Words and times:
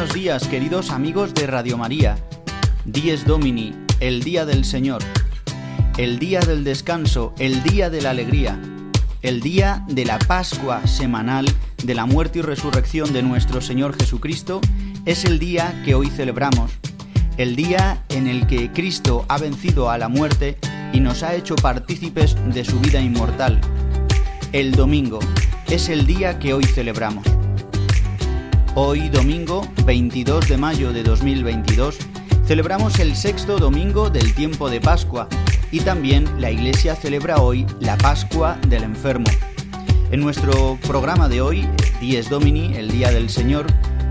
Buenos 0.00 0.14
días, 0.14 0.48
queridos 0.48 0.90
amigos 0.92 1.34
de 1.34 1.46
Radio 1.46 1.76
María. 1.76 2.16
Dies 2.86 3.26
Domini, 3.26 3.74
el 4.00 4.22
día 4.22 4.46
del 4.46 4.64
Señor, 4.64 5.02
el 5.98 6.18
día 6.18 6.40
del 6.40 6.64
descanso, 6.64 7.34
el 7.38 7.62
día 7.62 7.90
de 7.90 8.00
la 8.00 8.08
alegría, 8.08 8.58
el 9.20 9.42
día 9.42 9.84
de 9.88 10.06
la 10.06 10.18
Pascua 10.18 10.86
semanal 10.86 11.44
de 11.84 11.94
la 11.94 12.06
muerte 12.06 12.38
y 12.38 12.42
resurrección 12.42 13.12
de 13.12 13.22
nuestro 13.22 13.60
Señor 13.60 13.94
Jesucristo, 13.94 14.62
es 15.04 15.26
el 15.26 15.38
día 15.38 15.82
que 15.84 15.94
hoy 15.94 16.06
celebramos, 16.06 16.70
el 17.36 17.54
día 17.54 18.02
en 18.08 18.26
el 18.26 18.46
que 18.46 18.72
Cristo 18.72 19.26
ha 19.28 19.36
vencido 19.36 19.90
a 19.90 19.98
la 19.98 20.08
muerte 20.08 20.56
y 20.94 21.00
nos 21.00 21.22
ha 21.22 21.34
hecho 21.34 21.56
partícipes 21.56 22.36
de 22.54 22.64
su 22.64 22.80
vida 22.80 23.02
inmortal. 23.02 23.60
El 24.52 24.72
domingo 24.72 25.18
es 25.68 25.90
el 25.90 26.06
día 26.06 26.38
que 26.38 26.54
hoy 26.54 26.64
celebramos. 26.64 27.39
Hoy, 28.82 29.10
domingo 29.10 29.68
22 29.84 30.48
de 30.48 30.56
mayo 30.56 30.90
de 30.94 31.02
2022, 31.02 31.98
celebramos 32.46 32.98
el 32.98 33.14
sexto 33.14 33.58
domingo 33.58 34.08
del 34.08 34.34
tiempo 34.34 34.70
de 34.70 34.80
Pascua 34.80 35.28
y 35.70 35.80
también 35.80 36.40
la 36.40 36.50
Iglesia 36.50 36.96
celebra 36.96 37.42
hoy 37.42 37.66
la 37.78 37.98
Pascua 37.98 38.58
del 38.68 38.84
Enfermo. 38.84 39.26
En 40.10 40.20
nuestro 40.20 40.78
programa 40.86 41.28
de 41.28 41.42
hoy, 41.42 41.68
Dies 42.00 42.30
Domini, 42.30 42.74
el 42.74 42.90
Día 42.90 43.10
del 43.10 43.28
Señor, 43.28 43.66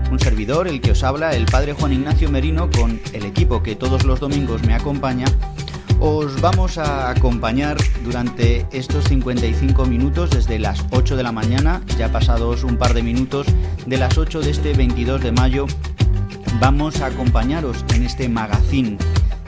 un 0.08 0.20
servidor, 0.20 0.68
el 0.68 0.80
que 0.80 0.92
os 0.92 1.02
habla, 1.02 1.34
el 1.34 1.46
Padre 1.46 1.72
Juan 1.72 1.92
Ignacio 1.92 2.30
Merino, 2.30 2.70
con 2.70 3.00
el 3.12 3.24
equipo 3.24 3.64
que 3.64 3.74
todos 3.74 4.04
los 4.04 4.20
domingos 4.20 4.62
me 4.62 4.74
acompaña, 4.74 5.26
os 6.00 6.40
vamos 6.40 6.78
a 6.78 7.10
acompañar 7.10 7.76
durante 8.02 8.66
estos 8.72 9.04
55 9.04 9.84
minutos 9.84 10.30
desde 10.30 10.58
las 10.58 10.84
8 10.90 11.14
de 11.16 11.22
la 11.22 11.30
mañana, 11.30 11.82
ya 11.98 12.10
pasados 12.10 12.64
un 12.64 12.78
par 12.78 12.94
de 12.94 13.02
minutos 13.02 13.46
de 13.86 13.98
las 13.98 14.16
8 14.16 14.40
de 14.40 14.50
este 14.50 14.72
22 14.72 15.22
de 15.22 15.32
mayo, 15.32 15.66
vamos 16.58 17.02
a 17.02 17.06
acompañaros 17.06 17.84
en 17.94 18.04
este 18.04 18.28
magazín 18.28 18.96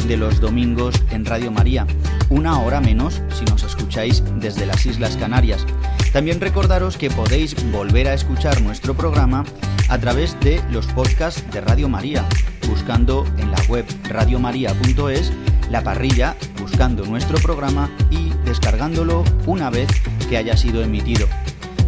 de 0.06 0.16
los 0.16 0.40
domingos 0.40 0.94
en 1.10 1.24
Radio 1.24 1.50
María, 1.50 1.86
una 2.28 2.60
hora 2.60 2.80
menos 2.80 3.22
si 3.30 3.44
nos 3.46 3.62
escucháis 3.62 4.22
desde 4.36 4.66
las 4.66 4.84
Islas 4.84 5.16
Canarias. 5.16 5.64
También 6.12 6.40
recordaros 6.40 6.98
que 6.98 7.10
podéis 7.10 7.56
volver 7.72 8.08
a 8.08 8.14
escuchar 8.14 8.60
nuestro 8.60 8.94
programa 8.94 9.44
a 9.88 9.98
través 9.98 10.38
de 10.40 10.62
los 10.70 10.86
podcasts 10.88 11.44
de 11.50 11.62
Radio 11.62 11.88
María, 11.88 12.26
buscando 12.68 13.24
en 13.38 13.50
la 13.50 13.62
web 13.68 13.86
radiomaria.es 14.08 15.32
la 15.72 15.82
parrilla, 15.82 16.36
buscando 16.60 17.04
nuestro 17.06 17.38
programa 17.38 17.90
y 18.10 18.28
descargándolo 18.44 19.24
una 19.46 19.70
vez 19.70 19.88
que 20.28 20.36
haya 20.36 20.54
sido 20.54 20.82
emitido. 20.82 21.26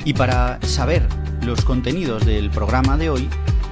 Y 0.04 0.14
para 0.14 0.60
saber 0.62 1.08
los 1.46 1.66
contenidos 1.66 2.26
del 2.26 2.52
programa 2.52 2.98
de 2.98 3.10
hoy, 3.10 3.30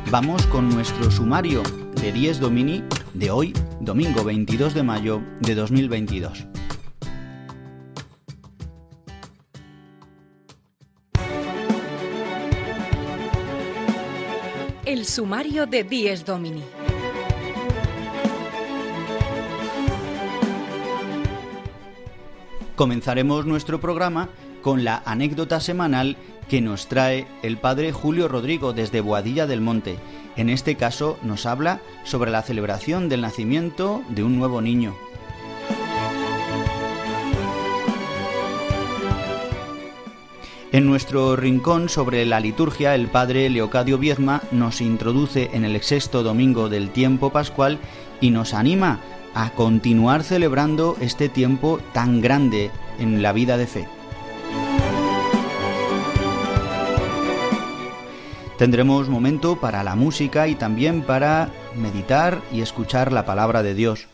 vamos 0.10 0.46
con 0.48 0.70
nuestro 0.70 1.12
sumario 1.12 1.62
de 2.02 2.12
10 2.12 2.40
Domini 2.40 2.84
de 3.14 3.30
hoy, 3.30 3.54
domingo 3.80 4.24
22 4.24 4.74
de 4.74 4.84
mayo 4.84 5.22
de 5.42 5.56
2022. 5.56 6.48
El 14.86 15.06
sumario 15.06 15.68
de 15.68 15.84
Dies 15.84 16.26
Domini. 16.26 16.64
Comenzaremos 22.76 23.46
nuestro 23.46 23.80
programa 23.80 24.30
con 24.62 24.84
la 24.84 25.02
anécdota 25.06 25.60
semanal 25.60 26.18
que 26.48 26.62
nos 26.62 26.88
trae 26.88 27.28
el 27.44 27.58
padre 27.58 27.92
Julio 27.92 28.28
Rodrigo 28.28 28.74
desde 28.74 29.02
Boadilla 29.02 29.48
del 29.48 29.62
Monte. 29.62 29.98
En 30.36 30.50
este 30.50 30.76
caso 30.76 31.18
nos 31.24 31.46
habla 31.46 31.82
sobre 32.04 32.32
la 32.32 32.42
celebración 32.42 33.10
del 33.10 33.22
nacimiento 33.22 34.04
de 34.10 34.24
un 34.24 34.38
nuevo 34.38 34.62
niño. 34.62 34.96
En 40.72 40.86
nuestro 40.86 41.36
rincón 41.36 41.90
sobre 41.90 42.26
la 42.26 42.40
liturgia, 42.40 42.94
el 42.94 43.08
padre 43.08 43.50
Leocadio 43.50 43.98
Viezma 43.98 44.44
nos 44.52 44.82
introduce 44.82 45.50
en 45.54 45.66
el 45.66 45.82
sexto 45.82 46.22
domingo 46.22 46.70
del 46.70 46.92
tiempo 46.92 47.32
pascual 47.32 47.80
y 48.22 48.30
nos 48.30 48.54
anima 48.54 49.00
a 49.34 49.50
continuar 49.52 50.24
celebrando 50.24 50.96
este 51.02 51.28
tiempo 51.28 51.80
tan 51.92 52.22
grande 52.22 52.70
en 53.00 53.24
la 53.24 53.34
vida 53.34 53.58
de 53.58 53.66
fe. 53.66 53.99
Tendremos 58.60 59.08
momento 59.08 59.56
para 59.56 59.86
la 59.86 59.96
música 59.96 60.50
y 60.50 60.56
también 60.56 61.04
para 61.04 61.50
meditar 61.78 62.42
y 62.52 62.60
escuchar 62.60 63.14
la 63.14 63.26
palabra 63.26 63.64
de 63.64 63.74
Dios. 63.74 64.08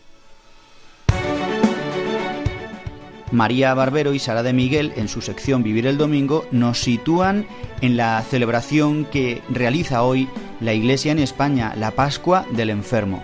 María 3.31 3.73
Barbero 3.73 4.13
y 4.13 4.19
Sara 4.19 4.43
de 4.43 4.53
Miguel, 4.53 4.93
en 4.97 5.07
su 5.07 5.21
sección 5.21 5.63
Vivir 5.63 5.87
el 5.87 5.97
Domingo, 5.97 6.45
nos 6.51 6.79
sitúan 6.79 7.47
en 7.81 7.97
la 7.97 8.21
celebración 8.21 9.05
que 9.05 9.41
realiza 9.49 10.03
hoy 10.03 10.29
la 10.61 10.73
Iglesia 10.73 11.11
en 11.11 11.17
España, 11.17 11.73
la 11.75 11.89
Pascua 11.89 12.45
del 12.51 12.69
Enfermo. 12.69 13.23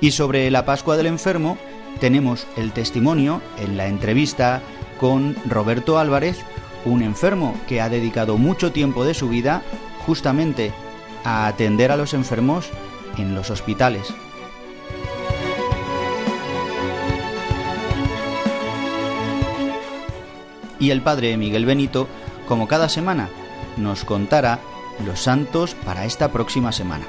Y 0.00 0.12
sobre 0.12 0.48
la 0.52 0.64
Pascua 0.64 0.96
del 0.96 1.06
Enfermo 1.06 1.58
tenemos 1.98 2.46
el 2.56 2.70
testimonio 2.70 3.42
en 3.58 3.76
la 3.76 3.88
entrevista 3.88 4.62
con 5.00 5.34
Roberto 5.44 5.98
Álvarez, 5.98 6.38
un 6.84 7.02
enfermo 7.02 7.56
que 7.66 7.80
ha 7.80 7.88
dedicado 7.88 8.36
mucho 8.36 8.72
tiempo 8.72 9.04
de 9.04 9.14
su 9.14 9.28
vida 9.28 9.62
justamente 10.06 10.72
a 11.24 11.46
atender 11.46 11.90
a 11.90 11.96
los 11.96 12.14
enfermos 12.14 12.68
en 13.16 13.34
los 13.34 13.50
hospitales. 13.50 14.12
Y 20.78 20.90
el 20.90 21.00
padre 21.00 21.36
Miguel 21.36 21.64
Benito, 21.64 22.08
como 22.46 22.68
cada 22.68 22.88
semana, 22.88 23.30
nos 23.78 24.04
contará 24.04 24.58
los 25.04 25.20
santos 25.20 25.74
para 25.74 26.04
esta 26.04 26.30
próxima 26.30 26.72
semana. 26.72 27.06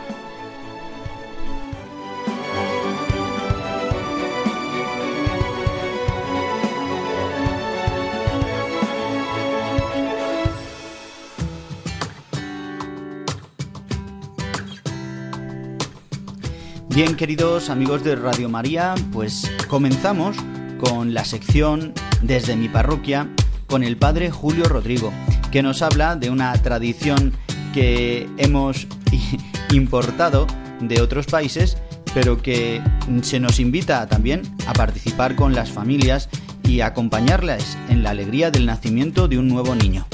Bien, 16.96 17.18
queridos 17.18 17.70
amigos 17.70 18.06
de 18.06 18.16
Radio 18.16 18.48
María, 18.48 18.96
pues 19.12 19.52
comenzamos 19.68 20.38
con 20.80 21.14
la 21.14 21.26
sección 21.26 21.92
desde 22.22 22.56
mi 22.56 22.70
parroquia 22.70 23.28
con 23.68 23.84
el 23.84 23.98
padre 23.98 24.32
Julio 24.32 24.64
Rodrigo, 24.64 25.12
que 25.52 25.62
nos 25.62 25.82
habla 25.82 26.16
de 26.16 26.30
una 26.30 26.54
tradición 26.54 27.34
que 27.74 28.30
hemos 28.38 28.88
importado 29.74 30.48
de 30.80 31.02
otros 31.02 31.26
países, 31.26 31.78
pero 32.14 32.42
que 32.42 32.82
se 33.24 33.42
nos 33.42 33.60
invita 33.60 34.08
también 34.08 34.44
a 34.66 34.72
participar 34.72 35.36
con 35.36 35.54
las 35.54 35.70
familias 35.72 36.30
y 36.64 36.80
acompañarlas 36.80 37.78
en 37.90 38.04
la 38.04 38.12
alegría 38.12 38.52
del 38.52 38.66
nacimiento 38.66 39.28
de 39.28 39.38
un 39.38 39.50
nuevo 39.50 39.76
niño. 39.76 40.08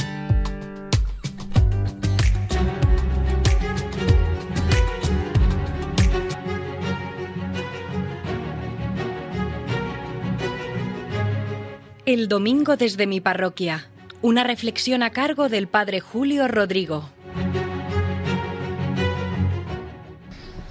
El 12.13 12.27
domingo 12.27 12.75
desde 12.75 13.07
mi 13.07 13.21
parroquia. 13.21 13.87
Una 14.21 14.43
reflexión 14.43 15.01
a 15.01 15.11
cargo 15.11 15.47
del 15.47 15.69
Padre 15.69 16.01
Julio 16.01 16.45
Rodrigo. 16.49 17.09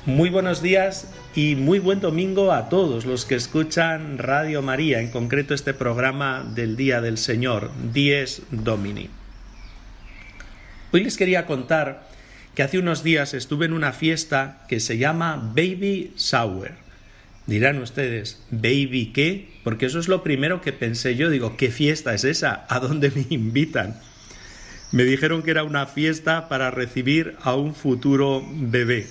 Muy 0.04 0.28
buenos 0.28 0.60
días 0.60 1.10
y 1.34 1.54
muy 1.54 1.78
buen 1.78 2.00
domingo 2.00 2.52
a 2.52 2.68
todos 2.68 3.06
los 3.06 3.24
que 3.24 3.36
escuchan 3.36 4.18
Radio 4.18 4.60
María, 4.60 5.00
en 5.00 5.10
concreto 5.10 5.54
este 5.54 5.72
programa 5.72 6.44
del 6.46 6.76
Día 6.76 7.00
del 7.00 7.16
Señor, 7.16 7.70
Dies 7.90 8.42
Domini. 8.50 9.08
Hoy 10.92 11.04
les 11.04 11.16
quería 11.16 11.46
contar 11.46 12.06
que 12.54 12.64
hace 12.64 12.78
unos 12.78 13.02
días 13.02 13.32
estuve 13.32 13.64
en 13.64 13.72
una 13.72 13.94
fiesta 13.94 14.66
que 14.68 14.78
se 14.78 14.98
llama 14.98 15.36
Baby 15.56 16.12
Shower 16.18 16.89
Dirán 17.50 17.82
ustedes, 17.82 18.40
¿baby 18.52 19.10
qué? 19.12 19.48
Porque 19.64 19.86
eso 19.86 19.98
es 19.98 20.06
lo 20.06 20.22
primero 20.22 20.60
que 20.60 20.72
pensé 20.72 21.16
yo. 21.16 21.30
Digo, 21.30 21.56
¿qué 21.56 21.72
fiesta 21.72 22.14
es 22.14 22.22
esa? 22.22 22.64
¿A 22.68 22.78
dónde 22.78 23.10
me 23.10 23.26
invitan? 23.28 24.00
Me 24.92 25.02
dijeron 25.02 25.42
que 25.42 25.50
era 25.50 25.64
una 25.64 25.86
fiesta 25.86 26.48
para 26.48 26.70
recibir 26.70 27.34
a 27.42 27.56
un 27.56 27.74
futuro 27.74 28.46
bebé. 28.48 29.08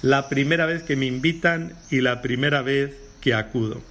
La 0.00 0.28
primera 0.28 0.64
vez 0.64 0.84
que 0.84 0.94
me 0.94 1.06
invitan 1.06 1.72
y 1.90 2.02
la 2.02 2.22
primera 2.22 2.62
vez 2.62 2.94
que 3.20 3.34
acudo. 3.34 3.82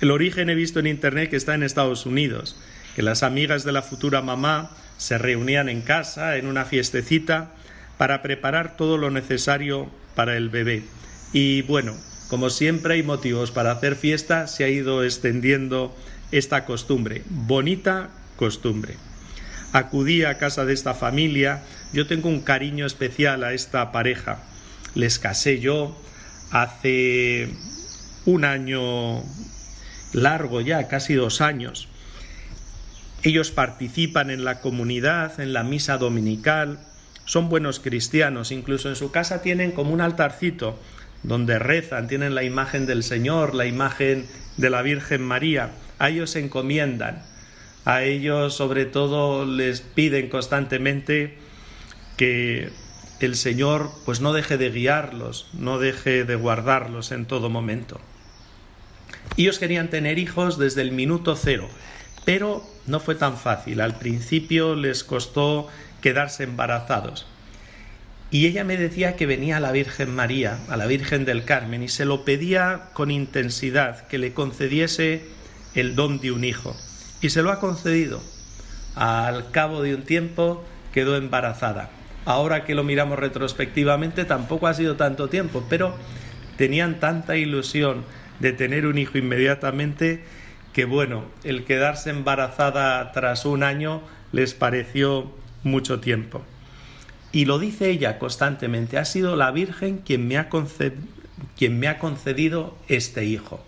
El 0.00 0.10
origen 0.10 0.48
he 0.48 0.54
visto 0.54 0.80
en 0.80 0.86
internet 0.86 1.28
que 1.28 1.36
está 1.36 1.54
en 1.54 1.62
Estados 1.62 2.06
Unidos, 2.06 2.58
que 2.96 3.02
las 3.02 3.22
amigas 3.22 3.62
de 3.62 3.72
la 3.72 3.82
futura 3.82 4.22
mamá 4.22 4.70
se 4.96 5.18
reunían 5.18 5.68
en 5.68 5.82
casa 5.82 6.38
en 6.38 6.46
una 6.46 6.64
fiestecita 6.64 7.50
para 7.98 8.22
preparar 8.22 8.78
todo 8.78 8.96
lo 8.96 9.10
necesario 9.10 9.90
para 10.14 10.34
el 10.38 10.48
bebé. 10.48 10.84
Y 11.34 11.60
bueno, 11.60 11.94
como 12.28 12.50
siempre 12.50 12.94
hay 12.94 13.02
motivos 13.02 13.50
para 13.50 13.72
hacer 13.72 13.96
fiesta, 13.96 14.46
se 14.46 14.64
ha 14.64 14.68
ido 14.68 15.02
extendiendo 15.02 15.96
esta 16.30 16.66
costumbre, 16.66 17.22
bonita 17.28 18.10
costumbre. 18.36 18.96
Acudí 19.72 20.24
a 20.24 20.38
casa 20.38 20.64
de 20.64 20.74
esta 20.74 20.94
familia, 20.94 21.62
yo 21.92 22.06
tengo 22.06 22.28
un 22.28 22.40
cariño 22.40 22.86
especial 22.86 23.44
a 23.44 23.54
esta 23.54 23.92
pareja. 23.92 24.42
Les 24.94 25.18
casé 25.18 25.58
yo 25.58 25.96
hace 26.50 27.48
un 28.26 28.44
año 28.44 29.22
largo 30.12 30.60
ya, 30.60 30.86
casi 30.88 31.14
dos 31.14 31.40
años. 31.40 31.88
Ellos 33.22 33.50
participan 33.50 34.30
en 34.30 34.44
la 34.44 34.60
comunidad, 34.60 35.40
en 35.40 35.52
la 35.52 35.64
misa 35.64 35.96
dominical, 35.96 36.78
son 37.24 37.48
buenos 37.48 37.80
cristianos, 37.80 38.52
incluso 38.52 38.88
en 38.88 38.96
su 38.96 39.10
casa 39.10 39.42
tienen 39.42 39.72
como 39.72 39.92
un 39.92 40.00
altarcito 40.00 40.78
donde 41.28 41.58
rezan, 41.58 42.08
tienen 42.08 42.34
la 42.34 42.42
imagen 42.42 42.86
del 42.86 43.04
Señor, 43.04 43.54
la 43.54 43.66
imagen 43.66 44.26
de 44.56 44.70
la 44.70 44.82
Virgen 44.82 45.22
María, 45.22 45.72
a 45.98 46.08
ellos 46.08 46.30
se 46.30 46.40
encomiendan, 46.40 47.22
a 47.84 48.02
ellos 48.02 48.54
sobre 48.54 48.86
todo 48.86 49.46
les 49.46 49.80
piden 49.80 50.28
constantemente 50.30 51.38
que 52.16 52.70
el 53.20 53.36
Señor 53.36 53.90
pues 54.04 54.20
no 54.20 54.32
deje 54.32 54.56
de 54.56 54.70
guiarlos, 54.70 55.48
no 55.52 55.78
deje 55.78 56.24
de 56.24 56.34
guardarlos 56.34 57.12
en 57.12 57.26
todo 57.26 57.50
momento. 57.50 58.00
Ellos 59.36 59.58
querían 59.58 59.88
tener 59.88 60.18
hijos 60.18 60.58
desde 60.58 60.82
el 60.82 60.92
minuto 60.92 61.36
cero, 61.36 61.68
pero 62.24 62.62
no 62.86 63.00
fue 63.00 63.14
tan 63.14 63.36
fácil. 63.36 63.80
Al 63.80 63.98
principio 63.98 64.74
les 64.74 65.04
costó 65.04 65.68
quedarse 66.00 66.44
embarazados. 66.44 67.26
Y 68.30 68.46
ella 68.46 68.62
me 68.62 68.76
decía 68.76 69.16
que 69.16 69.24
venía 69.24 69.56
a 69.56 69.60
la 69.60 69.72
Virgen 69.72 70.14
María, 70.14 70.58
a 70.68 70.76
la 70.76 70.86
Virgen 70.86 71.24
del 71.24 71.44
Carmen, 71.44 71.82
y 71.82 71.88
se 71.88 72.04
lo 72.04 72.24
pedía 72.24 72.90
con 72.92 73.10
intensidad, 73.10 74.06
que 74.08 74.18
le 74.18 74.34
concediese 74.34 75.22
el 75.74 75.94
don 75.94 76.20
de 76.20 76.32
un 76.32 76.44
hijo. 76.44 76.76
Y 77.22 77.30
se 77.30 77.42
lo 77.42 77.50
ha 77.50 77.58
concedido. 77.58 78.20
Al 78.94 79.50
cabo 79.50 79.82
de 79.82 79.94
un 79.94 80.02
tiempo 80.02 80.64
quedó 80.92 81.16
embarazada. 81.16 81.90
Ahora 82.26 82.64
que 82.66 82.74
lo 82.74 82.84
miramos 82.84 83.18
retrospectivamente, 83.18 84.26
tampoco 84.26 84.66
ha 84.66 84.74
sido 84.74 84.96
tanto 84.96 85.28
tiempo, 85.28 85.64
pero 85.70 85.94
tenían 86.58 87.00
tanta 87.00 87.36
ilusión 87.36 88.04
de 88.40 88.52
tener 88.52 88.86
un 88.86 88.98
hijo 88.98 89.16
inmediatamente 89.16 90.22
que 90.74 90.84
bueno, 90.84 91.24
el 91.44 91.64
quedarse 91.64 92.10
embarazada 92.10 93.10
tras 93.12 93.46
un 93.46 93.62
año 93.62 94.02
les 94.32 94.52
pareció 94.52 95.32
mucho 95.64 96.00
tiempo. 96.00 96.44
Y 97.32 97.44
lo 97.44 97.58
dice 97.58 97.90
ella 97.90 98.18
constantemente, 98.18 98.98
ha 98.98 99.04
sido 99.04 99.36
la 99.36 99.50
Virgen 99.50 99.98
quien 99.98 100.26
me 100.26 100.38
ha, 100.38 100.48
quien 101.56 101.78
me 101.78 101.88
ha 101.88 101.98
concedido 101.98 102.76
este 102.88 103.24
hijo. 103.24 103.64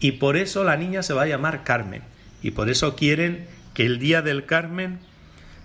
Y 0.00 0.12
por 0.12 0.36
eso 0.36 0.62
la 0.64 0.76
niña 0.76 1.02
se 1.02 1.14
va 1.14 1.22
a 1.22 1.26
llamar 1.26 1.64
Carmen. 1.64 2.02
Y 2.42 2.52
por 2.52 2.68
eso 2.70 2.94
quieren 2.94 3.46
que 3.74 3.84
el 3.84 3.98
día 3.98 4.22
del 4.22 4.46
Carmen 4.46 5.00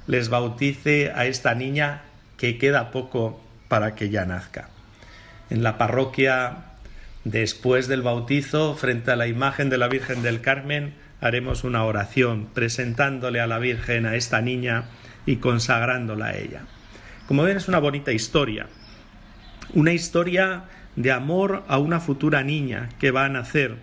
les 0.08 0.30
bautice 0.30 1.12
a 1.16 1.26
esta 1.28 1.54
niña 1.54 2.02
que 2.38 2.58
queda 2.58 2.92
poco 2.92 3.42
para 3.68 3.96
que 3.96 4.10
ya 4.10 4.26
nazca. 4.26 4.70
En 5.50 5.62
la 5.62 5.78
parroquia, 5.78 6.66
después 7.24 7.88
del 7.88 8.02
bautizo, 8.02 8.76
frente 8.76 9.12
a 9.12 9.16
la 9.16 9.28
imagen 9.28 9.70
de 9.70 9.78
la 9.78 9.88
Virgen 9.88 10.24
del 10.24 10.42
Carmen, 10.42 10.96
haremos 11.22 11.64
una 11.64 11.86
oración 11.86 12.48
presentándole 12.54 13.40
a 13.40 13.48
la 13.48 13.60
Virgen 13.60 14.06
a 14.06 14.16
esta 14.16 14.42
niña 14.42 14.86
y 15.26 15.38
consagrándola 15.38 16.28
a 16.28 16.38
ella. 16.38 16.62
Como 17.28 17.44
ven, 17.44 17.56
es 17.58 17.68
una 17.68 17.80
bonita 17.80 18.12
historia. 18.12 18.68
Una 19.74 19.94
historia 19.94 20.66
de 20.96 21.12
amor 21.12 21.64
a 21.68 21.78
una 21.78 22.00
futura 22.00 22.44
niña 22.44 22.90
que 23.00 23.12
va 23.12 23.26
a 23.26 23.30
nacer. 23.30 23.78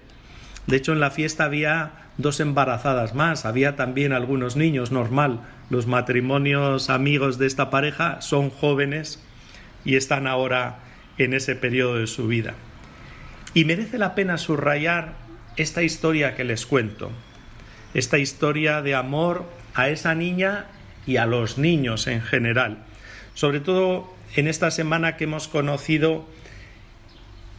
De 0.66 0.76
hecho, 0.76 0.92
en 0.92 1.00
la 1.00 1.10
fiesta 1.10 1.44
había 1.44 1.92
dos 2.19 2.38
embarazadas 2.40 3.14
más, 3.14 3.46
había 3.46 3.76
también 3.76 4.12
algunos 4.12 4.56
niños, 4.56 4.92
normal. 4.92 5.40
Los 5.70 5.87
matrimonios 5.87 6.90
amigos 6.90 7.38
de 7.38 7.46
esta 7.46 7.70
pareja 7.70 8.20
son 8.20 8.50
jóvenes 8.50 9.25
y 9.87 9.96
están 9.96 10.26
ahora 10.26 10.81
en 11.16 11.32
ese 11.32 11.56
periodo 11.56 11.96
de 11.96 12.06
su 12.06 12.28
vida. 12.28 12.54
Y 13.54 13.64
merece 13.64 13.96
la 13.96 14.14
pena 14.14 14.37
subrayar 14.37 15.14
esta 15.56 15.82
historia 15.82 16.37
que 16.37 16.44
les 16.44 16.66
cuento, 16.66 17.11
esta 17.94 18.18
historia 18.18 18.82
de 18.82 18.94
amor 18.94 19.47
a 19.75 19.88
esa 19.88 20.14
niña 20.14 20.66
y 21.06 21.16
a 21.16 21.25
los 21.25 21.56
niños 21.56 22.06
en 22.06 22.20
general 22.20 22.85
sobre 23.34 23.60
todo 23.60 24.12
en 24.37 24.46
esta 24.49 24.70
semana 24.70 25.16
que 25.16 25.25
hemos 25.25 25.49
conocido 25.49 26.26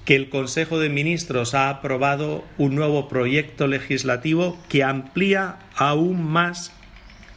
que 0.06 0.16
el 0.16 0.30
Consejo 0.30 0.80
de 0.80 0.90
Ministros 0.90 1.54
ha 1.54 1.70
aprobado 1.70 2.44
un 2.58 2.76
nuevo 2.76 3.08
proyecto 3.08 3.68
legislativo 3.68 4.58
que 4.68 4.84
amplía 4.84 5.60
aún 5.76 6.24
más 6.24 6.72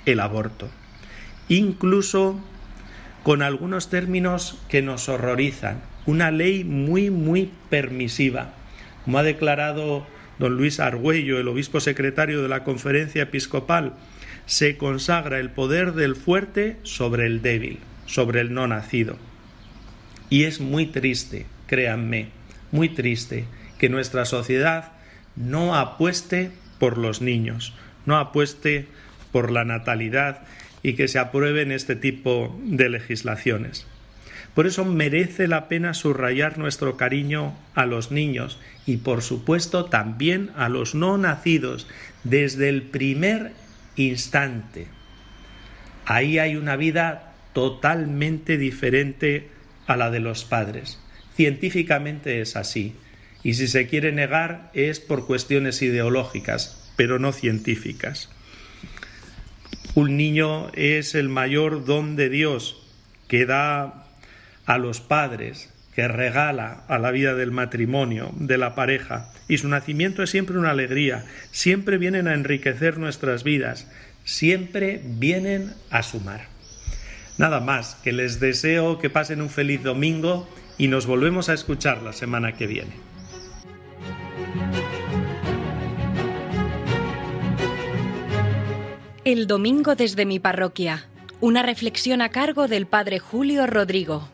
el 0.06 0.20
aborto, 0.20 0.68
incluso 1.48 2.40
con 3.22 3.42
algunos 3.42 3.90
términos 3.90 4.58
que 4.68 4.82
nos 4.82 5.08
horrorizan, 5.08 5.82
una 6.06 6.30
ley 6.30 6.64
muy, 6.64 7.10
muy 7.10 7.50
permisiva, 7.70 8.52
como 9.04 9.18
ha 9.18 9.22
declarado 9.22 10.06
don 10.38 10.56
Luis 10.56 10.80
Argüello, 10.80 11.38
el 11.38 11.48
obispo 11.48 11.80
secretario 11.80 12.42
de 12.42 12.48
la 12.48 12.64
Conferencia 12.64 13.22
Episcopal, 13.22 13.94
se 14.46 14.76
consagra 14.76 15.38
el 15.38 15.50
poder 15.50 15.92
del 15.92 16.16
fuerte 16.16 16.76
sobre 16.82 17.26
el 17.26 17.40
débil 17.40 17.78
sobre 18.06 18.40
el 18.40 18.54
no 18.54 18.66
nacido. 18.66 19.16
Y 20.30 20.44
es 20.44 20.61
muy 20.61 20.87
triste, 20.87 21.46
créanme, 21.66 22.28
muy 22.73 22.88
triste 22.88 23.44
que 23.78 23.88
nuestra 23.88 24.25
sociedad 24.25 24.92
no 25.37 25.76
apueste 25.76 26.50
por 26.78 26.99
los 26.99 27.20
niños, 27.20 27.75
no 28.06 28.16
apueste 28.16 28.88
por 29.32 29.50
la 29.50 29.64
natalidad 29.64 30.42
y 30.82 30.94
que 30.94 31.08
se 31.08 31.18
aprueben 31.18 31.73
este 31.73 31.96
tipo 31.96 32.58
de 32.64 32.88
legislaciones. 32.88 33.87
Por 34.54 34.66
eso 34.68 34.84
merece 34.84 35.49
la 35.49 35.66
pena 35.66 35.94
subrayar 35.94 36.58
nuestro 36.58 36.96
cariño 36.96 37.54
a 37.75 37.87
los 37.87 38.12
niños 38.12 38.61
y 38.87 38.99
por 38.99 39.23
supuesto 39.23 39.87
también 39.87 40.50
a 40.56 40.68
los 40.68 40.94
no 40.94 41.18
nacidos 41.18 41.88
desde 42.23 42.68
el 42.68 42.82
primer 42.82 43.52
instante. 43.96 44.87
Ahí 46.06 46.38
hay 46.38 46.54
una 46.56 46.76
vida 46.76 47.33
totalmente 47.54 48.58
diferente 48.58 49.49
a 49.87 49.96
la 49.96 50.11
de 50.11 50.20
los 50.20 50.44
padres. 50.44 50.99
Científicamente 51.34 52.40
es 52.40 52.56
así. 52.56 52.94
Y 53.42 53.54
si 53.54 53.68
se 53.68 53.87
quiere 53.87 54.12
negar 54.12 54.70
es 54.75 55.00
por 55.00 55.26
cuestiones 55.26 55.80
ideológicas, 55.82 56.92
pero 56.96 57.18
no 57.18 57.32
científicas. 57.32 58.30
Un 59.94 60.16
niño 60.16 60.70
es 60.75 61.14
el 61.14 61.28
mayor 61.28 61.84
don 61.84 62.16
de 62.16 62.28
Dios 62.28 62.82
que 63.28 63.46
da 63.46 64.06
a 64.66 64.78
los 64.78 65.00
padres, 65.00 65.73
que 65.94 66.08
regala 66.08 66.84
a 66.88 66.99
la 66.99 67.11
vida 67.11 67.34
del 67.34 67.52
matrimonio, 67.52 68.32
de 68.34 68.58
la 68.58 68.75
pareja, 68.75 69.30
y 69.46 69.58
su 69.58 69.68
nacimiento 69.68 70.23
es 70.23 70.30
siempre 70.30 70.58
una 70.58 70.70
alegría, 70.70 71.25
siempre 71.52 71.99
vienen 71.99 72.26
a 72.26 72.34
enriquecer 72.34 72.99
nuestras 72.99 73.44
vidas, 73.44 73.88
siempre 74.25 75.00
vienen 75.04 75.75
a 75.90 76.02
sumar. 76.02 76.53
Nada 77.36 77.60
más, 77.60 77.96
que 77.96 78.12
les 78.12 78.38
deseo 78.38 78.98
que 78.98 79.10
pasen 79.10 79.42
un 79.42 79.50
feliz 79.50 79.82
domingo 79.82 80.48
y 80.78 80.88
nos 80.88 81.06
volvemos 81.06 81.48
a 81.48 81.54
escuchar 81.54 82.02
la 82.02 82.12
semana 82.12 82.56
que 82.56 82.66
viene. 82.66 82.92
El 89.24 89.46
domingo 89.46 89.94
desde 89.94 90.26
mi 90.26 90.38
parroquia. 90.38 91.08
Una 91.40 91.62
reflexión 91.62 92.22
a 92.22 92.28
cargo 92.28 92.68
del 92.68 92.86
Padre 92.86 93.18
Julio 93.18 93.66
Rodrigo. 93.66 94.28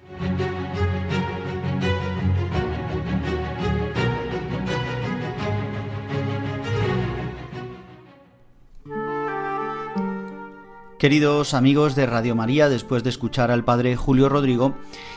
Queridos 11.00 11.54
amigos 11.54 11.94
de 11.94 12.04
Radio 12.04 12.36
María, 12.36 12.68
después 12.68 13.02
de 13.02 13.08
escuchar 13.08 13.50
al 13.50 13.64
Padre 13.64 13.96
Julio 13.96 14.28
Rodrigo, 14.28 14.74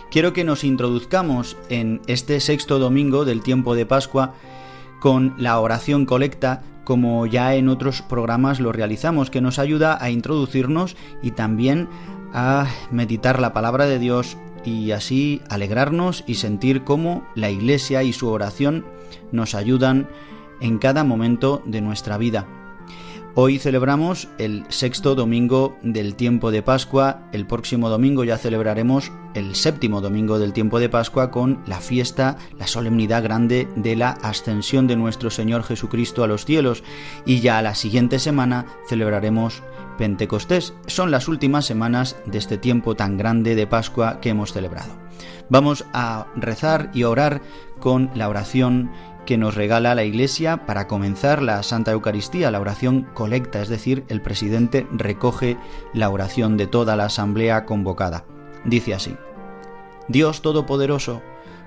quiero 0.10 0.32
que 0.32 0.46
nos 0.46 0.64
introduzcamos 0.64 1.58
en 1.68 2.00
este 2.08 2.40
sexto 2.40 2.80
domingo 2.80 3.26
del 3.26 3.44
tiempo 3.44 3.76
de 3.76 3.86
Pascua 3.86 4.34
con 5.02 5.36
la 5.38 5.60
oración 5.60 6.06
colecta 6.06 6.64
como 6.86 7.26
ya 7.26 7.56
en 7.56 7.68
otros 7.68 8.02
programas 8.02 8.62
lo 8.62 8.72
realizamos, 8.72 9.30
que 9.30 9.42
nos 9.42 9.60
ayuda 9.60 10.02
a 10.02 10.10
introducirnos 10.10 10.96
y 11.22 11.32
también 11.32 11.90
a 12.34 12.66
meditar 12.90 13.42
la 13.42 13.52
palabra 13.52 13.86
de 13.86 14.00
Dios 14.00 14.38
y 14.64 14.92
así 14.92 15.42
alegrarnos 15.50 16.24
y 16.26 16.36
sentir 16.36 16.86
cómo 16.86 17.28
la 17.36 17.50
Iglesia 17.50 18.04
y 18.04 18.14
su 18.14 18.30
oración 18.30 18.86
nos 19.34 19.54
ayudan 19.54 20.08
en 20.62 20.78
cada 20.78 21.04
momento 21.04 21.62
de 21.66 21.82
nuestra 21.82 22.18
vida. 22.18 22.63
Hoy 23.36 23.58
celebramos 23.58 24.28
el 24.38 24.64
sexto 24.70 25.16
domingo 25.16 25.76
del 25.82 26.14
tiempo 26.14 26.52
de 26.52 26.62
Pascua. 26.62 27.24
El 27.32 27.48
próximo 27.48 27.90
domingo 27.90 28.24
ya 28.24 28.38
celebraremos 28.38 29.12
el 29.34 29.56
séptimo 29.56 30.02
domingo 30.02 30.38
del 30.38 30.54
tiempo 30.54 30.80
de 30.80 30.88
Pascua 30.88 31.32
con 31.32 31.64
la 31.66 31.80
fiesta, 31.80 32.38
la 32.60 32.68
solemnidad 32.68 33.24
grande 33.24 33.68
de 33.76 33.96
la 33.96 34.12
ascensión 34.12 34.86
de 34.86 34.98
nuestro 34.98 35.32
Señor 35.32 35.64
Jesucristo 35.64 36.24
a 36.24 36.28
los 36.28 36.46
cielos. 36.46 36.84
Y 37.26 37.40
ya 37.40 37.60
la 37.64 37.74
siguiente 37.74 38.20
semana 38.20 38.68
celebraremos 38.88 39.64
Pentecostés. 39.98 40.76
Son 40.86 41.10
las 41.10 41.28
últimas 41.28 41.66
semanas 41.66 42.16
de 42.28 42.38
este 42.38 42.60
tiempo 42.60 42.94
tan 42.94 43.18
grande 43.18 43.56
de 43.56 43.66
Pascua 43.66 44.20
que 44.22 44.30
hemos 44.30 44.54
celebrado. 44.54 44.94
Vamos 45.50 45.86
a 45.92 46.28
rezar 46.36 46.92
y 46.94 47.04
orar 47.04 47.42
con 47.80 48.12
la 48.16 48.30
oración 48.30 48.92
que 49.26 49.38
nos 49.38 49.56
regala 49.56 49.96
la 49.96 50.04
Iglesia 50.04 50.66
para 50.66 50.88
comenzar 50.88 51.42
la 51.42 51.64
Santa 51.64 51.92
Eucaristía, 51.92 52.52
la 52.52 52.60
oración 52.60 53.08
colecta, 53.14 53.62
es 53.62 53.70
decir, 53.70 54.04
el 54.08 54.22
presidente 54.22 54.88
recoge 54.92 55.58
la 55.94 56.10
oración 56.10 56.58
de 56.58 56.68
toda 56.68 56.96
la 56.96 57.06
asamblea 57.06 57.66
convocada. 57.66 58.26
Dice 58.66 58.94
así, 58.94 59.16
Dios 60.08 60.42
Todopoderoso, 60.42 61.22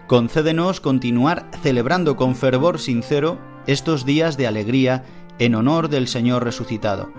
concédenos 0.07 0.81
continuar 0.81 1.51
celebrando 1.63 2.17
con 2.17 2.37
fervor 2.37 2.79
sincero 2.79 3.39
estos 3.67 4.05
días 4.05 4.37
de 4.37 4.47
alegría 4.47 5.05
en 5.39 5.55
honor 5.55 5.89
del 5.89 6.09
Señor 6.09 6.45
resucitado, 6.45 7.11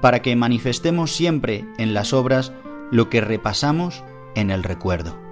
para 0.00 0.22
que 0.22 0.36
manifestemos 0.36 1.12
siempre 1.12 1.64
en 1.78 1.94
las 1.94 2.12
obras 2.12 2.52
lo 2.90 3.08
que 3.08 3.20
repasamos 3.20 4.04
en 4.34 4.50
el 4.50 4.62
recuerdo 4.62 5.25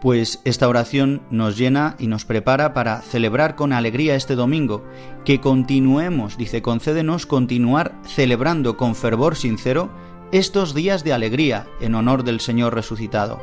pues 0.00 0.40
esta 0.44 0.68
oración 0.68 1.22
nos 1.30 1.56
llena 1.56 1.96
y 1.98 2.06
nos 2.06 2.24
prepara 2.24 2.72
para 2.72 3.00
celebrar 3.02 3.56
con 3.56 3.72
alegría 3.72 4.14
este 4.14 4.36
domingo, 4.36 4.84
que 5.24 5.40
continuemos, 5.40 6.36
dice, 6.36 6.62
concédenos 6.62 7.26
continuar 7.26 7.94
celebrando 8.04 8.76
con 8.76 8.94
fervor 8.94 9.36
sincero 9.36 9.90
estos 10.30 10.74
días 10.74 11.04
de 11.04 11.12
alegría 11.12 11.66
en 11.80 11.94
honor 11.94 12.22
del 12.22 12.40
Señor 12.40 12.74
resucitado. 12.74 13.40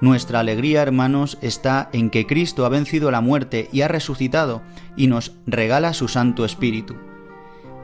Nuestra 0.00 0.40
alegría, 0.40 0.82
hermanos, 0.82 1.38
está 1.40 1.88
en 1.92 2.10
que 2.10 2.26
Cristo 2.26 2.66
ha 2.66 2.68
vencido 2.68 3.10
la 3.10 3.20
muerte 3.20 3.68
y 3.72 3.80
ha 3.80 3.88
resucitado 3.88 4.62
y 4.96 5.06
nos 5.06 5.32
regala 5.46 5.94
su 5.94 6.08
Santo 6.08 6.44
Espíritu, 6.44 6.96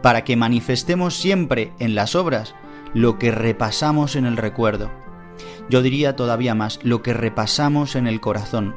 para 0.02 0.24
que 0.24 0.36
manifestemos 0.36 1.14
siempre 1.14 1.72
en 1.78 1.94
las 1.94 2.14
obras 2.14 2.54
lo 2.92 3.18
que 3.18 3.30
repasamos 3.30 4.16
en 4.16 4.26
el 4.26 4.36
recuerdo 4.36 4.90
yo 5.70 5.82
diría 5.82 6.16
todavía 6.16 6.54
más, 6.54 6.80
lo 6.82 7.00
que 7.00 7.14
repasamos 7.14 7.94
en 7.94 8.06
el 8.06 8.20
corazón. 8.20 8.74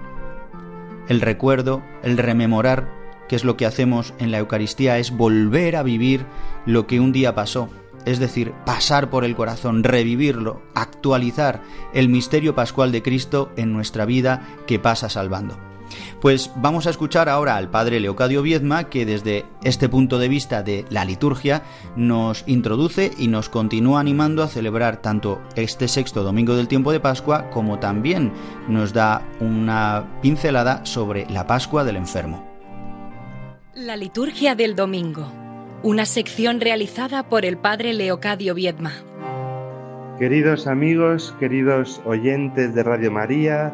El 1.10 1.22
recuerdo, 1.22 1.84
el 2.04 2.18
rememorar, 2.18 2.88
que 3.28 3.36
es 3.36 3.44
lo 3.44 3.58
que 3.58 3.66
hacemos 3.66 4.14
en 4.20 4.32
la 4.32 4.38
Eucaristía, 4.38 5.00
es 5.00 5.12
volver 5.12 5.76
a 5.76 5.84
vivir 5.84 6.26
lo 6.66 6.86
que 6.86 7.00
un 7.00 7.12
día 7.12 7.34
pasó, 7.34 7.70
es 8.06 8.20
decir, 8.20 8.54
pasar 8.66 9.10
por 9.10 9.26
el 9.26 9.36
corazón, 9.36 9.84
revivirlo, 9.84 10.62
actualizar 10.76 11.62
el 11.94 12.10
misterio 12.10 12.54
pascual 12.54 12.92
de 12.92 13.02
Cristo 13.02 13.52
en 13.58 13.74
nuestra 13.74 14.06
vida 14.06 14.48
que 14.68 14.78
pasa 14.80 15.10
salvando. 15.10 15.73
Pues 16.22 16.52
vamos 16.56 16.88
a 16.88 16.90
escuchar 16.90 17.30
ahora 17.30 17.56
al 17.56 17.70
padre 17.70 18.00
Leocadio 18.00 18.42
Viedma, 18.42 18.86
que 18.86 19.06
desde 19.06 19.46
este 19.64 19.90
punto 19.90 20.20
de 20.20 20.30
vista 20.30 20.64
de 20.64 20.86
la 20.90 21.06
liturgia 21.06 21.64
nos 21.96 22.44
introduce 22.48 23.12
y 23.18 23.28
nos 23.28 23.50
continúa 23.50 24.00
animando 24.00 24.44
a 24.44 24.48
celebrar 24.48 25.02
tanto 25.02 25.42
este 25.56 25.88
sexto 25.88 26.24
domingo 26.24 26.56
del 26.56 26.68
tiempo 26.68 26.92
de 26.92 27.00
Pascua 27.00 27.50
como 27.50 27.80
también 27.80 28.32
nos 28.68 28.94
da 28.94 29.28
una 29.40 30.20
pincelada 30.22 30.86
sobre 30.86 31.30
la 31.30 31.48
Pascua 31.48 31.84
del 31.84 31.98
enfermo. 31.98 32.48
La 33.76 33.98
liturgia 33.98 34.56
del 34.56 34.76
domingo, 34.76 35.32
una 35.82 36.06
sección 36.06 36.62
realizada 36.62 37.28
por 37.28 37.44
el 37.44 37.58
padre 37.58 37.94
Leocadio 37.94 38.54
Viedma. 38.54 38.92
Queridos 40.20 40.68
amigos, 40.68 41.36
queridos 41.40 42.00
oyentes 42.06 42.76
de 42.76 42.84
Radio 42.84 43.12
María, 43.12 43.74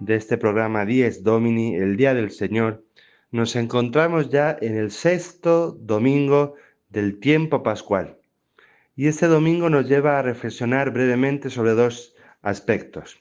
de 0.00 0.16
este 0.16 0.36
programa 0.36 0.84
10 0.84 1.22
Domini, 1.22 1.76
el 1.76 1.96
Día 1.96 2.14
del 2.14 2.30
Señor, 2.30 2.84
nos 3.30 3.56
encontramos 3.56 4.30
ya 4.30 4.56
en 4.60 4.76
el 4.76 4.90
sexto 4.90 5.72
domingo 5.72 6.54
del 6.88 7.20
tiempo 7.20 7.62
pascual. 7.62 8.18
Y 8.96 9.08
este 9.08 9.26
domingo 9.26 9.70
nos 9.70 9.88
lleva 9.88 10.18
a 10.18 10.22
reflexionar 10.22 10.90
brevemente 10.92 11.50
sobre 11.50 11.72
dos 11.72 12.14
aspectos. 12.42 13.18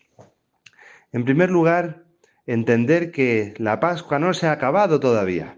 En 1.12 1.25
primer 1.25 1.50
lugar, 1.50 2.03
entender 2.46 3.12
que 3.12 3.53
la 3.58 3.80
Pascua 3.80 4.20
no 4.20 4.34
se 4.34 4.48
ha 4.48 4.51
acabado 4.51 5.00
todavía. 5.00 5.58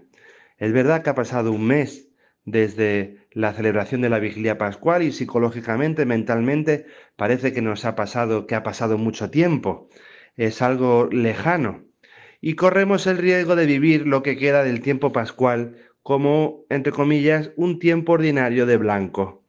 Es 0.58 0.72
verdad 0.72 1.02
que 1.02 1.10
ha 1.10 1.14
pasado 1.14 1.52
un 1.52 1.66
mes 1.66 2.08
desde 2.44 3.26
la 3.32 3.52
celebración 3.52 4.00
de 4.00 4.08
la 4.08 4.20
vigilia 4.20 4.56
pascual 4.56 5.02
y 5.02 5.12
psicológicamente, 5.12 6.06
mentalmente, 6.06 6.86
parece 7.16 7.52
que 7.52 7.60
nos 7.60 7.84
ha 7.84 7.96
pasado, 7.96 8.46
que 8.46 8.54
ha 8.54 8.62
pasado 8.62 8.96
mucho 8.96 9.30
tiempo 9.30 9.88
es 10.36 10.62
algo 10.62 11.08
lejano 11.10 11.86
y 12.40 12.54
corremos 12.54 13.06
el 13.06 13.18
riesgo 13.18 13.56
de 13.56 13.66
vivir 13.66 14.06
lo 14.06 14.22
que 14.22 14.36
queda 14.36 14.62
del 14.62 14.80
tiempo 14.80 15.12
pascual 15.12 15.76
como, 16.02 16.64
entre 16.68 16.92
comillas, 16.92 17.50
un 17.56 17.78
tiempo 17.80 18.12
ordinario 18.12 18.66
de 18.66 18.76
blanco. 18.76 19.42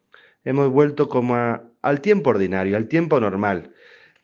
Hemos 0.44 0.72
vuelto 0.72 1.08
como 1.08 1.36
al 1.82 2.02
tiempo 2.02 2.32
ordinario, 2.32 2.78
al 2.78 2.88
tiempo 2.88 3.20
normal. 3.20 3.74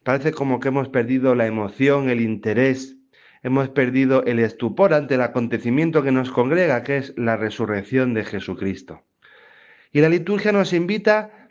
Parece 0.04 0.32
como 0.32 0.60
que 0.60 0.70
hemos 0.70 0.90
perdido 0.90 1.36
la 1.36 1.46
emoción, 1.46 2.10
el 2.10 2.22
interés, 2.22 2.98
hemos 3.44 3.70
perdido 3.70 4.24
el 4.26 4.40
estupor 4.40 4.94
ante 4.94 5.16
el 5.16 5.22
acontecimiento 5.22 6.02
que 6.02 6.12
nos 6.12 6.32
congrega, 6.32 6.84
que 6.84 6.98
es 6.98 7.14
la 7.18 7.38
resurrección 7.38 8.14
de 8.14 8.24
Jesucristo. 8.24 9.04
Y 9.92 10.02
la 10.02 10.10
liturgia 10.10 10.52
nos 10.52 10.74
invita, 10.74 11.50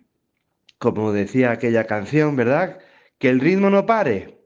como 0.78 1.12
decía 1.12 1.52
aquella 1.52 1.84
canción, 1.84 2.34
¿verdad? 2.34 2.80
Que 3.18 3.28
el 3.28 3.38
ritmo 3.38 3.70
no 3.70 3.86
pare, 3.86 4.41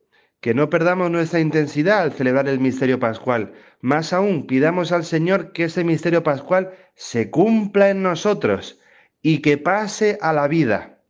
que 0.46 0.54
no 0.54 0.70
perdamos 0.70 1.10
nuestra 1.10 1.40
intensidad 1.40 2.02
al 2.02 2.12
celebrar 2.12 2.48
el 2.48 2.60
misterio 2.60 3.00
pascual. 3.00 3.54
Más 3.80 4.12
aún, 4.12 4.46
pidamos 4.46 4.92
al 4.92 5.04
Señor 5.04 5.50
que 5.50 5.64
ese 5.64 5.82
misterio 5.82 6.22
pascual 6.22 6.70
se 6.94 7.32
cumpla 7.32 7.90
en 7.90 8.04
nosotros 8.04 8.78
y 9.22 9.42
que 9.42 9.58
pase 9.58 10.18
a 10.22 10.32
la 10.32 10.46
vida. 10.46 11.00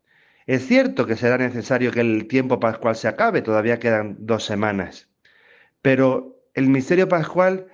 Es 0.46 0.66
cierto 0.66 1.06
que 1.06 1.16
será 1.16 1.36
necesario 1.36 1.92
que 1.92 2.00
el 2.00 2.28
tiempo 2.28 2.60
pascual 2.60 2.96
se 2.96 3.08
acabe, 3.08 3.42
todavía 3.42 3.78
quedan 3.78 4.16
dos 4.20 4.42
semanas, 4.42 5.10
pero 5.82 6.40
el 6.54 6.70
misterio 6.70 7.06
pascual 7.06 7.66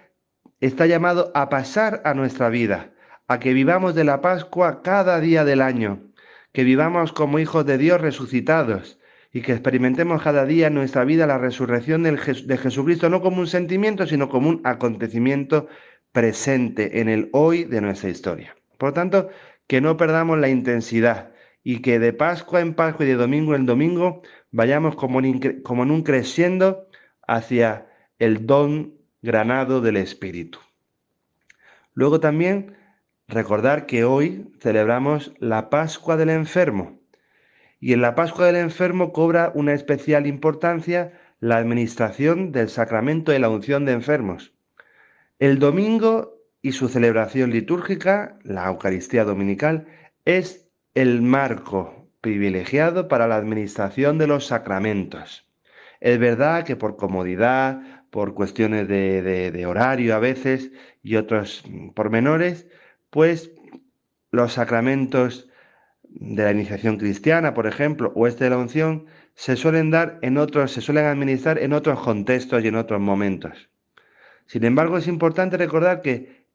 está 0.58 0.86
llamado 0.86 1.30
a 1.32 1.48
pasar 1.48 2.02
a 2.04 2.12
nuestra 2.12 2.48
vida, 2.48 2.90
a 3.28 3.38
que 3.38 3.52
vivamos 3.52 3.94
de 3.94 4.02
la 4.02 4.20
Pascua 4.20 4.82
cada 4.82 5.20
día 5.20 5.44
del 5.44 5.60
año, 5.60 6.10
que 6.52 6.64
vivamos 6.64 7.12
como 7.12 7.38
hijos 7.38 7.64
de 7.66 7.78
Dios 7.78 8.00
resucitados, 8.00 8.98
y 9.32 9.40
que 9.40 9.52
experimentemos 9.52 10.22
cada 10.22 10.44
día 10.44 10.66
en 10.66 10.74
nuestra 10.74 11.04
vida 11.04 11.26
la 11.26 11.38
resurrección 11.38 12.02
de 12.02 12.58
Jesucristo 12.58 13.08
no 13.08 13.22
como 13.22 13.40
un 13.40 13.46
sentimiento, 13.46 14.06
sino 14.06 14.28
como 14.28 14.50
un 14.50 14.60
acontecimiento 14.64 15.68
presente 16.12 17.00
en 17.00 17.08
el 17.08 17.30
hoy 17.32 17.64
de 17.64 17.80
nuestra 17.80 18.10
historia. 18.10 18.54
Por 18.76 18.90
lo 18.90 18.92
tanto, 18.92 19.30
que 19.66 19.80
no 19.80 19.96
perdamos 19.96 20.38
la 20.38 20.50
intensidad 20.50 21.32
y 21.64 21.80
que 21.80 21.98
de 21.98 22.12
Pascua 22.12 22.60
en 22.60 22.74
Pascua 22.74 23.06
y 23.06 23.08
de 23.08 23.14
domingo 23.14 23.54
en 23.54 23.64
domingo 23.64 24.22
vayamos 24.50 24.96
como 24.96 25.20
en, 25.20 25.62
como 25.62 25.82
en 25.84 25.90
un 25.90 26.02
creciendo 26.02 26.88
hacia 27.26 27.86
el 28.18 28.46
don 28.46 28.94
granado 29.22 29.80
del 29.80 29.96
Espíritu. 29.96 30.58
Luego 31.94 32.20
también 32.20 32.76
recordar 33.28 33.86
que 33.86 34.04
hoy 34.04 34.52
celebramos 34.60 35.32
la 35.38 35.70
Pascua 35.70 36.16
del 36.18 36.30
enfermo 36.30 37.01
y 37.82 37.92
en 37.92 38.00
la 38.00 38.14
Pascua 38.14 38.46
del 38.46 38.54
Enfermo 38.54 39.12
cobra 39.12 39.50
una 39.56 39.72
especial 39.72 40.28
importancia 40.28 41.18
la 41.40 41.56
administración 41.56 42.52
del 42.52 42.68
sacramento 42.68 43.32
de 43.32 43.40
la 43.40 43.48
unción 43.48 43.84
de 43.84 43.90
enfermos. 43.90 44.54
El 45.40 45.58
domingo 45.58 46.38
y 46.62 46.72
su 46.72 46.88
celebración 46.88 47.50
litúrgica, 47.50 48.38
la 48.44 48.68
Eucaristía 48.68 49.24
Dominical, 49.24 49.88
es 50.24 50.68
el 50.94 51.22
marco 51.22 52.08
privilegiado 52.20 53.08
para 53.08 53.26
la 53.26 53.34
administración 53.34 54.16
de 54.16 54.28
los 54.28 54.46
sacramentos. 54.46 55.50
Es 55.98 56.20
verdad 56.20 56.64
que 56.64 56.76
por 56.76 56.96
comodidad, 56.96 58.06
por 58.10 58.34
cuestiones 58.34 58.86
de, 58.86 59.66
horario 59.66 60.14
a 60.14 60.20
veces 60.20 60.70
y 61.02 61.16
otros 61.16 61.64
pormenores, 61.96 62.68
pues 63.10 63.50
los 64.30 64.52
sacramentos 64.52 65.48
de 66.14 66.44
la 66.44 66.52
iniciación 66.52 66.98
cristiana, 66.98 67.54
por 67.54 67.66
ejemplo, 67.66 68.12
o 68.14 68.26
este 68.26 68.44
de 68.44 68.50
la 68.50 68.58
unción, 68.58 69.06
se 69.34 69.56
suelen 69.56 69.90
dar 69.90 70.18
en 70.22 70.38
otros, 70.38 70.72
se 70.72 70.80
suelen 70.80 71.06
administrar 71.06 71.58
en 71.58 71.72
otros 71.72 72.00
contextos 72.00 72.62
y 72.62 72.68
en 72.68 72.76
otros 72.76 73.00
momentos. 73.00 73.70
Sin 74.46 74.64
embargo, 74.64 74.98
es 74.98 75.06
importante 75.06 75.56
recordar 75.56 76.02
que 76.02 76.46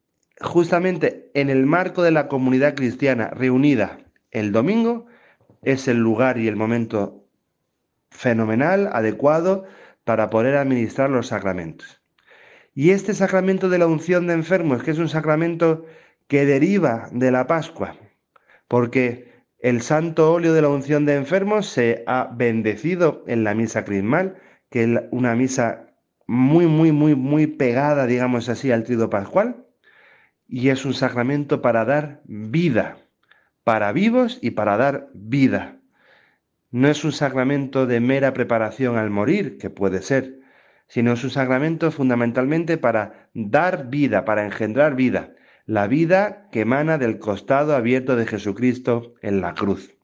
justamente 0.42 1.32
en 1.34 1.50
el 1.50 1.66
marco 1.66 2.04
de 2.04 2.12
la 2.12 2.28
comunidad 2.28 2.76
cristiana 2.76 3.30
reunida 3.30 4.00
el 4.32 4.52
domingo 4.52 5.08
es 5.64 5.88
el 5.88 5.98
lugar 5.98 6.38
y 6.38 6.48
el 6.48 6.56
momento 6.56 7.26
fenomenal, 8.12 8.90
adecuado 8.94 9.66
para 10.04 10.30
poder 10.30 10.56
administrar 10.56 11.10
los 11.10 11.28
sacramentos. 11.28 12.02
Y 12.74 12.92
este 12.92 13.14
sacramento 13.14 13.70
de 13.70 13.80
la 13.80 13.88
unción 13.88 14.28
de 14.28 14.34
enfermos, 14.34 14.84
que 14.84 14.92
es 14.92 15.00
un 15.00 15.10
sacramento 15.10 15.86
que 16.28 16.46
deriva 16.46 17.10
de 17.12 17.32
la 17.32 17.48
Pascua, 17.48 17.96
porque 18.68 19.37
el 19.60 19.82
santo 19.82 20.32
óleo 20.32 20.54
de 20.54 20.62
la 20.62 20.70
unción 20.70 21.06
de 21.06 21.16
enfermos 21.16 21.68
se 21.68 22.04
ha 22.06 22.30
bendecido 22.32 23.24
en 23.28 23.44
la 23.44 23.56
misa 23.56 23.84
crismal, 23.84 24.36
que 24.70 24.84
es 24.84 24.90
una 25.12 25.36
misa 25.36 25.94
muy, 26.28 26.68
muy, 26.68 26.92
muy, 26.92 27.16
muy 27.16 27.48
pegada, 27.48 28.06
digamos 28.06 28.50
así, 28.50 28.72
al 28.72 28.84
trido 28.84 29.10
pascual, 29.10 29.66
y 30.48 30.70
es 30.70 30.86
un 30.86 30.94
sacramento 30.94 31.62
para 31.62 31.86
dar 31.86 32.22
vida, 32.26 32.98
para 33.64 33.92
vivos 33.92 34.40
y 34.42 34.52
para 34.52 34.78
dar 34.78 35.10
vida. 35.14 35.80
No 36.70 36.90
es 36.90 37.04
un 37.04 37.12
sacramento 37.12 37.88
de 37.88 38.00
mera 38.00 38.34
preparación 38.34 38.98
al 38.98 39.10
morir, 39.10 39.58
que 39.58 39.70
puede 39.70 40.02
ser, 40.02 40.40
sino 40.88 41.14
es 41.14 41.24
un 41.24 41.30
sacramento 41.30 41.92
fundamentalmente 41.92 42.78
para 42.78 43.30
dar 43.34 43.90
vida, 43.90 44.26
para 44.26 44.46
engendrar 44.46 44.96
vida, 44.96 45.34
la 45.68 45.86
vida 45.88 46.48
que 46.50 46.62
emana 46.62 46.98
del 46.98 47.20
costado 47.20 47.76
abierto 47.76 48.16
de 48.16 48.26
Jesucristo 48.26 49.16
en 49.22 49.42
la 49.42 49.54
cruz. 49.54 49.96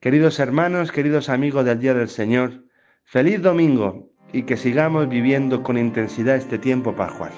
Queridos 0.00 0.40
hermanos, 0.40 0.90
queridos 0.90 1.28
amigos 1.28 1.64
del 1.64 1.78
Día 1.78 1.94
del 1.94 2.08
Señor, 2.08 2.64
feliz 3.04 3.40
domingo 3.40 4.10
y 4.32 4.42
que 4.42 4.56
sigamos 4.56 5.08
viviendo 5.08 5.62
con 5.62 5.78
intensidad 5.78 6.34
este 6.34 6.58
tiempo 6.58 6.96
pascual. 6.96 7.30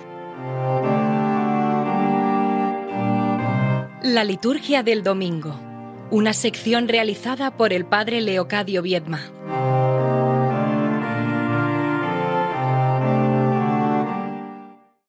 La 4.02 4.24
liturgia 4.24 4.82
del 4.82 5.02
domingo, 5.02 5.60
una 6.10 6.32
sección 6.32 6.88
realizada 6.88 7.58
por 7.58 7.74
el 7.74 7.84
Padre 7.84 8.22
Leocadio 8.22 8.80
Viedma. 8.80 9.20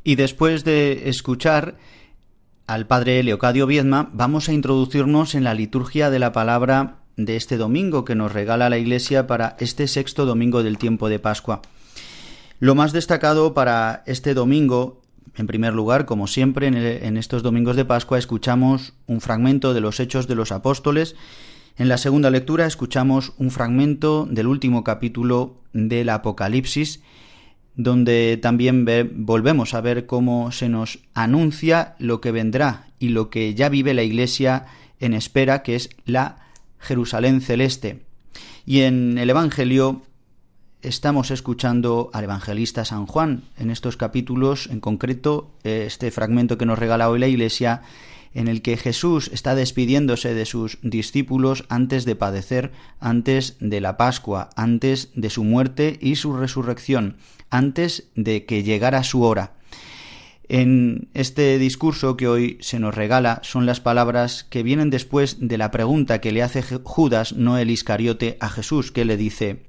Y 0.03 0.15
después 0.15 0.65
de 0.65 1.09
escuchar 1.09 1.77
al 2.67 2.85
padre 2.85 3.23
Leocadio 3.23 3.65
Viedma, 3.65 4.09
vamos 4.11 4.49
a 4.49 4.53
introducirnos 4.53 5.35
en 5.35 5.45
la 5.45 5.53
liturgia 5.53 6.09
de 6.09 6.19
la 6.19 6.33
palabra 6.33 6.97
de 7.15 7.37
este 7.37 7.55
domingo 7.55 8.03
que 8.03 8.13
nos 8.13 8.33
regala 8.33 8.69
la 8.69 8.77
Iglesia 8.77 9.25
para 9.25 9.55
este 9.59 9.87
sexto 9.87 10.25
domingo 10.25 10.63
del 10.63 10.77
tiempo 10.77 11.07
de 11.07 11.17
Pascua. 11.17 11.61
Lo 12.59 12.75
más 12.75 12.91
destacado 12.91 13.53
para 13.53 14.03
este 14.05 14.33
domingo, 14.33 15.01
en 15.37 15.47
primer 15.47 15.73
lugar, 15.73 16.05
como 16.05 16.27
siempre 16.27 16.67
en, 16.67 17.15
estos 17.15 17.41
domingos 17.41 17.77
de 17.77 17.85
Pascua, 17.85 18.19
escuchamos 18.19 18.93
un 19.07 19.21
fragmento 19.21 19.73
de 19.73 19.79
los 19.79 20.01
Hechos 20.01 20.27
de 20.27 20.35
los 20.35 20.51
Apóstoles. 20.51 21.15
En 21.77 21.87
la 21.87 21.97
segunda 21.97 22.29
lectura 22.31 22.65
escuchamos 22.65 23.31
un 23.37 23.49
fragmento 23.49 24.27
del 24.29 24.47
último 24.47 24.83
capítulo 24.83 25.55
del 25.71 26.09
Apocalipsis 26.09 27.01
donde 27.77 28.37
también 28.41 28.85
volvemos 29.13 29.73
a 29.75 29.81
ver 29.81 30.07
cómo 30.07 30.51
se 30.51 30.67
nos 30.67 30.99
anuncia 31.13 31.95
lo 31.99 32.19
que 32.19 32.31
vendrá 32.31 32.87
y 32.99 33.09
lo 33.09 33.29
que 33.29 33.53
ya 33.53 33.69
vive 33.69 33.93
la 33.93 34.03
Iglesia 34.03 34.65
en 34.99 35.13
espera, 35.13 35.61
que 35.61 35.75
es 35.75 35.89
la 36.05 36.39
Jerusalén 36.79 37.39
celeste. 37.39 38.01
Y 38.65 38.81
en 38.81 39.19
el 39.19 39.29
Evangelio 39.29 40.01
estamos 40.81 41.29
escuchando 41.31 42.09
al 42.13 42.23
evangelista 42.23 42.83
San 42.83 43.05
Juan 43.05 43.43
en 43.57 43.69
estos 43.69 43.95
capítulos, 43.95 44.67
en 44.71 44.79
concreto 44.79 45.51
este 45.63 46.09
fragmento 46.11 46.57
que 46.57 46.65
nos 46.65 46.79
regala 46.79 47.09
hoy 47.09 47.19
la 47.19 47.27
Iglesia, 47.27 47.83
en 48.37 48.47
el 48.47 48.61
que 48.61 48.77
Jesús 48.77 49.29
está 49.33 49.55
despidiéndose 49.55 50.33
de 50.33 50.45
sus 50.45 50.77
discípulos 50.81 51.65
antes 51.67 52.05
de 52.05 52.15
padecer, 52.15 52.71
antes 52.99 53.57
de 53.59 53.81
la 53.81 53.97
Pascua, 53.97 54.51
antes 54.55 55.09
de 55.15 55.29
su 55.29 55.43
muerte 55.43 55.97
y 56.01 56.15
su 56.15 56.33
resurrección 56.33 57.17
antes 57.49 58.09
de 58.15 58.45
que 58.45 58.63
llegara 58.63 59.03
su 59.03 59.23
hora. 59.23 59.53
En 60.49 61.09
este 61.13 61.57
discurso 61.57 62.15
que 62.15 62.27
hoy 62.27 62.57
se 62.61 62.79
nos 62.79 62.95
regala 62.95 63.41
son 63.43 63.65
las 63.65 63.81
palabras 63.81 64.45
que 64.45 64.63
vienen 64.63 64.89
después 64.89 65.37
de 65.41 65.57
la 65.57 65.71
pregunta 65.71 66.21
que 66.21 66.31
le 66.31 66.41
hace 66.41 66.61
Judas, 66.61 67.33
no 67.33 67.57
el 67.57 67.69
Iscariote, 67.69 68.37
a 68.39 68.49
Jesús, 68.49 68.91
que 68.91 69.03
le 69.03 69.17
dice 69.17 69.65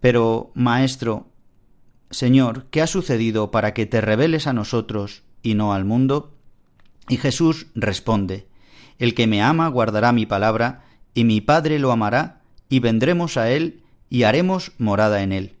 Pero, 0.00 0.52
Maestro, 0.54 1.26
Señor, 2.10 2.66
¿qué 2.70 2.82
ha 2.82 2.86
sucedido 2.86 3.50
para 3.50 3.74
que 3.74 3.86
te 3.86 4.00
reveles 4.00 4.46
a 4.46 4.52
nosotros 4.52 5.24
y 5.42 5.54
no 5.54 5.72
al 5.72 5.84
mundo? 5.84 6.35
Y 7.08 7.16
Jesús 7.16 7.66
responde 7.74 8.46
El 8.98 9.14
que 9.14 9.26
me 9.26 9.42
ama 9.42 9.68
guardará 9.68 10.12
mi 10.12 10.26
palabra, 10.26 10.84
y 11.14 11.24
mi 11.24 11.40
Padre 11.40 11.78
lo 11.78 11.92
amará, 11.92 12.42
y 12.68 12.80
vendremos 12.80 13.36
a 13.36 13.50
él, 13.50 13.82
y 14.08 14.24
haremos 14.24 14.72
morada 14.78 15.22
en 15.22 15.32
él. 15.32 15.56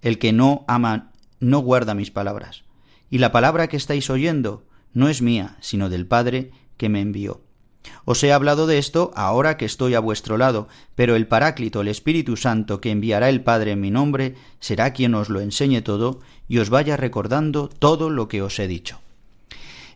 El 0.00 0.18
que 0.18 0.32
no 0.32 0.64
ama 0.68 1.12
no 1.40 1.58
guarda 1.58 1.94
mis 1.94 2.10
palabras. 2.10 2.64
Y 3.10 3.18
la 3.18 3.32
palabra 3.32 3.68
que 3.68 3.76
estáis 3.76 4.08
oyendo 4.10 4.64
no 4.94 5.08
es 5.08 5.22
mía, 5.22 5.56
sino 5.60 5.88
del 5.90 6.06
Padre 6.06 6.50
que 6.76 6.88
me 6.88 7.00
envió. 7.00 7.42
Os 8.04 8.22
he 8.22 8.32
hablado 8.32 8.66
de 8.66 8.78
esto 8.78 9.12
ahora 9.14 9.56
que 9.56 9.64
estoy 9.64 9.94
a 9.94 10.00
vuestro 10.00 10.38
lado, 10.38 10.68
pero 10.94 11.16
el 11.16 11.26
Paráclito, 11.26 11.80
el 11.80 11.88
Espíritu 11.88 12.36
Santo, 12.36 12.80
que 12.80 12.90
enviará 12.90 13.28
el 13.28 13.42
Padre 13.42 13.72
en 13.72 13.80
mi 13.80 13.90
nombre, 13.90 14.36
será 14.60 14.92
quien 14.92 15.14
os 15.14 15.28
lo 15.28 15.40
enseñe 15.40 15.82
todo 15.82 16.20
y 16.48 16.58
os 16.58 16.70
vaya 16.70 16.96
recordando 16.96 17.68
todo 17.68 18.10
lo 18.10 18.28
que 18.28 18.42
os 18.42 18.58
he 18.58 18.68
dicho. 18.68 19.00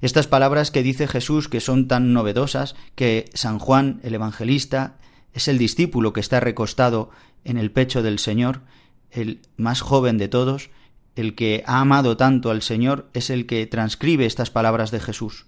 Estas 0.01 0.27
palabras 0.27 0.71
que 0.71 0.83
dice 0.83 1.07
Jesús 1.07 1.49
que 1.49 1.61
son 1.61 1.89
tan 1.89 2.13
novedosas 2.13 2.75
que 2.95 3.31
San 3.35 3.59
Juan, 3.59 4.01
el 4.03 4.15
Evangelista, 4.15 4.97
es 5.33 5.49
el 5.49 5.59
discípulo 5.59 6.13
que 6.13 6.21
está 6.21 6.41
recostado 6.41 7.11
en 7.45 7.59
el 7.59 7.71
pecho 7.71 8.03
del 8.03 8.19
Señor, 8.19 8.63
el 9.11 9.41
más 9.57 9.81
joven 9.81 10.19
de 10.19 10.29
todos, 10.29 10.71
el 11.15 11.35
que 11.35 11.63
ha 11.67 11.81
amado 11.81 12.17
tanto 12.17 12.51
al 12.51 12.63
Señor, 12.63 13.09
es 13.15 13.31
el 13.31 13.47
que 13.47 13.67
transcribe 13.67 14.27
estas 14.27 14.51
palabras 14.51 14.91
de 14.91 15.01
Jesús. 15.01 15.47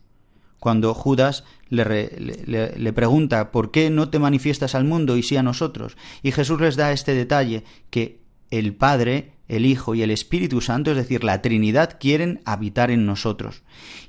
Cuando 0.59 0.93
Judas 0.93 1.45
le, 1.69 1.85
le, 1.87 2.93
pregunta 2.93 3.53
¿por 3.53 3.71
qué 3.71 3.91
no 3.91 4.09
te 4.09 4.19
manifiestas 4.19 4.75
al 4.75 4.85
mundo 4.85 5.17
y 5.17 5.23
sí 5.23 5.37
a 5.37 5.43
nosotros? 5.43 5.97
Y 6.23 6.33
Jesús 6.33 6.61
les 6.61 6.77
da 6.77 6.91
este 6.91 7.15
detalle 7.15 7.65
que 7.91 8.21
el 8.51 8.75
Padre, 8.75 9.35
el 9.49 9.67
Hijo 9.67 9.95
y 9.95 10.03
el 10.03 10.11
Espíritu 10.11 10.61
Santo, 10.61 10.91
es 10.91 10.97
decir, 10.97 11.25
la 11.25 11.43
Trinidad, 11.43 11.99
quieren 11.99 12.41
habitar 12.45 12.91
en 12.91 13.07
nosotros. 13.07 13.63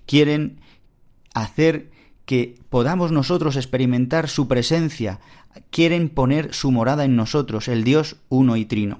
Quieren 0.05 0.59
hacer 1.33 1.91
que 2.25 2.59
podamos 2.69 3.11
nosotros 3.11 3.55
experimentar 3.55 4.29
su 4.29 4.47
presencia, 4.47 5.19
quieren 5.71 6.09
poner 6.09 6.53
su 6.53 6.71
morada 6.71 7.05
en 7.05 7.15
nosotros, 7.15 7.67
el 7.67 7.83
Dios 7.83 8.17
uno 8.29 8.55
y 8.57 8.65
trino 8.65 8.99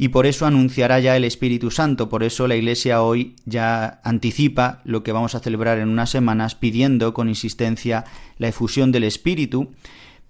y 0.00 0.08
por 0.08 0.24
eso 0.24 0.46
anunciará 0.46 0.98
ya 0.98 1.14
el 1.14 1.24
Espíritu 1.24 1.70
Santo. 1.70 2.08
Por 2.08 2.22
eso 2.22 2.48
la 2.48 2.56
Iglesia 2.56 3.02
hoy 3.02 3.36
ya 3.44 4.00
anticipa 4.02 4.80
lo 4.84 5.02
que 5.02 5.12
vamos 5.12 5.34
a 5.34 5.40
celebrar 5.40 5.78
en 5.78 5.90
unas 5.90 6.08
semanas 6.08 6.54
pidiendo 6.54 7.12
con 7.12 7.28
insistencia 7.28 8.06
la 8.38 8.48
efusión 8.48 8.92
del 8.92 9.04
Espíritu 9.04 9.72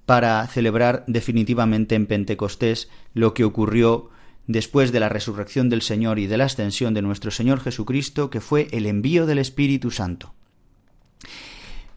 para 0.07 0.44
celebrar 0.48 1.05
definitivamente 1.07 1.94
en 1.94 2.07
Pentecostés 2.07 2.90
lo 3.14 3.33
que 3.33 3.44
ocurrió 3.44 4.11
después 4.52 4.90
de 4.90 4.98
la 4.98 5.08
resurrección 5.08 5.68
del 5.68 5.80
Señor 5.80 6.18
y 6.18 6.26
de 6.26 6.36
la 6.36 6.46
ascensión 6.46 6.92
de 6.92 7.02
nuestro 7.02 7.30
Señor 7.30 7.60
Jesucristo, 7.60 8.30
que 8.30 8.40
fue 8.40 8.66
el 8.72 8.86
envío 8.86 9.26
del 9.26 9.38
Espíritu 9.38 9.92
Santo. 9.92 10.34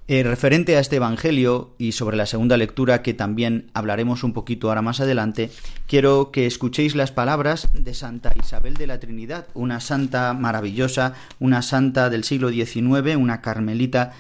Eh, 0.07 0.21
referente 0.21 0.75
a 0.75 0.79
este 0.79 0.97
Evangelio 0.97 1.75
y 1.79 1.93
sobre 1.93 2.17
la 2.17 2.25
segunda 2.25 2.57
lectura 2.57 3.01
que 3.01 3.13
también 3.13 3.71
hablaremos 3.73 4.23
un 4.23 4.33
poquito 4.33 4.67
ahora 4.67 4.81
más 4.81 4.99
adelante, 4.99 5.49
quiero 5.87 6.29
que 6.29 6.45
escuchéis 6.45 6.93
las 6.93 7.11
palabras 7.11 7.69
de 7.73 7.93
Santa 7.93 8.33
Isabel 8.39 8.75
de 8.75 8.85
la 8.85 8.99
Trinidad, 8.99 9.47
una 9.53 9.79
santa 9.79 10.33
maravillosa, 10.33 11.15
una 11.39 11.61
santa 11.61 12.09
del 12.09 12.25
siglo 12.25 12.49
XIX, 12.49 13.15
una 13.17 13.41
carmelita 13.41 14.11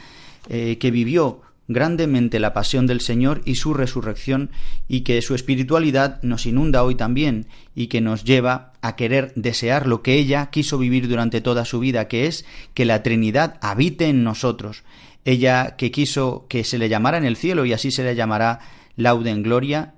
eh, 0.49 0.77
que 0.79 0.89
vivió 0.89 1.41
grandemente 1.73 2.39
la 2.39 2.53
pasión 2.53 2.87
del 2.87 3.01
Señor 3.01 3.41
y 3.45 3.55
su 3.55 3.73
resurrección 3.73 4.51
y 4.87 5.01
que 5.01 5.21
su 5.21 5.35
espiritualidad 5.35 6.21
nos 6.23 6.45
inunda 6.45 6.83
hoy 6.83 6.95
también 6.95 7.47
y 7.75 7.87
que 7.87 8.01
nos 8.01 8.23
lleva 8.23 8.73
a 8.81 8.95
querer 8.95 9.33
desear 9.35 9.87
lo 9.87 10.01
que 10.01 10.13
ella 10.15 10.49
quiso 10.51 10.77
vivir 10.77 11.07
durante 11.07 11.41
toda 11.41 11.65
su 11.65 11.79
vida, 11.79 12.07
que 12.07 12.27
es 12.27 12.45
que 12.73 12.85
la 12.85 13.03
Trinidad 13.03 13.57
habite 13.61 14.07
en 14.07 14.23
nosotros. 14.23 14.83
Ella 15.25 15.75
que 15.77 15.91
quiso 15.91 16.45
que 16.49 16.63
se 16.63 16.77
le 16.77 16.89
llamara 16.89 17.17
en 17.17 17.25
el 17.25 17.37
cielo 17.37 17.65
y 17.65 17.73
así 17.73 17.91
se 17.91 18.03
le 18.03 18.15
llamará 18.15 18.59
Lauden 18.95 19.41
Gloria, 19.43 19.95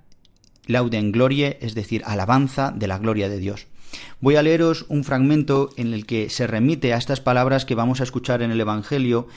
Lauden 0.67 1.11
Glorie, 1.11 1.57
es 1.61 1.75
decir, 1.75 2.01
alabanza 2.05 2.71
de 2.75 2.88
la 2.88 2.97
gloria 2.97 3.29
de 3.29 3.39
Dios. 3.39 3.67
Voy 4.19 4.35
a 4.35 4.43
leeros 4.43 4.85
un 4.89 5.03
fragmento 5.03 5.69
en 5.77 5.93
el 5.93 6.05
que 6.05 6.29
se 6.29 6.47
remite 6.47 6.93
a 6.93 6.97
estas 6.97 7.21
palabras 7.21 7.65
que 7.65 7.75
vamos 7.75 8.01
a 8.01 8.03
escuchar 8.03 8.41
en 8.41 8.51
el 8.51 8.61
Evangelio. 8.61 9.27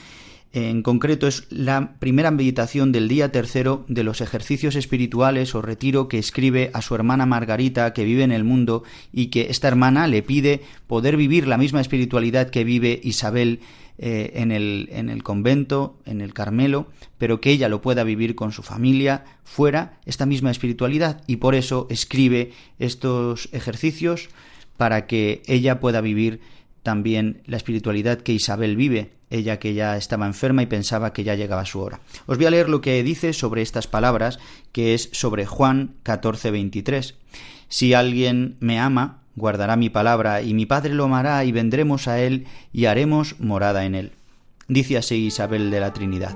En 0.51 0.81
concreto 0.81 1.27
es 1.27 1.45
la 1.51 1.93
primera 1.99 2.31
meditación 2.31 2.91
del 2.91 3.07
día 3.07 3.31
tercero 3.31 3.85
de 3.87 4.03
los 4.03 4.19
ejercicios 4.19 4.75
espirituales 4.75 5.53
o 5.53 5.61
retiro 5.61 6.07
que 6.07 6.17
escribe 6.17 6.71
a 6.73 6.81
su 6.81 6.95
hermana 6.95 7.27
Margarita 7.27 7.93
que 7.93 8.03
vive 8.03 8.23
en 8.23 8.31
el 8.31 8.43
mundo 8.43 8.83
y 9.13 9.27
que 9.27 9.51
esta 9.51 9.67
hermana 9.67 10.07
le 10.07 10.23
pide 10.23 10.61
poder 10.87 11.17
vivir 11.17 11.47
la 11.47 11.59
misma 11.59 11.81
espiritualidad 11.81 12.49
que 12.49 12.63
vive 12.63 12.99
Isabel 13.03 13.59
eh, 13.99 14.31
en, 14.35 14.51
el, 14.51 14.89
en 14.91 15.09
el 15.09 15.21
convento, 15.21 15.99
en 16.05 16.19
el 16.19 16.33
Carmelo, 16.33 16.87
pero 17.19 17.39
que 17.41 17.51
ella 17.51 17.69
lo 17.69 17.81
pueda 17.81 18.03
vivir 18.03 18.33
con 18.33 18.51
su 18.51 18.63
familia 18.63 19.25
fuera 19.43 19.99
esta 20.05 20.25
misma 20.25 20.49
espiritualidad. 20.49 21.21
Y 21.27 21.35
por 21.35 21.53
eso 21.53 21.85
escribe 21.91 22.53
estos 22.79 23.49
ejercicios 23.51 24.29
para 24.77 25.05
que 25.05 25.43
ella 25.45 25.79
pueda 25.79 26.01
vivir 26.01 26.39
también 26.81 27.43
la 27.45 27.57
espiritualidad 27.57 28.21
que 28.21 28.33
Isabel 28.33 28.77
vive, 28.77 29.11
ella 29.29 29.59
que 29.59 29.73
ya 29.73 29.97
estaba 29.97 30.25
enferma 30.25 30.61
y 30.61 30.67
pensaba 30.67 31.13
que 31.13 31.23
ya 31.23 31.35
llegaba 31.35 31.65
su 31.65 31.79
hora. 31.79 31.99
Os 32.25 32.37
voy 32.37 32.47
a 32.47 32.51
leer 32.51 32.69
lo 32.69 32.81
que 32.81 33.03
dice 33.03 33.33
sobre 33.33 33.61
estas 33.61 33.87
palabras, 33.87 34.39
que 34.71 34.93
es 34.93 35.09
sobre 35.11 35.45
Juan 35.45 35.95
14:23. 36.03 37.15
Si 37.67 37.93
alguien 37.93 38.57
me 38.59 38.79
ama, 38.79 39.19
guardará 39.35 39.75
mi 39.75 39.89
palabra, 39.89 40.41
y 40.41 40.53
mi 40.53 40.65
Padre 40.65 40.93
lo 40.93 41.05
amará, 41.05 41.43
y 41.43 41.51
vendremos 41.51 42.07
a 42.07 42.19
él, 42.19 42.47
y 42.73 42.85
haremos 42.85 43.39
morada 43.39 43.85
en 43.85 43.95
él. 43.95 44.11
Dice 44.67 44.97
así 44.97 45.25
Isabel 45.25 45.71
de 45.71 45.79
la 45.79 45.93
Trinidad. 45.93 46.35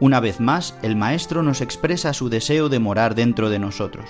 Una 0.00 0.18
vez 0.20 0.40
más, 0.40 0.76
el 0.82 0.96
Maestro 0.96 1.42
nos 1.42 1.60
expresa 1.60 2.12
su 2.12 2.28
deseo 2.28 2.68
de 2.68 2.80
morar 2.80 3.14
dentro 3.14 3.50
de 3.50 3.60
nosotros. 3.60 4.08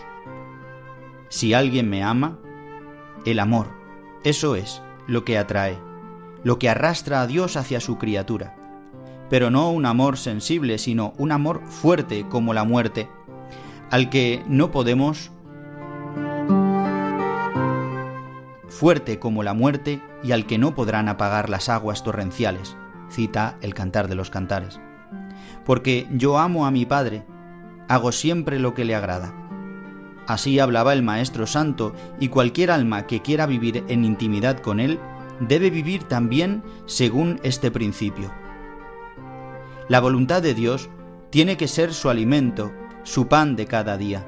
Si 1.28 1.52
alguien 1.54 1.88
me 1.88 2.02
ama, 2.02 2.38
el 3.26 3.38
amor, 3.38 3.68
eso 4.24 4.56
es 4.56 4.82
lo 5.06 5.24
que 5.24 5.36
atrae, 5.38 5.78
lo 6.44 6.58
que 6.58 6.68
arrastra 6.68 7.20
a 7.20 7.26
Dios 7.26 7.56
hacia 7.56 7.80
su 7.80 7.98
criatura. 7.98 8.56
Pero 9.30 9.50
no 9.50 9.70
un 9.70 9.86
amor 9.86 10.18
sensible, 10.18 10.78
sino 10.78 11.14
un 11.18 11.32
amor 11.32 11.62
fuerte 11.66 12.26
como 12.28 12.52
la 12.54 12.64
muerte, 12.64 13.08
al 13.90 14.10
que 14.10 14.42
no 14.46 14.70
podemos 14.70 15.30
fuerte 18.68 19.18
como 19.18 19.42
la 19.42 19.54
muerte 19.54 20.02
y 20.24 20.32
al 20.32 20.46
que 20.46 20.58
no 20.58 20.74
podrán 20.74 21.08
apagar 21.08 21.48
las 21.48 21.68
aguas 21.68 22.02
torrenciales, 22.02 22.76
cita 23.10 23.56
el 23.60 23.74
Cantar 23.74 24.08
de 24.08 24.14
los 24.14 24.30
Cantares. 24.30 24.80
Porque 25.64 26.08
yo 26.10 26.38
amo 26.38 26.66
a 26.66 26.70
mi 26.70 26.84
Padre, 26.84 27.24
hago 27.88 28.10
siempre 28.10 28.58
lo 28.58 28.74
que 28.74 28.84
le 28.84 28.94
agrada. 28.94 29.32
Así 30.26 30.58
hablaba 30.58 30.92
el 30.92 31.02
Maestro 31.02 31.46
Santo, 31.46 31.94
y 32.18 32.28
cualquier 32.28 32.70
alma 32.70 33.06
que 33.06 33.22
quiera 33.22 33.46
vivir 33.46 33.84
en 33.88 34.04
intimidad 34.04 34.58
con 34.58 34.80
Él 34.80 34.98
debe 35.40 35.70
vivir 35.70 36.04
también 36.04 36.62
según 36.86 37.40
este 37.42 37.70
principio. 37.70 38.32
La 39.88 40.00
voluntad 40.00 40.42
de 40.42 40.54
Dios 40.54 40.90
tiene 41.30 41.56
que 41.56 41.68
ser 41.68 41.92
su 41.92 42.08
alimento, 42.10 42.72
su 43.02 43.26
pan 43.26 43.56
de 43.56 43.66
cada 43.66 43.96
día. 43.96 44.26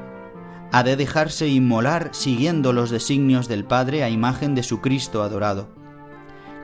Ha 0.72 0.82
de 0.82 0.96
dejarse 0.96 1.48
inmolar 1.48 2.10
siguiendo 2.12 2.72
los 2.72 2.90
designios 2.90 3.46
del 3.46 3.64
Padre 3.64 4.02
a 4.02 4.10
imagen 4.10 4.54
de 4.54 4.62
su 4.62 4.80
Cristo 4.80 5.22
adorado. 5.22 5.68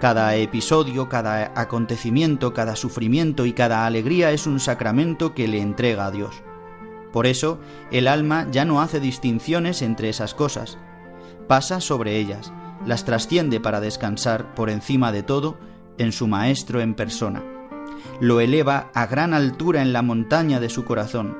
Cada 0.01 0.35
episodio, 0.35 1.09
cada 1.09 1.53
acontecimiento, 1.55 2.55
cada 2.55 2.75
sufrimiento 2.75 3.47
y 3.47 3.53
cada 3.53 3.87
alegría 3.87 4.33
es 4.33 4.47
un 4.47 4.59
sacramento 4.59 5.35
que 5.35 5.47
le 5.47 5.61
entrega 5.61 6.07
a 6.07 6.11
Dios. 6.11 6.43
Por 7.13 7.27
eso, 7.27 7.59
el 7.91 8.09
alma 8.09 8.47
ya 8.51 8.65
no 8.65 8.81
hace 8.81 8.99
distinciones 8.99 9.83
entre 9.83 10.09
esas 10.09 10.35
cosas, 10.35 10.79
pasa 11.49 11.81
sobre 11.81 12.17
ellas, 12.17 12.53
las 12.87 13.05
trasciende 13.05 13.61
para 13.61 13.81
descansar 13.81 14.55
por 14.55 14.71
encima 14.71 15.13
de 15.13 15.23
todo 15.23 15.59
en 15.99 16.13
su 16.13 16.27
Maestro 16.27 16.81
en 16.81 16.95
persona. 16.95 17.43
Lo 18.21 18.41
eleva 18.41 18.91
a 18.95 19.07
gran 19.07 19.35
altura 19.35 19.83
en 19.83 19.93
la 19.93 20.03
montaña 20.03 20.61
de 20.61 20.71
su 20.71 20.85
corazón. 20.85 21.37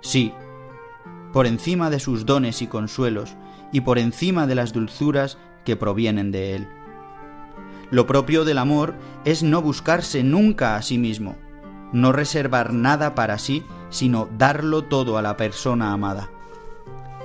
Sí, 0.00 0.32
por 1.32 1.46
encima 1.46 1.90
de 1.90 1.98
sus 1.98 2.26
dones 2.26 2.62
y 2.62 2.68
consuelos, 2.68 3.34
y 3.72 3.80
por 3.80 3.98
encima 3.98 4.46
de 4.46 4.54
las 4.54 4.72
dulzuras 4.72 5.38
que 5.64 5.76
provienen 5.76 6.30
de 6.30 6.54
él. 6.54 6.68
Lo 7.90 8.06
propio 8.06 8.44
del 8.44 8.58
amor 8.58 8.94
es 9.24 9.42
no 9.42 9.60
buscarse 9.62 10.22
nunca 10.22 10.76
a 10.76 10.82
sí 10.82 10.98
mismo, 10.98 11.36
no 11.92 12.12
reservar 12.12 12.72
nada 12.72 13.14
para 13.14 13.38
sí, 13.38 13.64
sino 13.90 14.28
darlo 14.36 14.84
todo 14.84 15.18
a 15.18 15.22
la 15.22 15.36
persona 15.36 15.92
amada. 15.92 16.30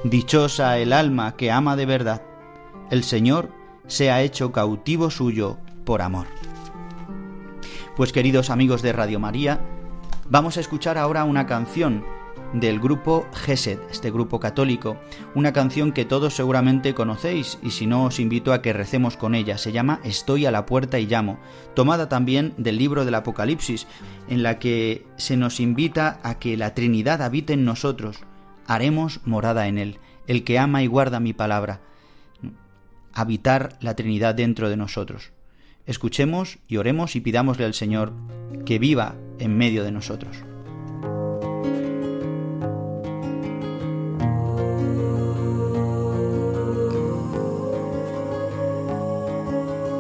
Dichosa 0.04 0.78
el 0.78 0.94
alma 0.94 1.36
que 1.36 1.52
ama 1.52 1.76
de 1.76 1.86
verdad. 1.86 2.22
El 2.89 3.04
Señor 3.04 3.52
se 3.86 4.10
ha 4.10 4.23
hecho 4.23 4.52
cautivo 4.52 5.12
suyo 5.12 5.58
por 5.86 6.02
amor. 6.02 6.25
Pues 7.95 8.12
queridos 8.12 8.49
amigos 8.49 8.82
de 8.82 8.93
Radio 8.93 9.19
María, 9.19 9.62
vamos 10.28 10.58
a 10.58 10.60
escuchar 10.60 10.97
ahora 10.97 11.23
una 11.23 11.45
canción 11.45 12.04
del 12.54 12.80
grupo 12.80 13.28
Gesed, 13.32 13.78
este 13.91 14.10
grupo 14.10 14.39
católico, 14.39 14.97
una 15.36 15.54
canción 15.54 15.91
que 15.91 16.04
todos 16.04 16.34
seguramente 16.34 16.95
conocéis 16.95 17.60
y 17.62 17.71
si 17.71 17.86
no 17.86 18.06
os 18.06 18.19
invito 18.19 18.54
a 18.54 18.63
que 18.63 18.73
recemos 18.73 19.17
con 19.17 19.36
ella. 19.36 19.60
Se 19.60 19.71
llama 19.71 19.99
Estoy 20.04 20.47
a 20.47 20.52
la 20.52 20.65
puerta 20.65 20.97
y 20.97 21.06
llamo, 21.06 21.38
tomada 21.75 22.10
también 22.10 22.56
del 22.58 22.80
libro 22.80 23.06
del 23.06 23.13
Apocalipsis, 23.13 23.86
en 24.30 24.41
la 24.41 24.58
que 24.58 25.06
se 25.15 25.38
nos 25.38 25.60
invita 25.60 26.19
a 26.23 26.39
que 26.39 26.58
la 26.58 26.73
Trinidad 26.73 27.21
habite 27.21 27.54
en 27.54 27.65
nosotros. 27.65 28.17
Haremos 28.65 29.21
morada 29.25 29.67
en 29.67 29.78
él, 29.78 29.99
el 30.25 30.43
que 30.43 30.58
ama 30.58 30.82
y 30.82 30.88
guarda 30.88 31.19
mi 31.19 31.34
palabra. 31.34 31.82
Habitar 33.13 33.78
la 33.82 33.95
Trinidad 33.95 34.36
dentro 34.36 34.69
de 34.69 34.78
nosotros. 34.78 35.32
Escuchemos 35.86 36.60
y 36.67 36.78
oremos 36.78 37.15
y 37.15 37.22
pidámosle 37.22 37.65
al 37.65 37.74
Señor 37.74 38.13
que 38.65 38.80
viva 38.80 39.15
en 39.39 39.58
medio 39.58 39.84
de 39.84 39.91
nosotros. 39.91 40.43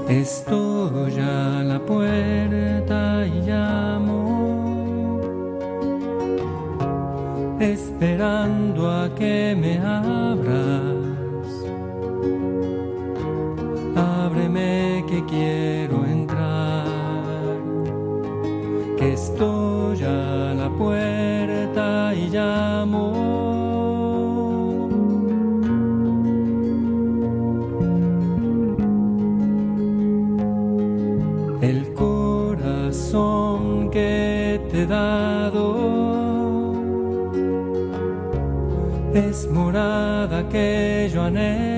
Estoy 0.09 1.19
a 1.19 1.63
la 1.63 1.79
puerta 1.85 3.27
y 3.27 3.41
llamo, 3.47 5.21
esperando 7.59 8.89
a 8.89 9.13
que 9.13 9.55
me 9.55 9.77
abras. 9.77 10.88
Que 14.51 15.23
quiero 15.25 16.05
entrar, 16.05 16.85
que 18.97 19.13
estoy 19.13 20.03
a 20.03 20.53
la 20.55 20.69
puerta 20.69 22.13
y 22.15 22.29
llamo. 22.29 23.29
es 39.29 39.47
morada 39.49 40.47
que 40.49 41.09
yo 41.13 41.23
anhelo, 41.23 41.68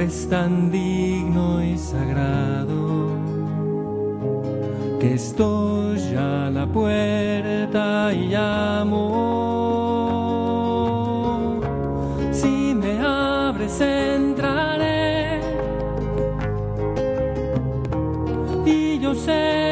es 0.00 0.28
tan 0.28 0.70
digno 0.70 1.62
y 1.62 1.78
sagrado 1.78 3.10
que 4.98 5.14
estoy 5.14 6.14
a 6.16 6.50
la 6.50 6.66
puerta 6.66 8.12
y 8.12 8.28
llamo. 8.28 9.00
Si 12.32 12.74
me 12.74 13.00
abres 13.00 13.80
entraré 13.80 15.40
y 18.64 18.98
yo 18.98 19.14
cenaré. 19.14 19.63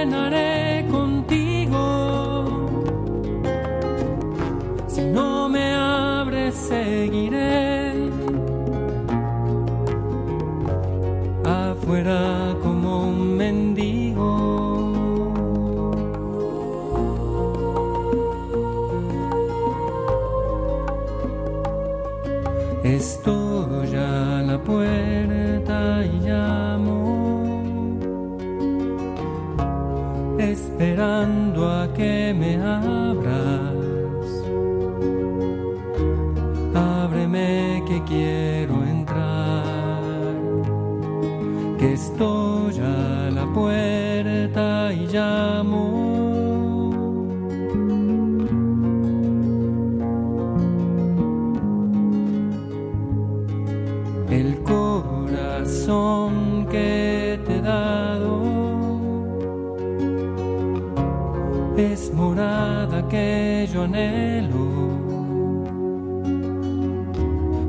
Estoy 23.02 23.96
a 23.96 24.42
la 24.42 24.58
puerta 24.62 26.04
y 26.04 26.20
llamo, 26.20 27.98
esperando 30.38 31.68
a 31.68 31.92
que 31.92 32.32
me 32.32 32.56
abras. 32.62 33.11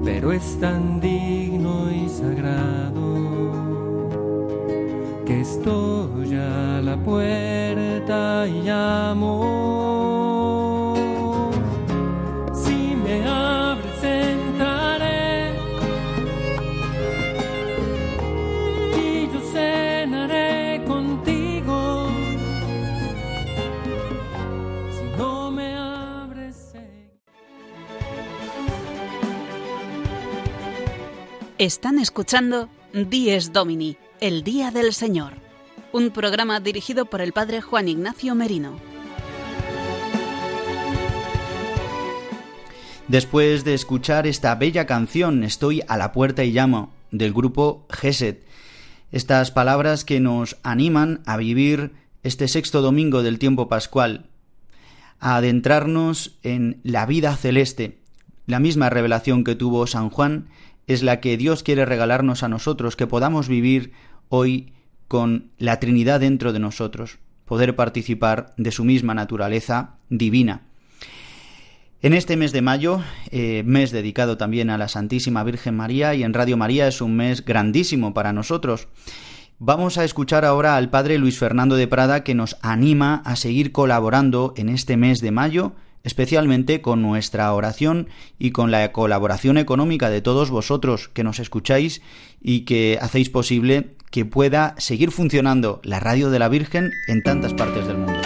Pero 0.03 0.31
es 0.31 0.59
tan 0.59 0.99
digno 0.99 1.91
y 1.91 2.07
sagrado 2.07 3.51
que 5.25 5.41
estoy 5.41 6.35
a 6.35 6.81
la 6.81 6.97
puerta 6.97 8.47
y 8.47 8.61
llamo. 8.61 9.92
Están 31.63 31.97
escuchando 31.97 32.67
Dies 32.91 33.53
Domini, 33.53 33.95
el 34.19 34.43
Día 34.43 34.69
del 34.69 34.91
Señor, 34.91 35.31
un 35.93 36.09
programa 36.09 36.59
dirigido 36.59 37.05
por 37.05 37.21
el 37.21 37.31
Padre 37.31 37.61
Juan 37.61 37.87
Ignacio 37.87 38.35
Merino. 38.35 38.77
Después 43.07 43.63
de 43.63 43.75
escuchar 43.75 44.27
esta 44.27 44.53
bella 44.55 44.85
canción, 44.85 45.45
Estoy 45.45 45.81
a 45.87 45.95
la 45.95 46.11
puerta 46.11 46.43
y 46.43 46.51
llamo, 46.51 46.91
del 47.11 47.31
grupo 47.31 47.87
Geset, 47.89 48.45
estas 49.13 49.51
palabras 49.51 50.03
que 50.03 50.19
nos 50.19 50.57
animan 50.63 51.21
a 51.25 51.37
vivir 51.37 51.93
este 52.23 52.49
sexto 52.49 52.81
domingo 52.81 53.23
del 53.23 53.39
tiempo 53.39 53.69
pascual, 53.69 54.25
a 55.21 55.37
adentrarnos 55.37 56.37
en 56.43 56.81
la 56.83 57.05
vida 57.05 57.33
celeste. 57.37 57.99
La 58.47 58.59
misma 58.59 58.89
revelación 58.89 59.45
que 59.45 59.55
tuvo 59.55 59.87
San 59.87 60.09
Juan 60.09 60.49
es 60.87 61.03
la 61.03 61.19
que 61.19 61.37
Dios 61.37 61.63
quiere 61.63 61.85
regalarnos 61.85 62.43
a 62.43 62.49
nosotros, 62.49 62.95
que 62.95 63.07
podamos 63.07 63.47
vivir 63.47 63.93
hoy 64.29 64.73
con 65.07 65.51
la 65.57 65.79
Trinidad 65.79 66.19
dentro 66.19 66.53
de 66.53 66.59
nosotros, 66.59 67.19
poder 67.45 67.75
participar 67.75 68.53
de 68.57 68.71
su 68.71 68.83
misma 68.83 69.13
naturaleza 69.13 69.95
divina. 70.09 70.63
En 72.01 72.13
este 72.13 72.35
mes 72.35 72.51
de 72.51 72.61
mayo, 72.61 73.01
eh, 73.31 73.63
mes 73.65 73.91
dedicado 73.91 74.35
también 74.35 74.69
a 74.69 74.77
la 74.77 74.89
Santísima 74.89 75.43
Virgen 75.43 75.75
María 75.77 76.13
y 76.15 76.23
en 76.23 76.33
Radio 76.33 76.57
María 76.57 76.85
es 76.87 76.99
un 76.99 77.15
mes 77.15 77.45
grandísimo 77.45 78.13
para 78.13 78.33
nosotros. 78.33 78.89
Vamos 79.57 79.97
a 79.97 80.03
escuchar 80.03 80.43
ahora 80.43 80.75
al 80.75 80.89
Padre 80.89 81.17
Luis 81.17 81.37
Fernando 81.39 81.77
de 81.77 81.87
Prada 81.87 82.25
que 82.25 82.35
nos 82.35 82.57
anima 82.61 83.21
a 83.23 83.37
seguir 83.37 83.71
colaborando 83.71 84.53
en 84.57 84.67
este 84.67 84.97
mes 84.97 85.21
de 85.21 85.31
mayo, 85.31 85.75
especialmente 86.03 86.81
con 86.81 87.01
nuestra 87.01 87.53
oración 87.53 88.09
y 88.37 88.51
con 88.51 88.71
la 88.71 88.91
colaboración 88.91 89.57
económica 89.57 90.09
de 90.09 90.21
todos 90.21 90.49
vosotros 90.49 91.07
que 91.07 91.23
nos 91.23 91.39
escucháis 91.39 92.01
y 92.41 92.61
que 92.61 92.99
hacéis 93.01 93.29
posible 93.29 93.91
que 94.11 94.25
pueda 94.25 94.75
seguir 94.77 95.11
funcionando 95.11 95.79
la 95.83 95.99
radio 95.99 96.29
de 96.29 96.39
la 96.39 96.49
Virgen 96.49 96.91
en 97.07 97.23
tantas 97.23 97.53
partes 97.53 97.87
del 97.87 97.97
mundo. 97.97 98.21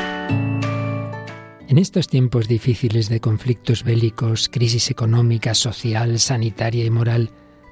En 1.69 1.77
estos 1.77 2.07
tiempos 2.07 2.47
difíciles 2.47 3.09
de 3.09 3.19
conflictos 3.19 3.83
bélicos, 3.83 4.49
crisis 4.49 4.89
económica, 4.89 5.53
social, 5.53 6.17
sanitaria 6.17 6.83
y 6.83 6.89
moral, 6.89 7.29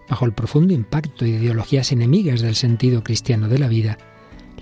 bajo 0.07 0.25
el 0.25 0.33
profundo 0.33 0.73
impacto 0.73 1.25
de 1.25 1.31
ideologías 1.31 1.91
enemigas 1.91 2.41
del 2.41 2.55
sentido 2.55 3.03
cristiano 3.03 3.47
de 3.47 3.57
la 3.57 3.67
vida, 3.67 3.97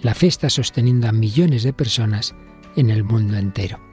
la 0.01 0.13
fe 0.13 0.27
está 0.27 0.49
sosteniendo 0.49 1.07
a 1.07 1.11
millones 1.11 1.63
de 1.63 1.73
personas 1.73 2.33
en 2.75 2.89
el 2.89 3.03
mundo 3.03 3.35
entero. 3.35 3.92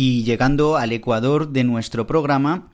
Y 0.00 0.22
llegando 0.22 0.76
al 0.76 0.92
ecuador 0.92 1.48
de 1.48 1.64
nuestro 1.64 2.06
programa, 2.06 2.70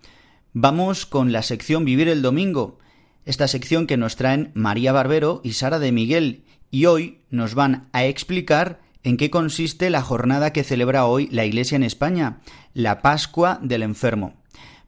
vamos 0.52 1.06
con 1.06 1.32
la 1.32 1.40
sección 1.40 1.86
Vivir 1.86 2.06
el 2.08 2.20
Domingo, 2.20 2.78
esta 3.24 3.48
sección 3.48 3.86
que 3.86 3.96
nos 3.96 4.16
traen 4.16 4.50
María 4.52 4.92
Barbero 4.92 5.40
y 5.42 5.54
Sara 5.54 5.78
de 5.78 5.90
Miguel, 5.90 6.44
y 6.70 6.84
hoy 6.84 7.22
nos 7.30 7.54
van 7.54 7.88
a 7.94 8.04
explicar 8.04 8.82
en 9.04 9.16
qué 9.16 9.30
consiste 9.30 9.88
la 9.88 10.02
jornada 10.02 10.52
que 10.52 10.64
celebra 10.64 11.06
hoy 11.06 11.28
la 11.32 11.46
Iglesia 11.46 11.76
en 11.76 11.84
España, 11.84 12.42
la 12.74 13.00
Pascua 13.00 13.58
del 13.62 13.84
Enfermo. 13.84 14.34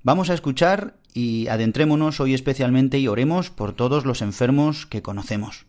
Vamos 0.03 0.29
a 0.29 0.35
escuchar 0.35 0.99
y 1.14 1.49
adentrémonos 1.49 2.20
hoy 2.20 2.35
especialmente 2.35 2.99
y 2.99 3.09
oremos 3.09 3.49
por 3.49 3.72
todos 3.72 4.05
los 4.05 4.20
enfermos 4.20 4.85
que 4.85 5.01
conocemos. 5.01 5.64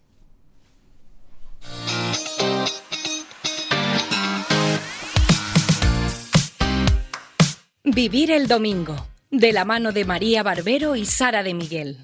Vivir 7.97 8.29
el 8.29 8.47
domingo, 8.47 9.07
de 9.31 9.51
la 9.51 9.65
mano 9.65 9.91
de 9.91 10.05
María 10.05 10.43
Barbero 10.43 10.95
y 10.95 11.03
Sara 11.03 11.41
de 11.41 11.55
Miguel. 11.55 11.97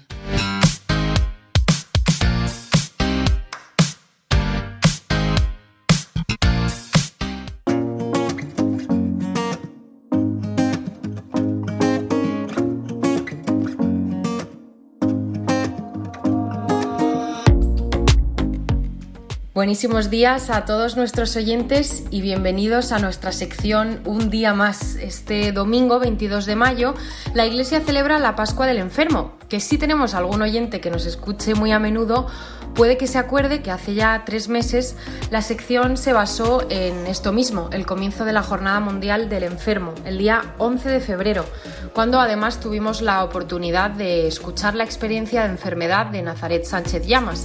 Buenísimos 19.54 20.10
días 20.10 20.50
a 20.50 20.64
todos 20.64 20.96
nuestros 20.96 21.36
oyentes 21.36 22.02
y 22.10 22.22
bienvenidos 22.22 22.90
a 22.90 22.98
nuestra 22.98 23.30
sección 23.30 24.00
Un 24.04 24.28
día 24.28 24.52
más. 24.52 24.96
Este 24.96 25.52
domingo 25.52 26.00
22 26.00 26.44
de 26.46 26.56
mayo 26.56 26.94
la 27.34 27.46
Iglesia 27.46 27.80
celebra 27.80 28.18
la 28.18 28.34
Pascua 28.34 28.66
del 28.66 28.78
Enfermo, 28.78 29.34
que 29.48 29.60
si 29.60 29.78
tenemos 29.78 30.14
algún 30.14 30.42
oyente 30.42 30.80
que 30.80 30.90
nos 30.90 31.06
escuche 31.06 31.54
muy 31.54 31.70
a 31.70 31.78
menudo, 31.78 32.26
puede 32.74 32.96
que 32.96 33.06
se 33.06 33.18
acuerde 33.18 33.62
que 33.62 33.70
hace 33.70 33.94
ya 33.94 34.24
tres 34.26 34.48
meses 34.48 34.96
la 35.30 35.40
sección 35.40 35.98
se 35.98 36.12
basó 36.12 36.66
en 36.68 37.06
esto 37.06 37.32
mismo, 37.32 37.70
el 37.70 37.86
comienzo 37.86 38.24
de 38.24 38.32
la 38.32 38.42
Jornada 38.42 38.80
Mundial 38.80 39.28
del 39.28 39.44
Enfermo, 39.44 39.94
el 40.04 40.18
día 40.18 40.56
11 40.58 40.88
de 40.88 40.98
febrero, 40.98 41.44
cuando 41.92 42.18
además 42.18 42.58
tuvimos 42.58 43.02
la 43.02 43.22
oportunidad 43.22 43.90
de 43.92 44.26
escuchar 44.26 44.74
la 44.74 44.82
experiencia 44.82 45.42
de 45.42 45.50
enfermedad 45.50 46.06
de 46.06 46.22
Nazaret 46.22 46.64
Sánchez 46.64 47.06
Llamas 47.06 47.44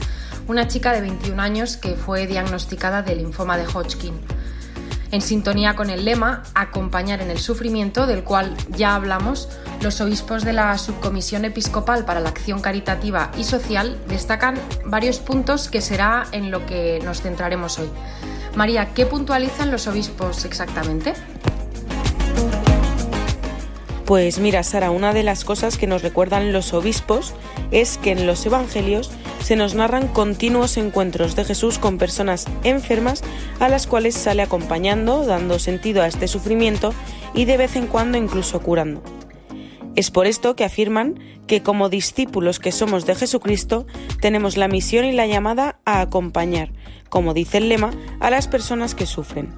una 0.49 0.67
chica 0.67 0.93
de 0.93 1.01
21 1.01 1.39
años 1.39 1.77
que 1.77 1.95
fue 1.95 2.25
diagnosticada 2.25 3.03
de 3.03 3.15
linfoma 3.15 3.55
de 3.55 3.67
Hodgkin. 3.67 4.19
En 5.11 5.21
sintonía 5.21 5.75
con 5.75 5.91
el 5.91 6.05
lema 6.05 6.41
Acompañar 6.55 7.21
en 7.21 7.29
el 7.29 7.37
sufrimiento, 7.37 8.07
del 8.07 8.23
cual 8.23 8.57
ya 8.69 8.95
hablamos, 8.95 9.47
los 9.81 10.01
obispos 10.01 10.43
de 10.43 10.53
la 10.53 10.75
Subcomisión 10.79 11.45
Episcopal 11.45 12.03
para 12.03 12.19
la 12.19 12.29
Acción 12.29 12.61
Caritativa 12.61 13.29
y 13.37 13.43
Social 13.43 13.99
destacan 14.07 14.55
varios 14.85 15.19
puntos 15.19 15.69
que 15.69 15.81
será 15.81 16.25
en 16.31 16.49
lo 16.49 16.65
que 16.65 16.99
nos 17.03 17.21
centraremos 17.21 17.77
hoy. 17.77 17.89
María, 18.55 18.93
¿qué 18.95 19.05
puntualizan 19.05 19.69
los 19.69 19.85
obispos 19.85 20.45
exactamente? 20.45 21.13
Pues 24.09 24.39
mira, 24.39 24.63
Sara, 24.63 24.89
una 24.89 25.13
de 25.13 25.21
las 25.21 25.45
cosas 25.45 25.77
que 25.77 25.85
nos 25.85 26.01
recuerdan 26.01 26.51
los 26.51 26.73
obispos 26.73 27.35
es 27.69 27.99
que 27.99 28.09
en 28.09 28.25
los 28.25 28.43
evangelios 28.43 29.11
se 29.43 29.55
nos 29.55 29.75
narran 29.75 30.07
continuos 30.07 30.77
encuentros 30.77 31.35
de 31.35 31.45
Jesús 31.45 31.77
con 31.77 31.99
personas 31.99 32.47
enfermas 32.63 33.21
a 33.59 33.69
las 33.69 33.85
cuales 33.85 34.15
sale 34.15 34.41
acompañando, 34.41 35.27
dando 35.27 35.59
sentido 35.59 36.01
a 36.01 36.07
este 36.07 36.27
sufrimiento 36.27 36.91
y 37.35 37.45
de 37.45 37.57
vez 37.57 37.75
en 37.75 37.85
cuando 37.85 38.17
incluso 38.17 38.59
curando. 38.61 39.03
Es 39.95 40.09
por 40.09 40.25
esto 40.25 40.55
que 40.55 40.63
afirman 40.63 41.19
que 41.45 41.61
como 41.61 41.87
discípulos 41.87 42.57
que 42.57 42.71
somos 42.71 43.05
de 43.05 43.13
Jesucristo 43.13 43.85
tenemos 44.21 44.57
la 44.57 44.67
misión 44.67 45.05
y 45.05 45.11
la 45.11 45.27
llamada 45.27 45.81
a 45.85 46.01
acompañar, 46.01 46.71
como 47.09 47.35
dice 47.35 47.59
el 47.59 47.69
lema, 47.69 47.91
a 48.19 48.31
las 48.31 48.47
personas 48.47 48.95
que 48.95 49.05
sufren. 49.05 49.55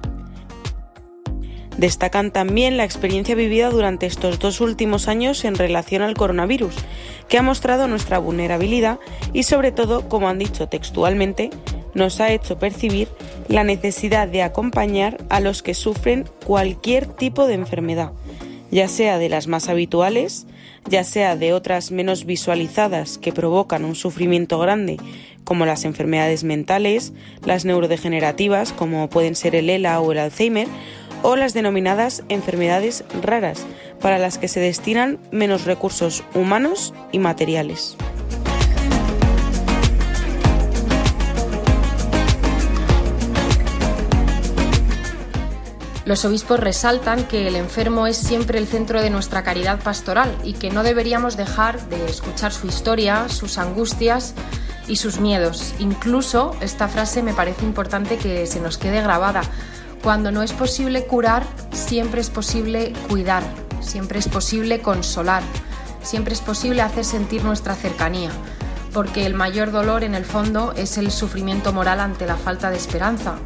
Destacan 1.78 2.30
también 2.30 2.76
la 2.76 2.84
experiencia 2.84 3.34
vivida 3.34 3.70
durante 3.70 4.06
estos 4.06 4.38
dos 4.38 4.60
últimos 4.60 5.08
años 5.08 5.44
en 5.44 5.54
relación 5.54 6.02
al 6.02 6.14
coronavirus, 6.14 6.74
que 7.28 7.38
ha 7.38 7.42
mostrado 7.42 7.88
nuestra 7.88 8.18
vulnerabilidad 8.18 8.98
y 9.32 9.44
sobre 9.44 9.72
todo, 9.72 10.08
como 10.08 10.28
han 10.28 10.38
dicho 10.38 10.68
textualmente, 10.68 11.50
nos 11.94 12.20
ha 12.20 12.32
hecho 12.32 12.58
percibir 12.58 13.08
la 13.48 13.64
necesidad 13.64 14.28
de 14.28 14.42
acompañar 14.42 15.18
a 15.28 15.40
los 15.40 15.62
que 15.62 15.74
sufren 15.74 16.24
cualquier 16.44 17.06
tipo 17.06 17.46
de 17.46 17.54
enfermedad, 17.54 18.12
ya 18.70 18.88
sea 18.88 19.18
de 19.18 19.28
las 19.28 19.46
más 19.46 19.68
habituales, 19.68 20.46
ya 20.88 21.04
sea 21.04 21.36
de 21.36 21.52
otras 21.52 21.90
menos 21.90 22.24
visualizadas 22.24 23.18
que 23.18 23.32
provocan 23.32 23.84
un 23.84 23.94
sufrimiento 23.94 24.58
grande, 24.58 24.98
como 25.44 25.66
las 25.66 25.84
enfermedades 25.84 26.44
mentales, 26.44 27.12
las 27.44 27.64
neurodegenerativas, 27.64 28.72
como 28.72 29.08
pueden 29.08 29.34
ser 29.34 29.54
el 29.54 29.70
ELA 29.70 30.00
o 30.00 30.12
el 30.12 30.18
Alzheimer, 30.18 30.68
o 31.22 31.36
las 31.36 31.54
denominadas 31.54 32.22
enfermedades 32.28 33.04
raras, 33.22 33.64
para 34.00 34.18
las 34.18 34.38
que 34.38 34.48
se 34.48 34.60
destinan 34.60 35.18
menos 35.30 35.64
recursos 35.64 36.24
humanos 36.34 36.92
y 37.12 37.18
materiales. 37.18 37.96
Los 46.04 46.24
obispos 46.24 46.58
resaltan 46.58 47.24
que 47.28 47.46
el 47.46 47.54
enfermo 47.54 48.08
es 48.08 48.16
siempre 48.16 48.58
el 48.58 48.66
centro 48.66 49.00
de 49.00 49.08
nuestra 49.08 49.44
caridad 49.44 49.80
pastoral 49.80 50.36
y 50.42 50.54
que 50.54 50.70
no 50.70 50.82
deberíamos 50.82 51.36
dejar 51.36 51.80
de 51.88 52.04
escuchar 52.06 52.52
su 52.52 52.66
historia, 52.66 53.28
sus 53.28 53.56
angustias 53.56 54.34
y 54.88 54.96
sus 54.96 55.20
miedos. 55.20 55.74
Incluso 55.78 56.56
esta 56.60 56.88
frase 56.88 57.22
me 57.22 57.34
parece 57.34 57.64
importante 57.64 58.18
que 58.18 58.46
se 58.48 58.58
nos 58.58 58.78
quede 58.78 59.00
grabada 59.00 59.42
cuando 60.02 60.32
no 60.32 60.42
es 60.42 60.52
posible 60.52 61.04
curar, 61.04 61.44
siempre 61.72 62.20
es 62.20 62.28
posible 62.28 62.92
cuidar, 63.08 63.44
siempre 63.80 64.18
es 64.18 64.26
posible 64.26 64.80
consolar, 64.80 65.44
siempre 66.02 66.34
es 66.34 66.40
posible 66.40 66.82
hacer 66.82 67.04
sentir 67.04 67.44
nuestra 67.44 67.76
cercanía, 67.76 68.30
porque 68.92 69.26
el 69.26 69.34
mayor 69.34 69.70
dolor 69.70 70.02
en 70.02 70.16
el 70.16 70.24
fondo 70.24 70.72
es 70.76 70.98
el 70.98 71.12
sufrimiento 71.12 71.72
moral 71.72 72.00
ante 72.00 72.26
la 72.26 72.36
falta 72.36 72.70
de 72.70 72.76
esperanza. 72.76 73.36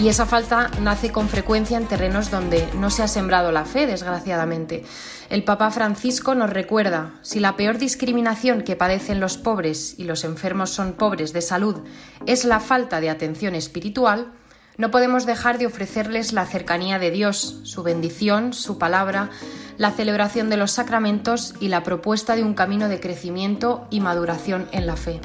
Y 0.00 0.08
esa 0.08 0.26
falta 0.26 0.70
nace 0.80 1.12
con 1.12 1.28
frecuencia 1.28 1.76
en 1.76 1.86
terrenos 1.86 2.30
donde 2.30 2.66
no 2.74 2.90
se 2.90 3.04
ha 3.04 3.08
sembrado 3.08 3.52
la 3.52 3.64
fe, 3.64 3.86
desgraciadamente. 3.86 4.84
El 5.30 5.44
Papa 5.44 5.70
Francisco 5.70 6.34
nos 6.34 6.50
recuerda, 6.50 7.12
si 7.22 7.38
la 7.38 7.56
peor 7.56 7.78
discriminación 7.78 8.62
que 8.62 8.74
padecen 8.74 9.20
los 9.20 9.38
pobres 9.38 9.94
y 9.98 10.04
los 10.04 10.24
enfermos 10.24 10.70
son 10.70 10.94
pobres 10.94 11.32
de 11.32 11.42
salud 11.42 11.76
es 12.26 12.44
la 12.44 12.58
falta 12.58 13.00
de 13.00 13.10
atención 13.10 13.54
espiritual, 13.54 14.32
no 14.76 14.90
podemos 14.90 15.26
dejar 15.26 15.58
de 15.58 15.66
ofrecerles 15.66 16.32
la 16.32 16.46
cercanía 16.46 16.98
de 16.98 17.10
Dios, 17.10 17.60
su 17.64 17.82
bendición, 17.82 18.52
su 18.52 18.78
palabra, 18.78 19.30
la 19.78 19.90
celebración 19.90 20.50
de 20.50 20.56
los 20.56 20.72
sacramentos 20.72 21.54
y 21.60 21.68
la 21.68 21.82
propuesta 21.82 22.36
de 22.36 22.44
un 22.44 22.54
camino 22.54 22.88
de 22.88 23.00
crecimiento 23.00 23.86
y 23.90 24.00
maduración 24.00 24.68
en 24.72 24.86
la 24.86 24.96
fe. 24.96 25.20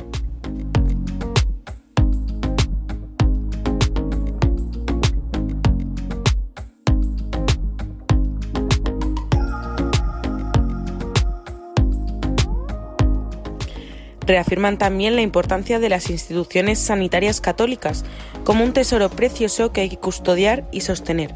Reafirman 14.27 14.77
también 14.77 15.15
la 15.15 15.21
importancia 15.21 15.79
de 15.79 15.87
las 15.87 16.09
instituciones 16.09 16.79
sanitarias 16.79 17.39
católicas 17.39 18.03
como 18.43 18.65
un 18.65 18.73
tesoro 18.73 19.09
precioso 19.09 19.71
que 19.71 19.81
hay 19.81 19.89
que 19.89 19.97
custodiar 19.97 20.67
y 20.73 20.81
sostener, 20.81 21.33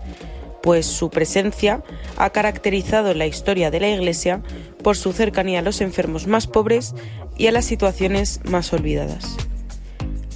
pues 0.62 0.86
su 0.88 1.10
presencia 1.10 1.84
ha 2.17 2.30
caracterizado 2.32 3.13
la 3.13 3.27
historia 3.27 3.71
de 3.71 3.80
la 3.80 3.89
Iglesia 3.89 4.43
por 4.84 4.97
su 4.97 5.13
cercanía 5.13 5.60
a 5.60 5.62
los 5.63 5.80
enfermos 5.80 6.27
más 6.27 6.48
pobres 6.48 6.94
y 7.37 7.48
a 7.48 7.54
las 7.54 7.63
situaciones 7.63 8.42
más 8.44 8.73
olvidadas. 8.73 9.37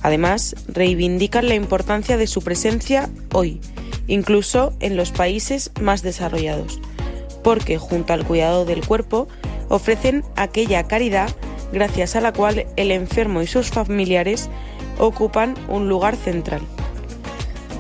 Además, 0.01 0.56
reivindican 0.68 1.49
la 1.49 1.56
importancia 1.56 2.16
de 2.16 2.28
su 2.28 2.41
presencia 2.41 3.10
hoy, 3.34 3.60
incluso 4.08 4.72
en 4.80 4.95
los 4.95 5.12
países 5.12 5.72
más 5.82 6.03
desarrollados, 6.03 6.80
porque 7.43 7.78
junto 7.78 8.14
al 8.14 8.26
cuidado 8.26 8.64
del 8.64 8.86
cuerpo 8.86 9.28
ofrecen 9.68 10.24
aquella 10.38 10.88
caridad 10.88 11.36
gracias 11.76 12.16
a 12.16 12.22
la 12.22 12.32
cual 12.32 12.66
el 12.78 12.92
enfermo 12.92 13.42
y 13.42 13.48
sus 13.48 13.70
familiares 13.70 14.50
ocupan 14.98 15.54
un 15.68 15.90
lugar 15.90 16.16
central. 16.16 16.62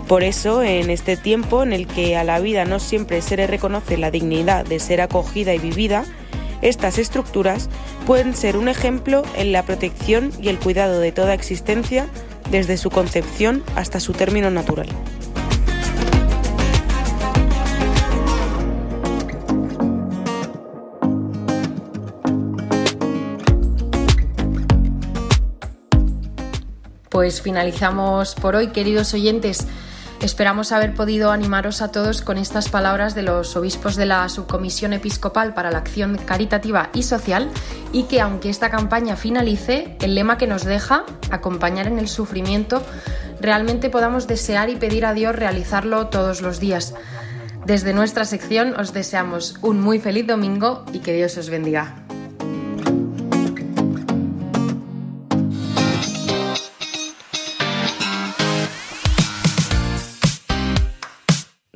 Por 0.07 0.23
eso, 0.23 0.61
en 0.61 0.91
este 0.91 1.17
tiempo 1.17 1.63
en 1.63 1.73
el 1.73 1.87
que 1.87 2.15
a 2.15 2.23
la 2.23 2.39
vida 2.39 2.65
no 2.65 2.79
siempre 2.79 3.21
se 3.23 3.37
le 3.37 3.47
reconoce 3.47 3.97
la 3.97 4.11
dignidad 4.11 4.65
de 4.65 4.79
ser 4.79 5.01
acogida 5.01 5.55
y 5.55 5.59
vivida, 5.59 6.03
estas 6.61 6.99
estructuras 6.99 7.69
pueden 8.05 8.35
ser 8.35 8.57
un 8.57 8.67
ejemplo 8.67 9.23
en 9.35 9.51
la 9.51 9.63
protección 9.63 10.31
y 10.41 10.49
el 10.49 10.59
cuidado 10.59 10.99
de 10.99 11.11
toda 11.11 11.33
existencia 11.33 12.07
desde 12.51 12.77
su 12.77 12.89
concepción 12.89 13.63
hasta 13.75 13.99
su 13.99 14.11
término 14.11 14.51
natural. 14.51 14.87
Pues 27.15 27.41
finalizamos 27.41 28.35
por 28.35 28.57
hoy, 28.57 28.73
queridos 28.73 29.13
oyentes. 29.13 29.67
Esperamos 30.21 30.73
haber 30.73 30.93
podido 30.93 31.31
animaros 31.31 31.81
a 31.81 31.89
todos 31.89 32.21
con 32.21 32.37
estas 32.37 32.67
palabras 32.67 33.15
de 33.15 33.23
los 33.23 33.55
obispos 33.55 33.95
de 33.95 34.05
la 34.05 34.27
Subcomisión 34.27 34.91
Episcopal 34.91 35.53
para 35.53 35.71
la 35.71 35.77
Acción 35.77 36.17
Caritativa 36.17 36.89
y 36.93 37.03
Social 37.03 37.49
y 37.93 38.03
que 38.03 38.19
aunque 38.19 38.49
esta 38.49 38.69
campaña 38.69 39.15
finalice, 39.15 39.95
el 40.01 40.13
lema 40.13 40.37
que 40.37 40.45
nos 40.45 40.65
deja, 40.65 41.05
acompañar 41.31 41.87
en 41.87 41.99
el 41.99 42.09
sufrimiento, 42.09 42.83
realmente 43.39 43.89
podamos 43.89 44.27
desear 44.27 44.69
y 44.69 44.75
pedir 44.75 45.05
a 45.05 45.13
Dios 45.13 45.37
realizarlo 45.37 46.07
todos 46.07 46.41
los 46.41 46.59
días. 46.59 46.95
Desde 47.65 47.93
nuestra 47.93 48.25
sección 48.25 48.77
os 48.77 48.91
deseamos 48.91 49.57
un 49.61 49.79
muy 49.79 49.99
feliz 49.99 50.27
domingo 50.27 50.83
y 50.91 50.99
que 50.99 51.13
Dios 51.13 51.37
os 51.37 51.49
bendiga. 51.49 52.04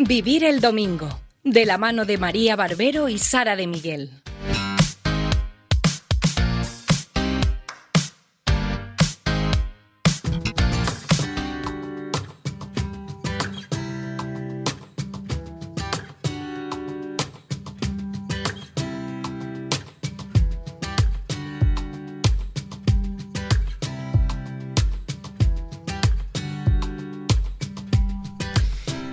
Vivir 0.09 0.43
el 0.43 0.59
Domingo, 0.59 1.07
de 1.43 1.67
la 1.67 1.77
mano 1.77 2.03
de 2.03 2.17
María 2.17 2.55
Barbero 2.55 3.09
y 3.09 3.19
Sara 3.19 3.55
de 3.55 3.67
Miguel. 3.67 4.09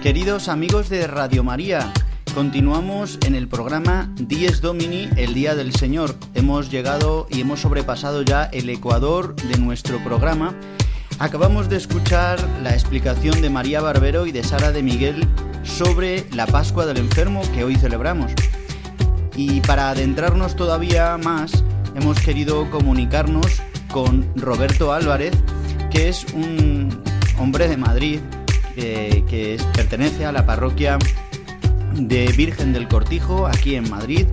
Queridos 0.06 0.46
amigos 0.46 0.88
de 0.88 1.04
Radio 1.08 1.42
María, 1.42 1.92
continuamos 2.32 3.18
en 3.26 3.34
el 3.34 3.48
programa 3.48 4.08
Dies 4.14 4.60
Domini, 4.60 5.08
el 5.16 5.34
Día 5.34 5.56
del 5.56 5.74
Señor. 5.74 6.14
Hemos 6.34 6.70
llegado 6.70 7.26
y 7.28 7.40
hemos 7.40 7.62
sobrepasado 7.62 8.22
ya 8.22 8.44
el 8.44 8.70
ecuador 8.70 9.34
de 9.34 9.58
nuestro 9.58 9.98
programa. 10.04 10.54
Acabamos 11.18 11.68
de 11.68 11.78
escuchar 11.78 12.38
la 12.62 12.72
explicación 12.72 13.42
de 13.42 13.50
María 13.50 13.80
Barbero 13.80 14.26
y 14.26 14.30
de 14.30 14.44
Sara 14.44 14.70
de 14.70 14.84
Miguel 14.84 15.26
sobre 15.64 16.24
la 16.30 16.46
Pascua 16.46 16.86
del 16.86 16.98
Enfermo 16.98 17.42
que 17.52 17.64
hoy 17.64 17.74
celebramos. 17.74 18.30
Y 19.34 19.60
para 19.62 19.90
adentrarnos 19.90 20.54
todavía 20.54 21.18
más, 21.18 21.64
hemos 21.96 22.20
querido 22.20 22.70
comunicarnos 22.70 23.60
con 23.90 24.24
Roberto 24.36 24.92
Álvarez, 24.92 25.34
que 25.90 26.08
es 26.08 26.26
un 26.32 27.02
hombre 27.40 27.66
de 27.66 27.76
Madrid 27.76 28.20
que 28.76 29.58
pertenece 29.74 30.26
a 30.26 30.32
la 30.32 30.44
parroquia 30.46 30.98
de 31.94 32.26
Virgen 32.36 32.72
del 32.72 32.88
Cortijo, 32.88 33.46
aquí 33.46 33.74
en 33.74 33.88
Madrid. 33.88 34.26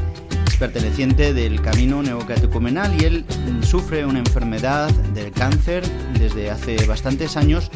Es 0.47 0.57
perteneciente 0.57 1.33
del 1.33 1.61
camino 1.61 2.03
neocatecumenal 2.03 2.93
y 3.01 3.05
él 3.05 3.25
sufre 3.61 4.05
una 4.05 4.19
enfermedad 4.19 4.91
del 5.13 5.31
cáncer 5.31 5.83
desde 6.19 6.51
hace 6.51 6.85
bastantes 6.85 7.37
años 7.37 7.71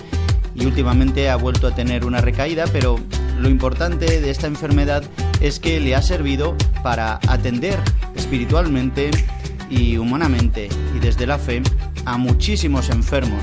y 0.53 0.65
últimamente 0.65 1.30
ha 1.30 1.36
vuelto 1.36 1.68
a 1.68 1.76
tener 1.76 2.05
una 2.05 2.22
recaída, 2.22 2.65
pero 2.72 2.99
lo 3.39 3.49
importante 3.49 4.22
de 4.22 4.30
esta 4.30 4.47
enfermedad 4.47 5.03
es 5.39 5.59
que 5.59 5.80
le 5.80 5.95
ha 5.95 6.01
servido 6.01 6.55
para 6.84 7.20
atender 7.28 7.80
espiritualmente 8.15 9.11
y 9.70 9.97
humanamente 9.97 10.70
y 10.95 10.99
desde 10.99 11.28
la 11.28 11.38
fe 11.38 11.61
a 12.05 12.18
muchísimos 12.18 12.89
enfermos 12.89 13.41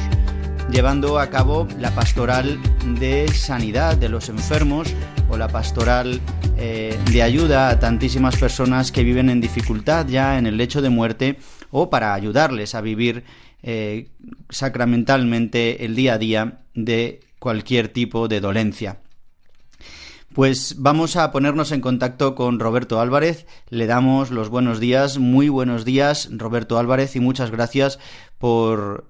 llevando 0.71 1.19
a 1.19 1.31
cabo 1.31 1.69
la 1.79 1.95
pastoral 1.95 2.59
de 2.99 3.29
sanidad 3.29 3.97
de 3.97 4.09
los 4.09 4.29
enfermos 4.29 4.93
o 5.29 5.37
la 5.37 5.49
pastoral 5.49 6.21
eh, 6.57 6.99
de 7.11 7.23
ayuda 7.23 7.69
a 7.69 7.79
tantísimas 7.79 8.37
personas 8.37 8.93
que 8.93 9.05
viven 9.05 9.31
en 9.31 9.41
dificultad 9.41 10.07
ya 10.07 10.39
en 10.39 10.47
el 10.47 10.57
lecho 10.57 10.83
de 10.83 10.91
muerte 10.91 11.39
o 11.71 11.91
para 11.91 12.15
ayudarles 12.15 12.75
a 12.75 12.81
vivir 12.81 13.25
eh, 13.63 14.09
sacramentalmente 14.51 15.85
el 15.85 15.97
día 15.97 16.15
a 16.15 16.19
día 16.19 16.61
de 16.75 17.21
cualquier 17.39 17.89
tipo 17.89 18.29
de 18.29 18.41
dolencia. 18.41 18.99
Pues 20.35 20.77
vamos 20.79 21.15
a 21.15 21.31
ponernos 21.31 21.71
en 21.71 21.81
contacto 21.81 22.35
con 22.35 22.59
Roberto 22.59 23.01
Álvarez. 23.01 23.47
Le 23.69 23.87
damos 23.87 24.33
los 24.33 24.49
buenos 24.49 24.81
días, 24.81 25.19
muy 25.19 25.49
buenos 25.49 25.85
días, 25.85 26.29
Roberto 26.33 26.77
Álvarez, 26.77 27.15
y 27.15 27.21
muchas 27.21 27.53
gracias 27.53 28.01
por 28.39 29.07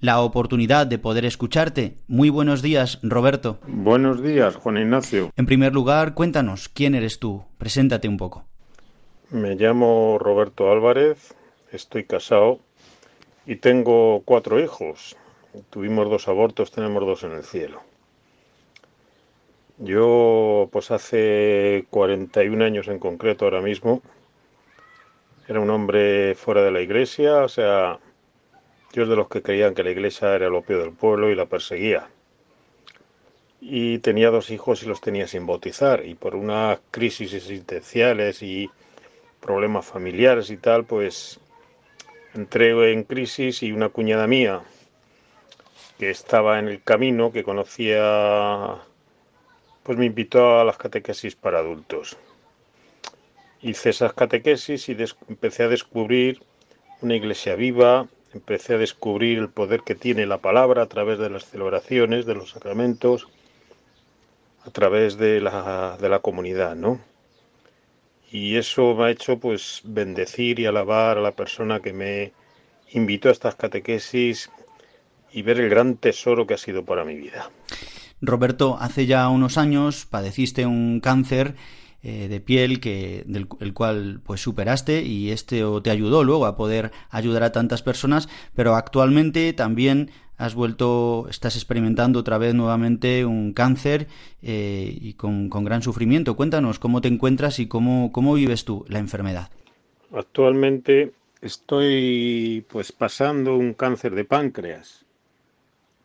la 0.00 0.20
oportunidad 0.20 0.86
de 0.86 0.98
poder 0.98 1.24
escucharte. 1.24 1.96
Muy 2.06 2.30
buenos 2.30 2.62
días, 2.62 2.98
Roberto. 3.02 3.58
Buenos 3.66 4.22
días, 4.22 4.56
Juan 4.56 4.78
Ignacio. 4.78 5.30
En 5.36 5.46
primer 5.46 5.72
lugar, 5.72 6.14
cuéntanos, 6.14 6.68
¿quién 6.68 6.94
eres 6.94 7.18
tú? 7.18 7.44
Preséntate 7.58 8.08
un 8.08 8.16
poco. 8.16 8.44
Me 9.30 9.54
llamo 9.56 10.18
Roberto 10.20 10.70
Álvarez, 10.70 11.34
estoy 11.72 12.04
casado 12.04 12.60
y 13.46 13.56
tengo 13.56 14.22
cuatro 14.24 14.60
hijos. 14.60 15.16
Tuvimos 15.70 16.08
dos 16.10 16.28
abortos, 16.28 16.70
tenemos 16.70 17.04
dos 17.04 17.24
en 17.24 17.32
el 17.32 17.42
cielo. 17.42 17.80
Yo, 19.78 20.68
pues 20.72 20.90
hace 20.90 21.86
41 21.90 22.64
años 22.64 22.88
en 22.88 22.98
concreto 22.98 23.44
ahora 23.44 23.60
mismo, 23.60 24.02
era 25.48 25.60
un 25.60 25.70
hombre 25.70 26.34
fuera 26.34 26.62
de 26.62 26.70
la 26.70 26.80
iglesia, 26.80 27.42
o 27.42 27.48
sea, 27.48 27.98
yo 28.96 29.04
de 29.04 29.14
los 29.14 29.28
que 29.28 29.42
creían 29.42 29.74
que 29.74 29.84
la 29.84 29.90
iglesia 29.90 30.34
era 30.34 30.46
el 30.46 30.54
opio 30.54 30.78
del 30.78 30.92
pueblo 30.92 31.30
y 31.30 31.34
la 31.34 31.44
perseguía. 31.44 32.08
Y 33.60 33.98
tenía 33.98 34.30
dos 34.30 34.50
hijos 34.50 34.82
y 34.82 34.86
los 34.86 35.02
tenía 35.02 35.26
sin 35.26 35.46
bautizar. 35.46 36.06
Y 36.06 36.14
por 36.14 36.34
unas 36.34 36.78
crisis 36.90 37.34
existenciales 37.34 38.42
y 38.42 38.70
problemas 39.38 39.84
familiares 39.84 40.48
y 40.48 40.56
tal, 40.56 40.84
pues 40.86 41.38
entré 42.32 42.90
en 42.90 43.04
crisis 43.04 43.62
y 43.62 43.70
una 43.70 43.90
cuñada 43.90 44.26
mía 44.26 44.62
que 45.98 46.08
estaba 46.08 46.58
en 46.58 46.68
el 46.68 46.82
camino, 46.82 47.32
que 47.32 47.44
conocía, 47.44 48.78
pues 49.82 49.98
me 49.98 50.06
invitó 50.06 50.58
a 50.58 50.64
las 50.64 50.78
catequesis 50.78 51.36
para 51.36 51.58
adultos. 51.58 52.16
Hice 53.60 53.90
esas 53.90 54.14
catequesis 54.14 54.88
y 54.88 54.96
empecé 55.28 55.64
a 55.64 55.68
descubrir 55.68 56.40
una 57.02 57.14
iglesia 57.14 57.56
viva, 57.56 58.08
empecé 58.36 58.74
a 58.74 58.78
descubrir 58.78 59.38
el 59.38 59.48
poder 59.48 59.82
que 59.82 59.94
tiene 59.94 60.26
la 60.26 60.38
palabra 60.38 60.82
a 60.82 60.86
través 60.86 61.18
de 61.18 61.30
las 61.30 61.44
celebraciones, 61.46 62.26
de 62.26 62.34
los 62.34 62.50
sacramentos, 62.50 63.28
a 64.64 64.70
través 64.70 65.16
de 65.16 65.40
la, 65.40 65.96
de 66.00 66.08
la 66.08 66.20
comunidad, 66.20 66.76
¿no? 66.76 67.00
Y 68.30 68.56
eso 68.56 68.94
me 68.94 69.04
ha 69.04 69.10
hecho 69.10 69.38
pues 69.38 69.80
bendecir 69.84 70.58
y 70.58 70.66
alabar 70.66 71.18
a 71.18 71.20
la 71.20 71.32
persona 71.32 71.80
que 71.80 71.92
me 71.92 72.32
invitó 72.92 73.28
a 73.28 73.32
estas 73.32 73.54
catequesis 73.54 74.50
y 75.32 75.42
ver 75.42 75.60
el 75.60 75.70
gran 75.70 75.96
tesoro 75.96 76.46
que 76.46 76.54
ha 76.54 76.58
sido 76.58 76.84
para 76.84 77.04
mi 77.04 77.14
vida. 77.14 77.50
Roberto, 78.20 78.78
hace 78.80 79.06
ya 79.06 79.28
unos 79.28 79.58
años 79.58 80.06
padeciste 80.06 80.66
un 80.66 81.00
cáncer 81.00 81.54
eh, 82.02 82.28
de 82.28 82.40
piel 82.40 82.80
que 82.80 83.24
del 83.26 83.48
el 83.60 83.72
cual 83.74 84.20
pues 84.24 84.40
superaste 84.40 85.02
y 85.02 85.30
este 85.30 85.62
te 85.82 85.90
ayudó 85.90 86.24
luego 86.24 86.46
a 86.46 86.56
poder 86.56 86.92
ayudar 87.10 87.42
a 87.42 87.52
tantas 87.52 87.82
personas 87.82 88.28
pero 88.54 88.74
actualmente 88.74 89.52
también 89.52 90.10
has 90.36 90.54
vuelto 90.54 91.26
estás 91.30 91.56
experimentando 91.56 92.20
otra 92.20 92.38
vez 92.38 92.54
nuevamente 92.54 93.24
un 93.24 93.52
cáncer 93.52 94.06
eh, 94.42 94.96
y 95.00 95.14
con, 95.14 95.48
con, 95.48 95.64
gran 95.64 95.82
sufrimiento. 95.82 96.36
Cuéntanos 96.36 96.78
cómo 96.78 97.00
te 97.00 97.08
encuentras 97.08 97.58
y 97.58 97.68
cómo, 97.68 98.12
cómo 98.12 98.34
vives 98.34 98.64
tú 98.64 98.84
la 98.88 98.98
enfermedad. 98.98 99.50
Actualmente 100.12 101.12
estoy 101.40 102.64
pues 102.68 102.92
pasando 102.92 103.56
un 103.56 103.74
cáncer 103.74 104.14
de 104.14 104.24
páncreas 104.24 105.06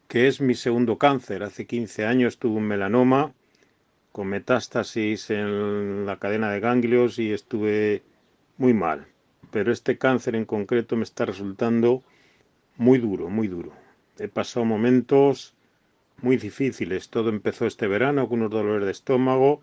que 0.08 0.28
es 0.28 0.42
mi 0.42 0.56
segundo 0.56 0.98
cáncer. 0.98 1.44
Hace 1.44 1.66
15 1.66 2.06
años 2.06 2.38
tuve 2.38 2.58
un 2.58 2.66
melanoma 2.66 3.34
con 4.12 4.28
metástasis 4.28 5.30
en 5.30 6.06
la 6.06 6.18
cadena 6.18 6.52
de 6.52 6.60
ganglios 6.60 7.20
y 7.20 7.32
estuve 7.32 8.04
muy 8.58 8.74
mal. 8.74 9.08
Pero 9.52 9.72
este 9.72 9.98
cáncer 9.98 10.36
en 10.36 10.46
concreto 10.46 10.96
me 10.96 11.04
está 11.04 11.26
resultando 11.26 12.04
muy 12.78 13.00
duro, 13.00 13.30
muy 13.30 13.48
duro. 13.48 13.74
He 14.20 14.28
pasado 14.28 14.66
momentos 14.66 15.56
muy 16.22 16.38
difíciles. 16.38 17.10
Todo 17.10 17.30
empezó 17.30 17.66
este 17.66 17.88
verano 17.88 18.28
con 18.28 18.40
unos 18.40 18.52
dolores 18.52 18.86
de 18.86 18.92
estómago 18.92 19.62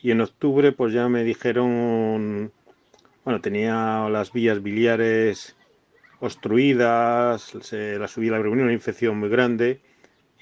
y 0.00 0.10
en 0.10 0.20
octubre 0.20 0.72
pues 0.72 0.92
ya 0.92 1.08
me 1.08 1.24
dijeron, 1.24 2.52
bueno, 3.24 3.40
tenía 3.40 4.08
las 4.10 4.32
vías 4.32 4.62
biliares 4.62 5.56
obstruidas, 6.20 7.54
la 7.72 8.08
subí 8.08 8.30
la 8.30 8.40
una 8.40 8.72
infección 8.72 9.18
muy 9.18 9.28
grande 9.28 9.80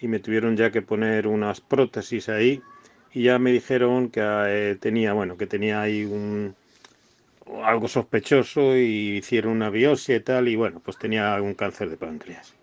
y 0.01 0.09
me 0.09 0.20
tuvieron 0.20 0.57
ya 0.57 0.70
que 0.70 0.82
poner 0.82 1.26
unas 1.26 1.61
prótesis 1.61 2.28
ahí 2.28 2.62
y 3.14 3.24
ya 3.24 3.38
me 3.38 3.52
dijeron 3.52 4.10
que 4.10 4.20
eh, 4.22 4.76
tenía, 4.80 5.12
bueno, 5.12 5.36
que 5.36 5.46
tenía 5.46 5.82
ahí 5.82 6.04
un 6.04 6.54
algo 7.64 7.88
sospechoso 7.88 8.76
y 8.76 9.16
hicieron 9.18 9.52
una 9.52 9.70
biopsia 9.70 10.16
y 10.16 10.20
tal 10.20 10.48
y 10.48 10.56
bueno, 10.56 10.80
pues 10.80 10.98
tenía 10.98 11.40
un 11.42 11.54
cáncer 11.54 11.90
de 11.90 11.96
páncreas. 11.96 12.54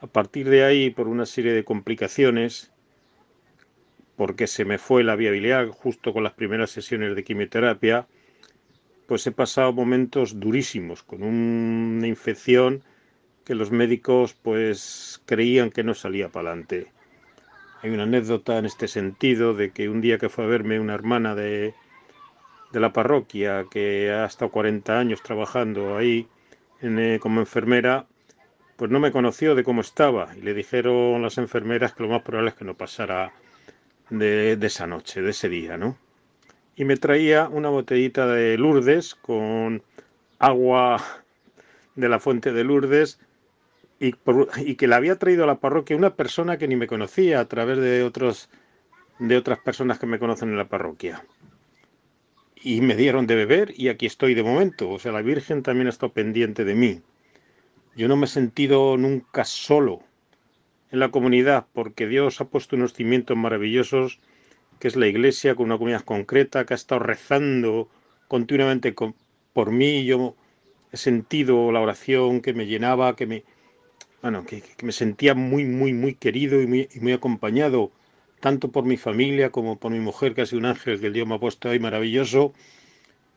A 0.00 0.06
partir 0.06 0.48
de 0.48 0.64
ahí, 0.64 0.90
por 0.90 1.08
una 1.08 1.26
serie 1.26 1.52
de 1.52 1.64
complicaciones, 1.64 2.72
porque 4.16 4.46
se 4.46 4.64
me 4.64 4.78
fue 4.78 5.04
la 5.04 5.16
viabilidad 5.16 5.68
justo 5.68 6.12
con 6.12 6.24
las 6.24 6.34
primeras 6.34 6.70
sesiones 6.70 7.14
de 7.14 7.24
quimioterapia, 7.24 8.06
pues 9.06 9.26
he 9.26 9.32
pasado 9.32 9.72
momentos 9.72 10.38
durísimos 10.38 11.02
con 11.02 11.22
una 11.22 12.06
infección 12.06 12.82
que 13.44 13.54
los 13.54 13.70
médicos 13.70 14.34
pues 14.34 15.20
creían 15.26 15.70
que 15.70 15.84
no 15.84 15.94
salía 15.94 16.28
para 16.28 16.50
adelante. 16.50 16.92
Hay 17.82 17.90
una 17.90 18.04
anécdota 18.04 18.58
en 18.58 18.66
este 18.66 18.86
sentido 18.86 19.54
de 19.54 19.72
que 19.72 19.88
un 19.88 20.00
día 20.00 20.18
que 20.18 20.28
fue 20.28 20.44
a 20.44 20.46
verme 20.46 20.78
una 20.78 20.94
hermana 20.94 21.34
de, 21.34 21.74
de 22.70 22.80
la 22.80 22.92
parroquia 22.92 23.66
que 23.68 24.12
ha 24.12 24.24
estado 24.24 24.52
40 24.52 25.00
años 25.00 25.20
trabajando 25.20 25.96
ahí 25.96 26.28
eh, 26.80 27.18
como 27.20 27.40
enfermera, 27.40 28.06
pues 28.76 28.88
no 28.92 29.00
me 29.00 29.10
conoció 29.10 29.56
de 29.56 29.64
cómo 29.64 29.80
estaba 29.80 30.28
y 30.36 30.42
le 30.42 30.54
dijeron 30.54 31.22
las 31.22 31.38
enfermeras 31.38 31.92
que 31.92 32.04
lo 32.04 32.08
más 32.08 32.22
probable 32.22 32.50
es 32.50 32.56
que 32.56 32.64
no 32.64 32.74
pasara 32.74 33.32
de, 34.10 34.56
de 34.56 34.66
esa 34.68 34.86
noche, 34.86 35.20
de 35.20 35.30
ese 35.30 35.48
día, 35.48 35.76
¿no? 35.76 35.98
Y 36.76 36.84
me 36.84 36.96
traía 36.96 37.48
una 37.48 37.68
botellita 37.68 38.28
de 38.28 38.58
Lourdes 38.58 39.16
con 39.16 39.82
agua 40.38 41.02
de 41.96 42.08
la 42.08 42.20
fuente 42.20 42.52
de 42.52 42.62
Lourdes 42.62 43.18
y, 44.02 44.74
que 44.74 44.88
la 44.88 44.96
había 44.96 45.16
traído 45.16 45.44
a 45.44 45.46
la 45.46 45.60
parroquia 45.60 45.96
una 45.96 46.16
persona 46.16 46.58
que 46.58 46.66
ni 46.66 46.74
me 46.74 46.88
conocía 46.88 47.38
a 47.38 47.44
través 47.46 47.78
de 47.78 48.02
otros 48.02 48.50
de 49.20 49.36
otras 49.36 49.60
personas 49.60 50.00
que 50.00 50.06
me 50.06 50.18
conocen 50.18 50.48
en 50.48 50.56
la 50.56 50.68
parroquia 50.68 51.24
y 52.56 52.80
me 52.80 52.96
dieron 52.96 53.28
de 53.28 53.36
beber 53.36 53.72
y 53.76 53.88
aquí 53.88 54.06
estoy 54.06 54.34
de 54.34 54.42
momento. 54.42 54.90
O 54.90 54.98
sea, 54.98 55.12
la 55.12 55.22
Virgen 55.22 55.62
también 55.62 55.86
ha 55.86 55.90
estado 55.90 56.12
pendiente 56.12 56.64
de 56.64 56.74
mí. 56.74 57.00
Yo 57.94 58.08
no 58.08 58.16
me 58.16 58.26
he 58.26 58.28
sentido 58.28 58.96
nunca 58.96 59.44
solo 59.44 60.00
en 60.90 60.98
la 60.98 61.10
comunidad 61.10 61.66
porque 61.72 62.08
Dios 62.08 62.40
ha 62.40 62.46
puesto 62.46 62.74
unos 62.74 62.94
cimientos 62.94 63.36
maravillosos 63.36 64.18
que 64.80 64.88
es 64.88 64.96
la 64.96 65.06
iglesia 65.06 65.54
con 65.54 65.66
una 65.66 65.76
comunidad 65.76 66.02
concreta 66.02 66.64
que 66.64 66.74
ha 66.74 66.76
estado 66.76 67.00
rezando 67.00 67.88
continuamente 68.26 68.94
por 69.52 69.70
mí. 69.70 70.04
Yo 70.04 70.34
he 70.90 70.96
sentido 70.96 71.70
la 71.70 71.80
oración 71.80 72.40
que 72.40 72.52
me 72.52 72.66
llenaba, 72.66 73.14
que 73.14 73.26
me, 73.26 73.44
bueno, 74.22 74.46
que, 74.46 74.62
me 74.82 74.92
sentía 74.92 75.34
muy, 75.34 75.64
muy, 75.64 75.92
muy 75.92 76.14
querido 76.14 76.62
y 76.62 76.66
muy, 76.66 76.88
y 76.94 77.00
muy 77.00 77.12
acompañado 77.12 77.90
tanto 78.40 78.70
por 78.70 78.84
mi 78.84 78.96
familia 78.96 79.50
como 79.50 79.78
por 79.78 79.92
mi 79.92 80.00
mujer, 80.00 80.34
que 80.34 80.42
ha 80.42 80.46
sido 80.46 80.60
un 80.60 80.66
ángel 80.66 81.00
que 81.00 81.08
el 81.08 81.12
Dios 81.12 81.28
me 81.28 81.34
ha 81.34 81.38
puesto 81.38 81.68
ahí 81.68 81.78
maravilloso, 81.78 82.54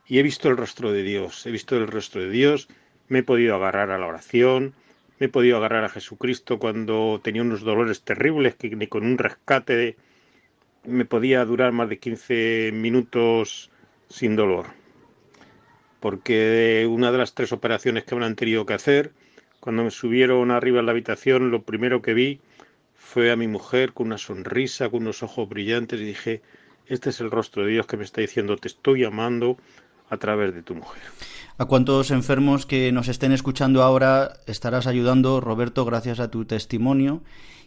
y 0.08 0.20
he 0.20 0.24
visto 0.24 0.50
el 0.50 0.58
rostro 0.58 0.92
de 0.92 1.04
Dios, 1.04 1.46
he 1.46 1.52
visto 1.52 1.76
el 1.76 1.88
rostro 1.88 2.22
de 2.22 2.30
Dios, 2.30 2.68
me 3.08 3.20
he 3.20 3.24
podido 3.24 3.56
agarrar 3.56 3.92
a 3.92 3.98
la 3.98 4.08
oración, 4.08 4.74
me 5.20 5.28
he 5.28 5.30
podido 5.30 5.58
agarrar 5.58 5.84
a 5.84 5.90
Jesucristo 5.90 6.60
cuando 6.60 7.20
tenía 7.24 7.42
unos 7.42 7.62
dolores 7.62 8.02
terribles 8.02 8.56
que 8.56 8.76
ni 8.76 8.88
con 8.88 9.06
un 9.06 9.18
rescate 9.18 9.96
me 10.84 11.06
podía 11.06 11.46
durar 11.46 11.72
más 11.72 11.90
de 11.90 12.00
15 12.00 12.72
minutos 12.74 13.72
sin 14.10 14.36
dolor. 14.36 14.68
Porque 16.00 16.88
una 16.90 17.12
de 17.12 17.18
las 17.18 17.34
tres 17.34 17.52
operaciones 17.52 18.04
que 18.04 18.16
me 18.16 18.26
han 18.26 18.36
tenido 18.36 18.66
que 18.66 18.74
hacer, 18.74 19.12
cuando 19.66 19.84
me 19.84 19.90
subieron 19.90 20.52
arriba 20.52 20.80
en 20.80 20.86
la 20.86 20.92
habitación, 20.92 21.50
lo 21.50 21.64
primero 21.64 22.04
que 22.04 22.14
vi 22.14 22.40
fue 22.94 23.32
a 23.32 23.36
mi 23.36 23.48
mujer 23.48 23.94
con 23.94 24.06
una 24.06 24.20
sonrisa, 24.20 24.90
con 24.90 25.02
unos 25.02 25.24
ojos 25.24 25.50
brillantes 25.50 26.00
y 26.00 26.04
dije, 26.04 26.44
este 26.86 27.10
es 27.10 27.20
el 27.20 27.32
rostro 27.32 27.66
de 27.66 27.72
Dios 27.72 27.88
que 27.88 27.98
me 27.98 28.04
está 28.04 28.22
diciendo, 28.22 28.58
te 28.58 28.68
estoy 28.68 29.06
amando 29.06 29.58
a 30.12 30.18
través 30.18 30.54
de 30.54 30.62
tu 30.62 30.76
mujer. 30.76 31.02
¿A 31.58 31.66
cuántos 31.66 32.12
enfermos 32.12 32.68
que 32.68 32.92
nos 32.92 33.08
estén 33.08 33.32
escuchando 33.32 33.82
ahora 33.82 34.34
estarás 34.46 34.86
ayudando, 34.86 35.42
Roberto, 35.42 35.84
gracias 35.84 36.20
a 36.20 36.30
tu 36.30 36.46
testimonio 36.46 37.24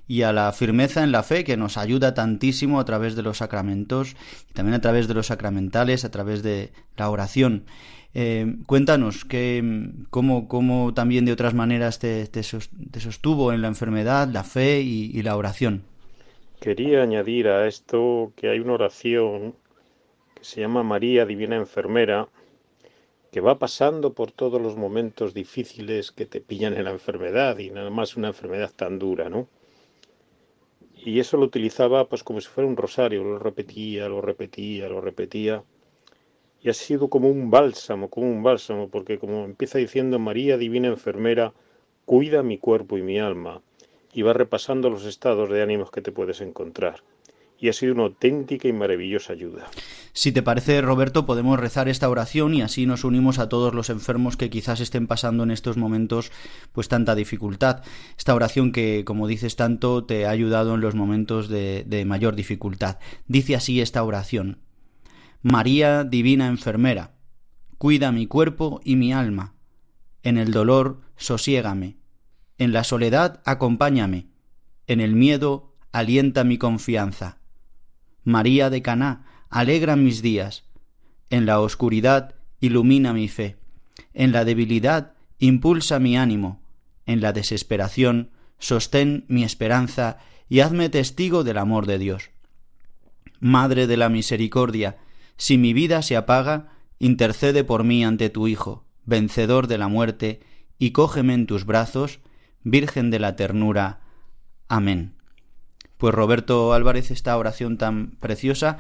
y 0.09 0.23
a 0.23 0.33
la 0.33 0.51
firmeza 0.53 1.05
en 1.05 1.13
la 1.13 1.23
fe 1.23 1.45
que 1.45 1.59
nos 1.59 1.77
ayuda 1.77 2.15
tantísimo 2.15 2.81
a 2.81 2.85
través 2.87 3.15
de 3.15 3.23
los 3.23 3.37
sacramentos 3.37 4.17
y 4.51 4.55
también 4.55 4.75
a 4.75 4.81
través 4.81 5.07
de 5.07 5.15
los 5.15 5.27
sacramentales, 5.27 6.05
a 6.05 6.11
través 6.11 6.43
de 6.43 6.73
la 6.97 7.11
oración? 7.11 7.67
Eh, 8.15 8.57
cuéntanos 8.67 9.27
que, 9.27 9.63
cómo, 10.09 10.49
cómo, 10.49 10.95
también 10.95 11.27
de 11.27 11.33
otras 11.33 11.53
maneras 11.53 11.99
te, 11.99 12.43
sostuvo 12.43 13.53
en 13.53 13.61
la 13.61 13.69
enfermedad, 13.69 14.29
la 14.29 14.45
fe 14.45 14.81
y, 14.81 15.11
y, 15.13 15.23
la 15.23 15.37
oración. 15.37 15.85
Quería 16.59 17.03
añadir 17.03 17.49
a 17.49 17.69
esto 17.69 18.33
que 18.35 18.49
hay 18.49 18.61
una 18.61 18.73
oración 18.73 19.55
que 20.35 20.43
se 20.43 20.63
llama 20.63 20.83
María 20.83 21.27
Divina 21.27 21.57
Enfermera, 21.57 22.29
que 23.31 23.43
va 23.43 23.59
pasando 23.59 24.15
por 24.15 24.33
todos 24.33 24.61
los 24.61 24.77
momentos 24.77 25.35
difíciles 25.35 26.11
que 26.11 26.25
te 26.25 26.41
pillan 26.41 26.75
en 26.75 26.85
la 26.85 26.93
enfermedad 26.93 27.59
y 27.59 27.71
nada 27.71 27.91
más 27.91 28.17
una 28.17 28.29
enfermedad 28.29 28.73
tan 28.75 28.99
dura, 28.99 29.29
¿no? 29.29 29.49
Y 31.05 31.21
eso 31.21 31.37
lo 31.37 31.45
utilizaba 31.45 32.09
pues 32.09 32.23
como 32.23 32.41
si 32.41 32.49
fuera 32.49 32.69
un 32.69 32.77
rosario, 32.77 33.25
lo 33.25 33.39
repetía, 33.39 34.09
lo 34.09 34.21
repetía, 34.21 34.89
lo 34.89 35.01
repetía 35.01 35.63
y 36.61 36.71
ha 36.71 36.75
sido 36.75 37.09
como 37.09 37.29
un 37.29 37.51
bálsamo, 37.51 38.09
como 38.11 38.29
un 38.31 38.43
bálsamo, 38.43 38.89
porque 38.89 39.19
como 39.19 39.45
empieza 39.45 39.79
diciendo 39.79 40.19
María 40.19 40.57
Divina 40.57 40.89
Enfermera, 40.89 41.53
cuida 42.05 42.43
mi 42.43 42.59
cuerpo 42.59 42.99
y 42.99 43.03
mi 43.03 43.19
alma, 43.19 43.63
y 44.13 44.23
va 44.23 44.33
repasando 44.33 44.91
los 44.91 45.05
estados 45.05 45.51
de 45.51 45.63
ánimos 45.63 45.91
que 45.91 46.01
te 46.03 46.13
puedes 46.13 46.41
encontrar. 46.41 47.03
Y 47.61 47.69
ha 47.69 47.73
sido 47.73 47.95
una 47.95 48.05
auténtica 48.05 48.69
y 48.69 48.73
maravillosa 48.73 49.33
ayuda. 49.33 49.67
Si 50.13 50.31
te 50.31 50.43
parece, 50.43 50.81
Roberto, 50.81 51.27
podemos 51.27 51.59
rezar 51.59 51.89
esta 51.89 52.09
oración 52.09 52.55
y 52.55 52.63
así 52.63 52.87
nos 52.87 53.03
unimos 53.03 53.39
a 53.39 53.49
todos 53.49 53.75
los 53.75 53.91
enfermos 53.91 54.37
que 54.37 54.49
quizás 54.49 54.81
estén 54.81 55.09
pasando 55.09 55.43
en 55.43 55.51
estos 55.51 55.77
momentos 55.77 56.31
pues 56.73 56.89
tanta 56.89 57.17
dificultad. 57.17 57.83
Esta 58.17 58.35
oración 58.35 58.71
que, 58.71 59.05
como 59.05 59.27
dices 59.27 59.57
tanto, 59.57 60.05
te 60.05 60.27
ha 60.27 60.31
ayudado 60.31 60.77
en 60.77 60.81
los 60.81 60.95
momentos 60.95 61.49
de, 61.49 61.85
de 61.87 62.05
mayor 62.05 62.37
dificultad. 62.37 62.99
Dice 63.27 63.57
así 63.57 63.81
esta 63.81 64.05
oración. 64.05 64.59
María 65.43 66.05
Divina 66.05 66.49
Enfermera, 66.49 67.15
cuida 67.77 68.13
mi 68.13 68.27
cuerpo 68.27 68.81
y 68.85 68.97
mi 68.97 69.13
alma. 69.13 69.55
En 70.23 70.37
el 70.37 70.53
dolor, 70.53 71.01
sosiégame. 71.17 71.97
En 72.59 72.73
la 72.73 72.83
soledad, 72.85 73.41
acompáñame. 73.45 74.27
En 74.89 75.01
el 75.01 75.15
miedo, 75.15 75.77
alienta 75.93 76.45
mi 76.45 76.59
confianza. 76.59 77.38
María 78.29 78.69
de 78.69 78.83
Caná, 78.83 79.25
alegra 79.49 79.97
mis 79.97 80.21
días. 80.21 80.65
En 81.31 81.47
la 81.47 81.61
oscuridad, 81.61 82.35
ilumina 82.61 83.15
mi 83.15 83.27
fe. 83.27 83.57
En 84.13 84.33
la 84.33 84.45
debilidad, 84.45 85.15
impulsa 85.39 85.99
mi 85.99 86.19
ánimo. 86.19 86.61
En 87.07 87.23
la 87.23 87.33
desesperación, 87.33 88.29
sostén 88.59 89.25
mi 89.29 89.45
esperanza 89.45 90.19
y 90.47 90.61
hazme 90.61 90.91
testigo 90.91 91.43
del 91.43 91.57
amor 91.57 91.87
de 91.87 91.99
Dios. 91.99 92.29
Madre 93.41 93.87
de 93.87 93.97
la 93.97 94.11
misericordia, 94.11 94.99
si 95.39 95.57
mi 95.57 95.73
vida 95.73 96.03
se 96.03 96.15
apaga, 96.15 96.69
intercede 96.99 97.65
por 97.65 97.83
mí 97.83 98.05
ante 98.05 98.29
tu 98.29 98.47
Hijo, 98.47 98.85
vencedor 99.07 99.69
de 99.69 99.79
la 99.79 99.89
muerte, 99.89 100.41
y 100.79 100.91
cógeme 100.91 101.33
en 101.33 101.47
tus 101.47 101.65
brazos, 101.65 102.21
Virgen 102.63 103.11
de 103.11 103.21
la 103.21 103.37
ternura. 103.37 104.01
Amén. 104.69 105.18
Pues 105.99 106.15
Roberto 106.15 106.73
Álvarez, 106.73 107.11
esta 107.11 107.37
oración 107.37 107.77
tan 107.77 108.13
preciosa 108.13 108.79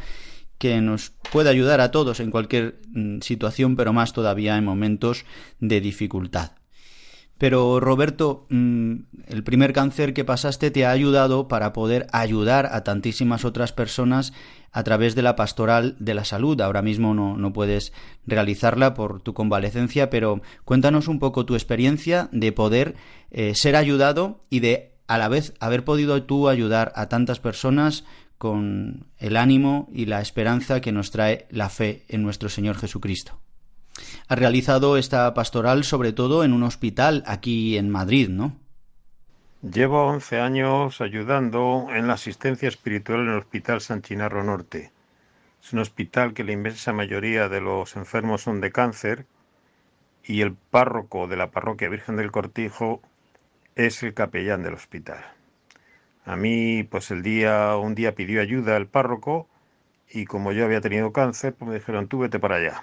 que 0.58 0.80
nos 0.80 1.10
puede 1.32 1.50
ayudar 1.50 1.80
a 1.80 1.90
todos 1.90 2.20
en 2.20 2.30
cualquier 2.30 2.80
mm, 2.88 3.20
situación, 3.20 3.76
pero 3.76 3.92
más 3.92 4.12
todavía 4.12 4.56
en 4.56 4.64
momentos 4.64 5.24
de 5.60 5.80
dificultad. 5.80 6.52
Pero 7.38 7.78
Roberto, 7.78 8.46
mm, 8.50 8.94
el 9.28 9.44
primer 9.44 9.72
cáncer 9.72 10.12
que 10.12 10.24
pasaste 10.24 10.72
te 10.72 10.84
ha 10.84 10.90
ayudado 10.90 11.46
para 11.46 11.72
poder 11.72 12.08
ayudar 12.12 12.68
a 12.72 12.82
tantísimas 12.82 13.44
otras 13.44 13.72
personas 13.72 14.32
a 14.72 14.82
través 14.82 15.14
de 15.14 15.22
la 15.22 15.36
pastoral 15.36 15.96
de 16.00 16.14
la 16.14 16.24
salud. 16.24 16.60
Ahora 16.60 16.82
mismo 16.82 17.14
no, 17.14 17.36
no 17.36 17.52
puedes 17.52 17.92
realizarla 18.26 18.94
por 18.94 19.20
tu 19.20 19.34
convalecencia, 19.34 20.10
pero 20.10 20.42
cuéntanos 20.64 21.06
un 21.06 21.20
poco 21.20 21.46
tu 21.46 21.54
experiencia 21.54 22.28
de 22.32 22.50
poder 22.50 22.96
eh, 23.30 23.54
ser 23.54 23.76
ayudado 23.76 24.44
y 24.50 24.58
de 24.58 24.97
a 25.08 25.18
la 25.18 25.28
vez 25.28 25.54
haber 25.58 25.84
podido 25.84 26.22
tú 26.22 26.48
ayudar 26.48 26.92
a 26.94 27.08
tantas 27.08 27.40
personas 27.40 28.04
con 28.36 29.08
el 29.18 29.36
ánimo 29.36 29.88
y 29.92 30.06
la 30.06 30.20
esperanza 30.20 30.80
que 30.80 30.92
nos 30.92 31.10
trae 31.10 31.46
la 31.50 31.68
fe 31.68 32.04
en 32.08 32.22
nuestro 32.22 32.48
Señor 32.48 32.76
Jesucristo. 32.76 33.40
Ha 34.28 34.36
realizado 34.36 34.96
esta 34.96 35.34
pastoral 35.34 35.82
sobre 35.82 36.12
todo 36.12 36.44
en 36.44 36.52
un 36.52 36.62
hospital 36.62 37.24
aquí 37.26 37.76
en 37.76 37.90
Madrid, 37.90 38.28
¿no? 38.28 38.56
Llevo 39.60 40.06
11 40.06 40.40
años 40.40 41.00
ayudando 41.00 41.88
en 41.90 42.06
la 42.06 42.12
asistencia 42.12 42.68
espiritual 42.68 43.22
en 43.22 43.30
el 43.30 43.38
Hospital 43.38 43.80
San 43.80 44.02
Chinarro 44.02 44.44
Norte. 44.44 44.92
Es 45.60 45.72
un 45.72 45.80
hospital 45.80 46.32
que 46.32 46.44
la 46.44 46.52
inmensa 46.52 46.92
mayoría 46.92 47.48
de 47.48 47.60
los 47.60 47.96
enfermos 47.96 48.42
son 48.42 48.60
de 48.60 48.70
cáncer 48.70 49.26
y 50.22 50.42
el 50.42 50.52
párroco 50.54 51.26
de 51.26 51.36
la 51.36 51.50
parroquia 51.50 51.88
Virgen 51.88 52.14
del 52.16 52.30
Cortijo 52.30 53.02
es 53.78 54.02
el 54.02 54.12
capellán 54.12 54.62
del 54.62 54.74
hospital. 54.74 55.24
A 56.26 56.36
mí, 56.36 56.82
pues 56.82 57.10
el 57.10 57.22
día, 57.22 57.76
un 57.76 57.94
día 57.94 58.14
pidió 58.14 58.42
ayuda 58.42 58.76
el 58.76 58.88
párroco 58.88 59.48
y 60.10 60.26
como 60.26 60.52
yo 60.52 60.66
había 60.66 60.82
tenido 60.82 61.12
cáncer, 61.12 61.54
pues 61.54 61.70
me 61.70 61.74
dijeron, 61.76 62.08
tú 62.08 62.18
vete 62.18 62.38
para 62.38 62.56
allá 62.56 62.82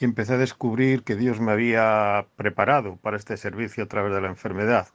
y 0.00 0.04
empecé 0.04 0.34
a 0.34 0.38
descubrir 0.38 1.04
que 1.04 1.14
Dios 1.14 1.40
me 1.40 1.52
había 1.52 2.26
preparado 2.36 2.96
para 2.96 3.16
este 3.16 3.36
servicio 3.36 3.84
a 3.84 3.86
través 3.86 4.12
de 4.12 4.20
la 4.20 4.28
enfermedad, 4.28 4.88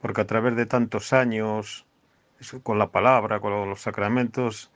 porque 0.00 0.20
a 0.20 0.26
través 0.26 0.56
de 0.56 0.66
tantos 0.66 1.12
años 1.12 1.86
con 2.62 2.78
la 2.78 2.88
palabra, 2.88 3.40
con 3.40 3.68
los 3.68 3.80
sacramentos 3.80 4.70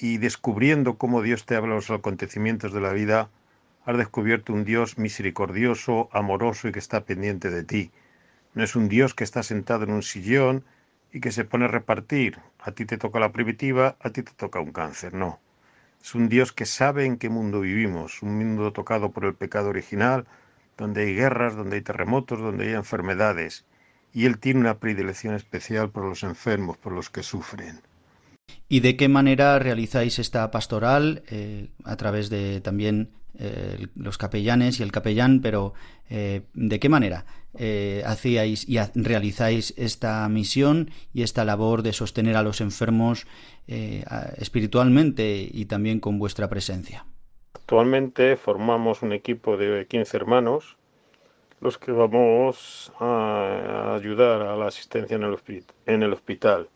y 0.00 0.18
descubriendo 0.18 0.98
cómo 0.98 1.22
Dios 1.22 1.46
te 1.46 1.56
habla 1.56 1.76
los 1.76 1.90
acontecimientos 1.90 2.74
de 2.74 2.80
la 2.80 2.92
vida, 2.92 3.30
has 3.86 3.96
descubierto 3.96 4.52
un 4.52 4.64
Dios 4.64 4.98
misericordioso, 4.98 6.10
amoroso 6.12 6.68
y 6.68 6.72
que 6.72 6.78
está 6.78 7.04
pendiente 7.04 7.48
de 7.48 7.64
ti. 7.64 7.90
No 8.54 8.64
es 8.64 8.74
un 8.74 8.88
Dios 8.88 9.14
que 9.14 9.24
está 9.24 9.42
sentado 9.42 9.84
en 9.84 9.92
un 9.92 10.02
sillón 10.02 10.64
y 11.12 11.20
que 11.20 11.32
se 11.32 11.44
pone 11.44 11.66
a 11.66 11.68
repartir. 11.68 12.38
A 12.58 12.72
ti 12.72 12.84
te 12.84 12.98
toca 12.98 13.20
la 13.20 13.32
primitiva, 13.32 13.96
a 14.00 14.10
ti 14.10 14.22
te 14.22 14.32
toca 14.32 14.60
un 14.60 14.72
cáncer. 14.72 15.14
No. 15.14 15.40
Es 16.02 16.14
un 16.14 16.28
Dios 16.28 16.52
que 16.52 16.66
sabe 16.66 17.04
en 17.04 17.18
qué 17.18 17.28
mundo 17.28 17.60
vivimos, 17.60 18.22
un 18.22 18.38
mundo 18.38 18.72
tocado 18.72 19.10
por 19.10 19.24
el 19.24 19.34
pecado 19.34 19.68
original, 19.68 20.26
donde 20.76 21.02
hay 21.02 21.14
guerras, 21.14 21.56
donde 21.56 21.76
hay 21.76 21.82
terremotos, 21.82 22.40
donde 22.40 22.68
hay 22.68 22.74
enfermedades. 22.74 23.64
Y 24.12 24.26
Él 24.26 24.38
tiene 24.38 24.60
una 24.60 24.78
predilección 24.78 25.34
especial 25.34 25.90
por 25.90 26.04
los 26.04 26.22
enfermos, 26.22 26.78
por 26.78 26.92
los 26.92 27.10
que 27.10 27.22
sufren. 27.22 27.80
¿Y 28.68 28.80
de 28.80 28.96
qué 28.96 29.08
manera 29.08 29.58
realizáis 29.58 30.18
esta 30.18 30.50
pastoral? 30.50 31.22
Eh, 31.28 31.68
a 31.84 31.96
través 31.96 32.30
de 32.30 32.60
también 32.60 33.10
eh, 33.38 33.86
los 33.94 34.18
capellanes 34.18 34.80
y 34.80 34.82
el 34.82 34.90
capellán, 34.90 35.40
pero 35.40 35.74
eh, 36.08 36.42
¿de 36.54 36.80
qué 36.80 36.88
manera 36.88 37.24
hacíais 38.06 38.68
y 38.68 38.78
realizáis 38.94 39.74
esta 39.76 40.28
misión 40.28 40.90
y 41.12 41.22
esta 41.22 41.44
labor 41.44 41.82
de 41.82 41.92
sostener 41.92 42.36
a 42.36 42.42
los 42.42 42.60
enfermos 42.60 43.26
espiritualmente 43.66 45.48
y 45.50 45.66
también 45.66 46.00
con 46.00 46.18
vuestra 46.18 46.48
presencia? 46.48 47.06
Actualmente 47.54 48.36
formamos 48.36 49.02
un 49.02 49.12
equipo 49.12 49.56
de 49.56 49.86
15 49.86 50.16
hermanos, 50.16 50.76
los 51.60 51.78
que 51.78 51.92
vamos 51.92 52.92
a 52.98 53.94
ayudar 53.94 54.42
a 54.42 54.56
la 54.56 54.66
asistencia 54.66 55.16
en 55.16 56.02
el 56.02 56.12
hospital. 56.12 56.68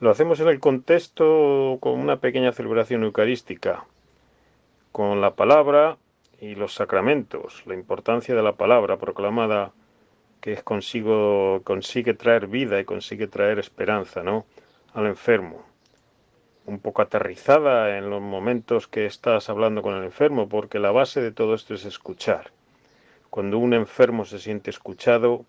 Lo 0.00 0.10
hacemos 0.10 0.40
en 0.40 0.48
el 0.48 0.60
contexto 0.60 1.78
con 1.80 2.00
una 2.00 2.16
pequeña 2.16 2.52
celebración 2.52 3.04
eucarística, 3.04 3.84
con 4.92 5.20
la 5.20 5.34
palabra 5.34 5.98
y 6.40 6.54
los 6.54 6.74
sacramentos, 6.74 7.62
la 7.66 7.74
importancia 7.74 8.34
de 8.34 8.42
la 8.42 8.54
palabra 8.54 8.96
proclamada 8.96 9.72
que 10.40 10.56
consigo, 10.62 11.62
consigue 11.64 12.14
traer 12.14 12.46
vida 12.46 12.80
y 12.80 12.84
consigue 12.84 13.26
traer 13.26 13.58
esperanza 13.58 14.22
¿no? 14.22 14.46
al 14.94 15.06
enfermo. 15.06 15.64
Un 16.66 16.78
poco 16.78 17.02
aterrizada 17.02 17.98
en 17.98 18.10
los 18.10 18.20
momentos 18.20 18.86
que 18.86 19.06
estás 19.06 19.48
hablando 19.48 19.82
con 19.82 19.94
el 19.96 20.04
enfermo, 20.04 20.48
porque 20.48 20.78
la 20.78 20.90
base 20.90 21.20
de 21.20 21.32
todo 21.32 21.54
esto 21.54 21.74
es 21.74 21.84
escuchar. 21.84 22.52
Cuando 23.28 23.58
un 23.58 23.74
enfermo 23.74 24.24
se 24.24 24.38
siente 24.38 24.70
escuchado, 24.70 25.44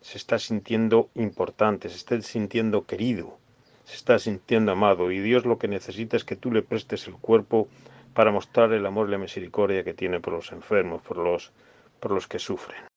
se 0.00 0.18
está 0.18 0.38
sintiendo 0.38 1.10
importante, 1.14 1.88
se 1.88 1.96
está 1.96 2.20
sintiendo 2.20 2.86
querido, 2.86 3.38
se 3.84 3.96
está 3.96 4.18
sintiendo 4.18 4.72
amado 4.72 5.10
y 5.12 5.20
Dios 5.20 5.44
lo 5.44 5.58
que 5.58 5.68
necesita 5.68 6.16
es 6.16 6.24
que 6.24 6.36
tú 6.36 6.50
le 6.50 6.62
prestes 6.62 7.06
el 7.06 7.14
cuerpo 7.14 7.68
para 8.14 8.32
mostrar 8.32 8.72
el 8.72 8.84
amor 8.84 9.08
y 9.08 9.12
la 9.12 9.18
misericordia 9.18 9.84
que 9.84 9.94
tiene 9.94 10.20
por 10.20 10.34
los 10.34 10.52
enfermos, 10.52 11.02
por 11.02 11.16
los, 11.16 11.52
por 12.00 12.10
los 12.10 12.26
que 12.26 12.38
sufren. 12.38 12.91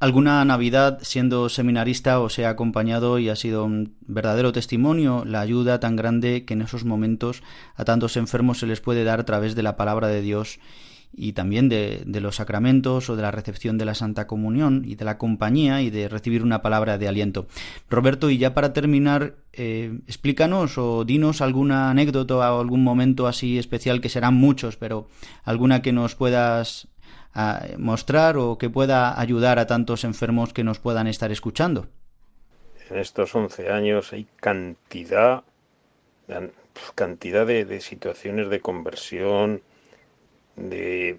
¿Alguna 0.00 0.44
Navidad, 0.44 1.00
siendo 1.02 1.48
seminarista, 1.48 2.20
os 2.20 2.38
ha 2.38 2.48
acompañado 2.48 3.18
y 3.18 3.30
ha 3.30 3.34
sido 3.34 3.64
un 3.64 3.96
verdadero 4.06 4.52
testimonio 4.52 5.24
la 5.24 5.40
ayuda 5.40 5.80
tan 5.80 5.96
grande 5.96 6.44
que 6.44 6.54
en 6.54 6.62
esos 6.62 6.84
momentos 6.84 7.42
a 7.74 7.84
tantos 7.84 8.16
enfermos 8.16 8.60
se 8.60 8.68
les 8.68 8.80
puede 8.80 9.02
dar 9.02 9.18
a 9.18 9.24
través 9.24 9.56
de 9.56 9.64
la 9.64 9.76
palabra 9.76 10.06
de 10.06 10.20
Dios 10.20 10.60
y 11.12 11.32
también 11.32 11.68
de, 11.68 12.04
los 12.06 12.36
sacramentos 12.36 13.10
o 13.10 13.16
de 13.16 13.22
la 13.22 13.32
recepción 13.32 13.76
de 13.76 13.86
la 13.86 13.96
Santa 13.96 14.28
Comunión 14.28 14.84
y 14.86 14.94
de 14.94 15.04
la 15.04 15.18
compañía 15.18 15.82
y 15.82 15.90
de 15.90 16.08
recibir 16.08 16.44
una 16.44 16.62
palabra 16.62 16.96
de 16.96 17.08
aliento. 17.08 17.48
Roberto, 17.90 18.30
y 18.30 18.38
ya 18.38 18.54
para 18.54 18.72
terminar, 18.72 19.34
eh, 19.52 19.98
explícanos 20.06 20.78
o 20.78 21.04
dinos 21.04 21.40
alguna 21.40 21.90
anécdota 21.90 22.36
o 22.36 22.60
algún 22.60 22.84
momento 22.84 23.26
así 23.26 23.58
especial, 23.58 24.00
que 24.00 24.10
serán 24.10 24.34
muchos, 24.34 24.76
pero 24.76 25.08
alguna 25.42 25.82
que 25.82 25.90
nos 25.90 26.14
puedas 26.14 26.86
mostrar 27.78 28.36
o 28.36 28.58
que 28.58 28.70
pueda 28.70 29.20
ayudar 29.20 29.58
a 29.58 29.66
tantos 29.66 30.04
enfermos 30.04 30.52
que 30.52 30.64
nos 30.64 30.78
puedan 30.78 31.06
estar 31.06 31.30
escuchando. 31.30 31.86
En 32.90 32.98
estos 32.98 33.34
11 33.34 33.70
años 33.70 34.12
hay 34.12 34.26
cantidad, 34.36 35.42
cantidad 36.94 37.46
de 37.46 37.80
situaciones 37.80 38.48
de 38.48 38.60
conversión, 38.60 39.62
de 40.56 41.18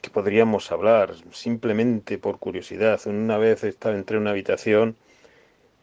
que 0.00 0.10
podríamos 0.10 0.70
hablar 0.72 1.14
simplemente 1.30 2.18
por 2.18 2.38
curiosidad. 2.38 3.00
Una 3.06 3.38
vez 3.38 3.64
estaba 3.64 3.94
entré 3.94 4.16
en 4.16 4.22
una 4.22 4.30
habitación 4.30 4.96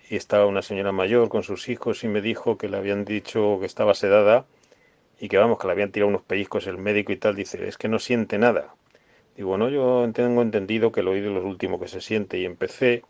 y 0.10 0.16
estaba 0.16 0.46
una 0.46 0.62
señora 0.62 0.92
mayor 0.92 1.30
con 1.30 1.44
sus 1.44 1.70
hijos 1.70 2.04
y 2.04 2.08
me 2.08 2.22
dijo 2.22 2.58
que 2.58 2.68
le 2.68 2.78
habían 2.78 3.06
dicho 3.06 3.58
que 3.60 3.66
estaba 3.66 3.94
sedada 3.94 4.46
y 5.20 5.30
que 5.30 5.38
vamos, 5.38 5.58
que 5.58 5.68
le 5.68 5.74
habían 5.74 5.92
tirado 5.92 6.10
unos 6.10 6.22
pellizcos 6.22 6.68
el 6.68 6.78
médico 6.78 7.12
y 7.12 7.18
tal. 7.18 7.36
Dice, 7.36 7.68
es 7.68 7.78
que 7.78 7.88
no 7.88 8.00
siente 8.00 8.38
nada. 8.38 8.76
Digo, 9.40 9.58
no, 9.58 9.70
yo 9.70 10.06
tengo 10.14 10.42
entendido 10.42 10.92
que 10.92 11.00
el 11.00 11.08
oído 11.08 11.30
es 11.30 11.42
lo 11.42 11.48
último 11.48 11.80
que 11.80 11.88
se 11.88 12.02
siente 12.02 12.38
y 12.38 12.44
empecé 12.44 13.04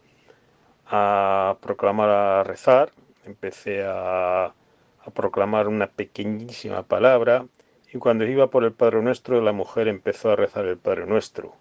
a 0.85 1.57
proclamar, 1.59 2.09
a 2.11 2.43
rezar, 2.43 2.91
empecé 3.25 3.83
a, 3.83 4.45
a 4.45 5.11
proclamar 5.15 5.67
una 5.67 5.87
pequeñísima 5.87 6.83
palabra 6.83 7.47
y 7.91 7.97
cuando 7.97 8.27
iba 8.27 8.51
por 8.51 8.63
el 8.63 8.73
Padre 8.73 9.01
Nuestro, 9.01 9.41
la 9.41 9.53
mujer 9.53 9.87
empezó 9.87 10.29
a 10.29 10.35
rezar 10.35 10.67
el 10.67 10.77
Padre 10.77 11.07
Nuestro. 11.07 11.55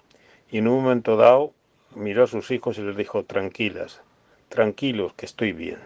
Y 0.51 0.59
en 0.59 0.69
un 0.69 0.83
momento 0.83 1.17
dado 1.17 1.55
miró 1.95 2.25
a 2.25 2.27
sus 2.27 2.51
hijos 2.51 2.77
y 2.77 2.83
les 2.83 2.95
dijo, 2.95 3.25
tranquilas, 3.25 4.03
tranquilos, 4.51 5.15
que 5.15 5.25
estoy 5.25 5.55
bien. 5.55 5.79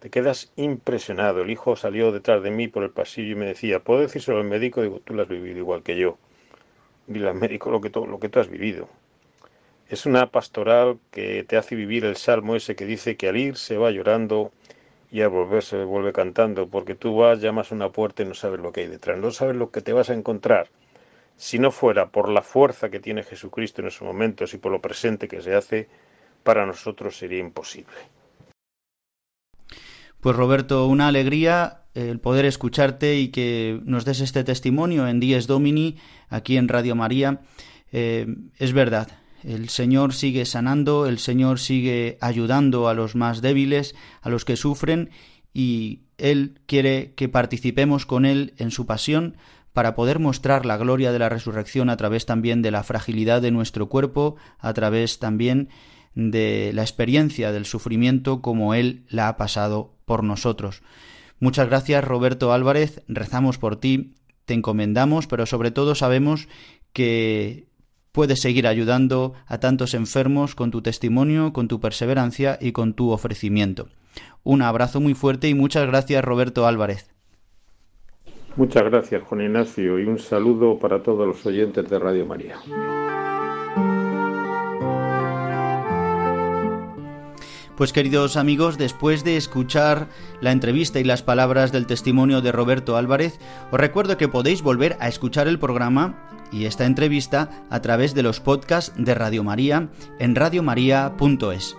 Te 0.00 0.10
quedas 0.10 0.52
impresionado. 0.56 1.42
El 1.42 1.50
hijo 1.50 1.76
salió 1.76 2.10
detrás 2.10 2.42
de 2.42 2.50
mí 2.50 2.66
por 2.66 2.82
el 2.82 2.90
pasillo 2.90 3.34
y 3.34 3.36
me 3.36 3.46
decía, 3.46 3.78
¿puedo 3.78 4.00
decírselo 4.00 4.38
al 4.38 4.44
médico? 4.48 4.82
Digo, 4.82 4.98
tú 4.98 5.14
lo 5.14 5.22
has 5.22 5.28
vivido 5.28 5.58
igual 5.58 5.84
que 5.84 5.96
yo. 5.96 6.18
Dile 7.08 7.28
al 7.28 7.34
médico 7.34 7.70
lo 7.70 7.80
que, 7.80 7.88
tú, 7.88 8.06
lo 8.06 8.20
que 8.20 8.28
tú 8.28 8.38
has 8.38 8.48
vivido. 8.48 8.88
Es 9.88 10.04
una 10.04 10.30
pastoral 10.30 10.98
que 11.10 11.42
te 11.42 11.56
hace 11.56 11.74
vivir 11.74 12.04
el 12.04 12.16
salmo 12.16 12.54
ese 12.54 12.76
que 12.76 12.84
dice 12.84 13.16
que 13.16 13.30
al 13.30 13.38
ir 13.38 13.56
se 13.56 13.78
va 13.78 13.90
llorando 13.90 14.52
y 15.10 15.22
a 15.22 15.28
volver 15.28 15.62
se 15.62 15.82
vuelve 15.84 16.12
cantando, 16.12 16.68
porque 16.68 16.94
tú 16.94 17.16
vas, 17.16 17.40
llamas 17.40 17.72
a 17.72 17.74
una 17.74 17.88
puerta 17.88 18.22
y 18.22 18.26
no 18.26 18.34
sabes 18.34 18.60
lo 18.60 18.72
que 18.72 18.82
hay 18.82 18.88
detrás, 18.88 19.18
no 19.18 19.30
sabes 19.30 19.56
lo 19.56 19.70
que 19.70 19.80
te 19.80 19.94
vas 19.94 20.10
a 20.10 20.14
encontrar. 20.14 20.68
Si 21.38 21.58
no 21.58 21.70
fuera 21.70 22.10
por 22.10 22.28
la 22.28 22.42
fuerza 22.42 22.90
que 22.90 23.00
tiene 23.00 23.22
Jesucristo 23.22 23.80
en 23.80 23.88
esos 23.88 24.02
momentos 24.02 24.52
y 24.52 24.58
por 24.58 24.70
lo 24.70 24.82
presente 24.82 25.28
que 25.28 25.40
se 25.40 25.54
hace, 25.54 25.88
para 26.42 26.66
nosotros 26.66 27.16
sería 27.16 27.38
imposible. 27.38 27.96
Pues 30.20 30.34
Roberto, 30.34 30.86
una 30.86 31.08
alegría 31.08 31.84
el 31.94 32.20
poder 32.20 32.44
escucharte 32.44 33.18
y 33.18 33.28
que 33.28 33.80
nos 33.84 34.04
des 34.04 34.20
este 34.20 34.44
testimonio 34.44 35.08
en 35.08 35.20
Dies 35.20 35.46
Domini, 35.46 35.96
aquí 36.28 36.56
en 36.56 36.68
Radio 36.68 36.94
María. 36.94 37.42
Eh, 37.92 38.26
es 38.56 38.72
verdad, 38.72 39.08
el 39.42 39.68
Señor 39.68 40.14
sigue 40.14 40.44
sanando, 40.44 41.06
el 41.06 41.18
Señor 41.18 41.58
sigue 41.58 42.18
ayudando 42.20 42.88
a 42.88 42.94
los 42.94 43.14
más 43.14 43.42
débiles, 43.42 43.94
a 44.20 44.28
los 44.28 44.44
que 44.44 44.56
sufren, 44.56 45.10
y 45.52 46.02
Él 46.18 46.60
quiere 46.66 47.14
que 47.14 47.28
participemos 47.28 48.06
con 48.06 48.26
Él 48.26 48.54
en 48.58 48.70
su 48.70 48.86
pasión 48.86 49.36
para 49.72 49.94
poder 49.94 50.18
mostrar 50.18 50.66
la 50.66 50.76
gloria 50.76 51.12
de 51.12 51.18
la 51.18 51.28
resurrección 51.28 51.90
a 51.90 51.96
través 51.96 52.26
también 52.26 52.62
de 52.62 52.72
la 52.72 52.82
fragilidad 52.82 53.40
de 53.42 53.52
nuestro 53.52 53.88
cuerpo, 53.88 54.36
a 54.58 54.72
través 54.72 55.18
también 55.18 55.68
de 56.14 56.72
la 56.74 56.82
experiencia 56.82 57.52
del 57.52 57.64
sufrimiento 57.64 58.42
como 58.42 58.74
Él 58.74 59.04
la 59.08 59.28
ha 59.28 59.36
pasado 59.36 59.97
por 60.08 60.24
nosotros. 60.24 60.82
Muchas 61.38 61.68
gracias 61.68 62.02
Roberto 62.02 62.52
Álvarez, 62.52 63.04
rezamos 63.06 63.58
por 63.58 63.76
ti, 63.76 64.14
te 64.44 64.54
encomendamos, 64.54 65.28
pero 65.28 65.46
sobre 65.46 65.70
todo 65.70 65.94
sabemos 65.94 66.48
que 66.92 67.68
Puedes 68.18 68.40
seguir 68.40 68.66
ayudando 68.66 69.34
a 69.46 69.58
tantos 69.58 69.94
enfermos 69.94 70.56
con 70.56 70.72
tu 70.72 70.82
testimonio, 70.82 71.52
con 71.52 71.68
tu 71.68 71.78
perseverancia 71.78 72.58
y 72.60 72.72
con 72.72 72.94
tu 72.94 73.10
ofrecimiento. 73.10 73.90
Un 74.42 74.62
abrazo 74.62 75.00
muy 75.00 75.14
fuerte 75.14 75.48
y 75.48 75.54
muchas 75.54 75.86
gracias 75.86 76.24
Roberto 76.24 76.66
Álvarez. 76.66 77.10
Muchas 78.56 78.82
gracias 78.82 79.22
Juan 79.22 79.42
Ignacio 79.42 80.00
y 80.00 80.04
un 80.04 80.18
saludo 80.18 80.80
para 80.80 81.00
todos 81.00 81.28
los 81.28 81.46
oyentes 81.46 81.88
de 81.88 81.96
Radio 81.96 82.26
María. 82.26 82.56
Pues 87.78 87.92
queridos 87.92 88.36
amigos, 88.36 88.76
después 88.76 89.22
de 89.22 89.36
escuchar 89.36 90.08
la 90.40 90.50
entrevista 90.50 90.98
y 90.98 91.04
las 91.04 91.22
palabras 91.22 91.70
del 91.70 91.86
testimonio 91.86 92.40
de 92.40 92.50
Roberto 92.50 92.96
Álvarez, 92.96 93.38
os 93.70 93.78
recuerdo 93.78 94.16
que 94.16 94.26
podéis 94.26 94.62
volver 94.62 94.96
a 94.98 95.06
escuchar 95.06 95.46
el 95.46 95.60
programa 95.60 96.28
y 96.50 96.64
esta 96.64 96.86
entrevista 96.86 97.64
a 97.70 97.80
través 97.80 98.16
de 98.16 98.24
los 98.24 98.40
podcasts 98.40 98.92
de 98.96 99.14
Radio 99.14 99.44
María 99.44 99.90
en 100.18 100.34
radiomaria.es. 100.34 101.76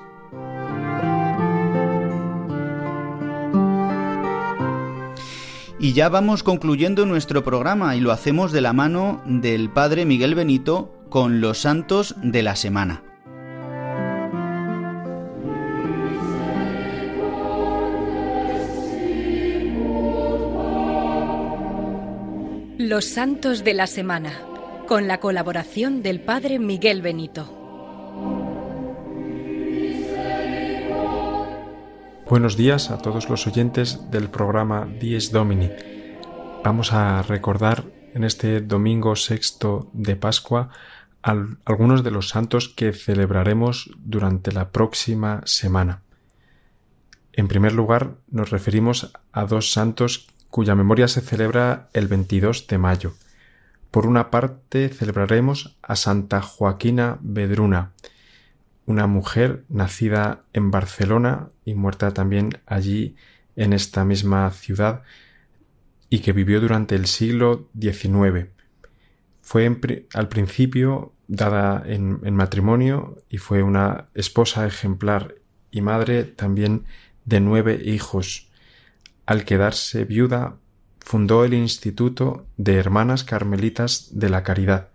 Y 5.80 5.92
ya 5.92 6.08
vamos 6.08 6.44
concluyendo 6.44 7.06
nuestro 7.06 7.44
programa 7.44 7.98
y 7.98 8.00
lo 8.00 8.14
hacemos 8.14 8.54
de 8.54 8.62
la 8.62 8.72
mano 8.72 9.22
del 9.26 9.70
Padre 9.70 10.06
Miguel 10.06 10.34
Benito 10.34 10.94
con 11.10 11.42
los 11.42 11.58
santos 11.58 12.16
de 12.24 12.42
la 12.42 12.56
semana. 12.56 13.04
Los 22.90 23.06
Santos 23.06 23.64
de 23.64 23.76
la 23.76 23.86
Semana, 23.86 24.34
con 24.88 25.08
la 25.08 25.20
colaboración 25.20 26.02
del 26.02 26.22
Padre 26.22 26.58
Miguel 26.58 27.04
Benito. 27.04 27.46
Buenos 32.28 32.58
días 32.58 32.90
a 32.90 32.98
todos 32.98 33.30
los 33.30 33.46
oyentes 33.46 34.10
del 34.10 34.32
programa 34.32 34.88
Dies 35.00 35.32
Domini. 35.32 35.70
Vamos 36.64 36.92
a 36.92 37.22
recordar 37.22 37.84
en 38.16 38.24
este 38.24 38.60
domingo 38.60 39.16
sexto 39.16 39.92
de 39.94 40.16
Pascua 40.16 40.72
algunos 41.22 42.04
de 42.04 42.10
los 42.10 42.30
santos 42.30 42.70
que 42.70 42.94
celebraremos 42.94 43.92
durante 44.00 44.52
la 44.52 44.72
próxima 44.72 45.44
semana. 45.46 46.02
En 47.34 47.48
primer 47.48 47.74
lugar, 47.74 48.16
nos 48.32 48.50
referimos 48.50 49.14
a 49.32 49.46
dos 49.46 49.74
santos 49.74 50.28
cuya 50.50 50.76
memoria 50.76 51.08
se 51.08 51.22
celebra 51.22 51.90
el 51.94 52.08
22 52.08 52.68
de 52.68 52.78
mayo. 52.78 53.14
Por 53.92 54.06
una 54.06 54.30
parte, 54.30 54.90
celebraremos 54.90 55.78
a 55.82 55.96
Santa 55.96 56.42
Joaquina 56.42 57.18
Bedruna, 57.22 57.92
una 58.86 59.08
mujer 59.08 59.66
nacida 59.70 60.42
en 60.54 60.72
Barcelona 60.72 61.50
y 61.66 61.76
muerta 61.76 62.12
también 62.14 62.60
allí 62.66 63.16
en 63.56 63.74
esta 63.74 64.06
misma 64.06 64.50
ciudad 64.52 65.04
y 66.10 66.20
que 66.20 66.34
vivió 66.34 66.60
durante 66.60 66.96
el 66.96 67.06
siglo 67.06 67.70
XIX. 67.80 68.50
Fue 69.42 69.80
al 70.14 70.30
principio 70.30 71.14
dada 71.28 71.84
en, 71.86 72.20
en, 72.24 72.36
matrimonio 72.36 73.18
y 73.30 73.38
fue 73.38 73.62
una 73.62 74.08
esposa 74.16 74.66
ejemplar 74.66 75.36
y 75.72 75.82
madre 75.82 76.24
también 76.24 76.86
de 77.26 77.40
nueve 77.40 77.80
hijos. 77.84 78.49
Al 79.30 79.46
quedarse 79.46 80.06
viuda, 80.06 80.56
fundó 81.02 81.46
el 81.46 81.54
Instituto 81.54 82.48
de 82.58 82.78
Hermanas 82.78 83.24
Carmelitas 83.24 84.10
de 84.14 84.28
la 84.28 84.42
Caridad, 84.42 84.88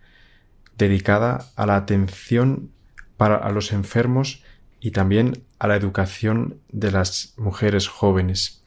dedicada 0.76 1.52
a 1.54 1.66
la 1.66 1.76
atención 1.76 2.72
para 3.16 3.36
a 3.36 3.52
los 3.52 3.70
enfermos 3.70 4.42
y 4.80 4.90
también 4.90 5.44
a 5.60 5.68
la 5.68 5.76
educación 5.76 6.58
de 6.72 6.90
las 6.90 7.34
mujeres 7.36 7.86
jóvenes. 7.86 8.64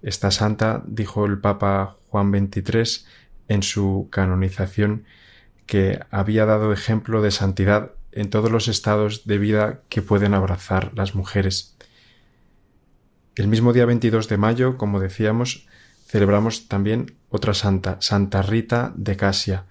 Esta 0.00 0.30
santa, 0.30 0.82
dijo 0.86 1.26
el 1.26 1.40
Papa 1.40 1.98
Juan 2.08 2.30
XXIII 2.30 3.06
en 3.48 3.62
su 3.62 4.08
canonización, 4.10 5.04
que 5.66 6.00
había 6.10 6.46
dado 6.46 6.72
ejemplo 6.72 7.20
de 7.20 7.32
santidad 7.32 7.92
en 8.12 8.30
todos 8.30 8.50
los 8.50 8.66
estados 8.66 9.26
de 9.26 9.36
vida 9.36 9.82
que 9.90 10.00
pueden 10.00 10.32
abrazar 10.32 10.92
las 10.94 11.14
mujeres. 11.14 11.75
El 13.36 13.48
mismo 13.48 13.74
día 13.74 13.84
22 13.84 14.28
de 14.28 14.38
mayo, 14.38 14.78
como 14.78 14.98
decíamos, 14.98 15.68
celebramos 16.06 16.68
también 16.68 17.16
otra 17.28 17.52
santa, 17.52 17.98
Santa 18.00 18.40
Rita 18.40 18.94
de 18.96 19.18
Casia, 19.18 19.66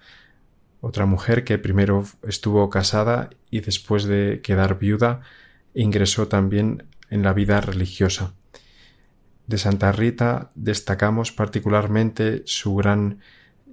otra 0.80 1.04
mujer 1.04 1.42
que 1.42 1.58
primero 1.58 2.04
estuvo 2.22 2.70
casada 2.70 3.28
y 3.50 3.62
después 3.62 4.04
de 4.04 4.40
quedar 4.40 4.78
viuda 4.78 5.22
ingresó 5.74 6.28
también 6.28 6.86
en 7.10 7.24
la 7.24 7.32
vida 7.32 7.60
religiosa. 7.60 8.34
De 9.48 9.58
Santa 9.58 9.90
Rita 9.90 10.50
destacamos 10.54 11.32
particularmente 11.32 12.42
su 12.46 12.76
gran 12.76 13.18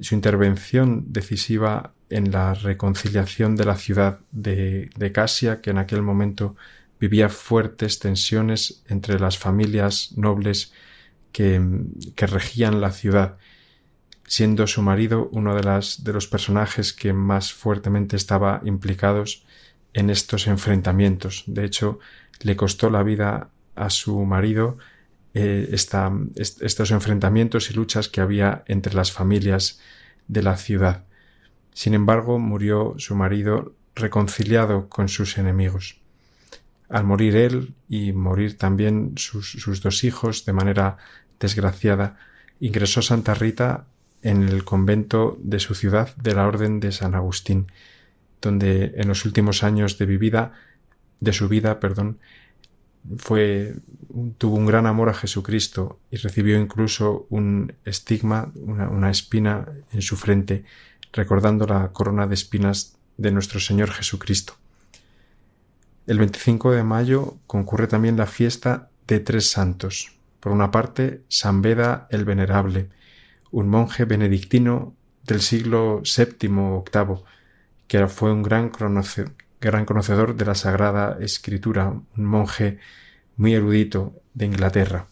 su 0.01 0.15
intervención 0.15 1.05
decisiva 1.13 1.93
en 2.09 2.31
la 2.31 2.55
reconciliación 2.55 3.55
de 3.55 3.65
la 3.65 3.75
ciudad 3.75 4.21
de, 4.31 4.89
de 4.97 5.11
Casia, 5.11 5.61
que 5.61 5.69
en 5.69 5.77
aquel 5.77 6.01
momento 6.01 6.55
vivía 7.03 7.27
fuertes 7.27 7.99
tensiones 7.99 8.81
entre 8.87 9.19
las 9.19 9.37
familias 9.37 10.13
nobles 10.15 10.71
que, 11.33 11.59
regían 12.15 12.79
la 12.79 12.91
ciudad, 12.91 13.35
siendo 14.25 14.67
su 14.67 14.81
marido 14.81 15.27
uno 15.33 15.53
de, 15.53 15.63
las, 15.63 16.05
de 16.05 16.13
los 16.13 16.27
personajes 16.27 16.93
que 16.93 17.11
más 17.11 17.51
fuertemente 17.51 18.15
estaba 18.15 18.61
implicados 18.63 19.43
en 19.93 20.09
estos 20.09 20.47
enfrentamientos. 20.47 21.43
De 21.45 21.65
hecho, 21.65 21.99
le 22.39 22.55
costó 22.55 22.89
la 22.89 23.03
vida 23.03 23.49
a 23.75 23.89
su 23.89 24.23
marido 24.23 24.77
eh, 25.33 25.71
estos 25.73 26.91
enfrentamientos 26.91 27.69
y 27.69 27.73
luchas 27.73 28.07
que 28.07 28.21
había 28.21 28.63
entre 28.67 28.93
las 28.93 29.11
familias 29.11 29.81
de 30.29 30.41
la 30.41 30.55
ciudad. 30.55 31.03
Sin 31.73 31.95
embargo, 31.95 32.39
murió 32.39 32.95
su 32.97 33.13
marido 33.13 33.75
reconciliado 33.93 34.87
con 34.87 35.09
sus 35.09 35.37
enemigos. 35.37 36.02
Al 36.93 37.05
morir 37.05 37.35
él 37.35 37.73
y 37.89 38.13
morir 38.13 38.55
también 38.55 39.13
sus, 39.15 39.53
sus 39.53 39.81
dos 39.81 40.03
hijos 40.03 40.45
de 40.45 40.53
manera 40.53 40.97
desgraciada, 41.39 42.17
ingresó 42.59 43.01
Santa 43.01 43.33
Rita 43.33 43.87
en 44.21 44.43
el 44.43 44.63
convento 44.63 45.39
de 45.41 45.59
su 45.59 45.73
ciudad 45.73 46.15
de 46.17 46.35
la 46.35 46.45
Orden 46.45 46.79
de 46.79 46.91
San 46.91 47.15
Agustín, 47.15 47.71
donde 48.41 48.93
en 48.95 49.07
los 49.07 49.25
últimos 49.25 49.63
años 49.63 49.97
de 49.97 50.05
vida, 50.05 50.53
de 51.19 51.33
su 51.33 51.49
vida, 51.49 51.79
perdón, 51.79 52.19
fue 53.17 53.73
tuvo 54.37 54.55
un 54.55 54.67
gran 54.67 54.85
amor 54.85 55.09
a 55.09 55.15
Jesucristo 55.15 55.99
y 56.11 56.17
recibió 56.17 56.59
incluso 56.59 57.25
un 57.31 57.73
estigma, 57.85 58.51
una, 58.53 58.87
una, 58.87 59.09
espina 59.09 59.67
en 59.91 60.03
su 60.03 60.15
frente, 60.15 60.63
recordando 61.11 61.65
la 61.65 61.91
corona 61.91 62.27
de 62.27 62.35
espinas 62.35 62.97
de 63.17 63.31
nuestro 63.31 63.59
Señor 63.59 63.89
Jesucristo. 63.89 64.53
El 66.05 66.19
25 66.19 66.71
de 66.71 66.83
mayo 66.83 67.37
concurre 67.47 67.87
también 67.87 68.17
la 68.17 68.25
fiesta 68.25 68.89
de 69.07 69.21
tres 69.21 69.49
santos. 69.49 70.17
Por 70.41 70.51
una 70.51 70.69
parte, 70.69 71.21
San 71.29 71.61
Beda 71.61 72.07
el 72.09 72.25
Venerable, 72.25 72.89
un 73.51 73.69
monje 73.69 74.03
benedictino 74.03 74.95
del 75.25 75.39
siglo 75.39 76.01
VII 76.01 76.49
VIII, 76.49 77.23
que 77.87 78.07
fue 78.07 78.33
un 78.33 78.43
gran 78.43 78.69
gran 79.61 79.85
conocedor 79.85 80.35
de 80.35 80.45
la 80.45 80.55
Sagrada 80.55 81.17
Escritura, 81.21 81.93
un 82.17 82.25
monje 82.25 82.79
muy 83.37 83.53
erudito 83.53 84.13
de 84.33 84.47
Inglaterra. 84.47 85.07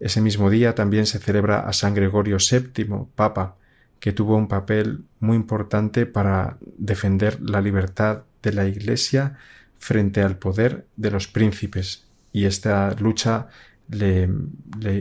Ese 0.00 0.20
mismo 0.20 0.50
día 0.50 0.74
también 0.74 1.06
se 1.06 1.18
celebra 1.18 1.60
a 1.60 1.72
San 1.72 1.94
Gregorio 1.94 2.36
VII, 2.36 3.06
Papa, 3.14 3.56
que 4.00 4.12
tuvo 4.12 4.36
un 4.36 4.48
papel 4.48 5.04
muy 5.18 5.36
importante 5.36 6.04
para 6.04 6.58
defender 6.76 7.40
la 7.40 7.62
libertad 7.62 8.24
de 8.42 8.52
la 8.52 8.66
Iglesia 8.66 9.38
frente 9.80 10.20
al 10.20 10.38
poder 10.38 10.86
de 10.96 11.10
los 11.10 11.26
príncipes, 11.26 12.06
y 12.32 12.44
esta 12.44 12.94
lucha 13.00 13.48
le, 13.88 14.28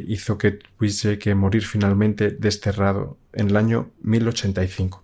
hizo 0.08 0.38
que 0.38 0.52
tuviese 0.52 1.20
que 1.20 1.36
morir 1.36 1.64
finalmente 1.64 2.32
desterrado 2.32 3.18
en 3.34 3.50
el 3.50 3.58
año 3.58 3.92
1085. 4.02 5.04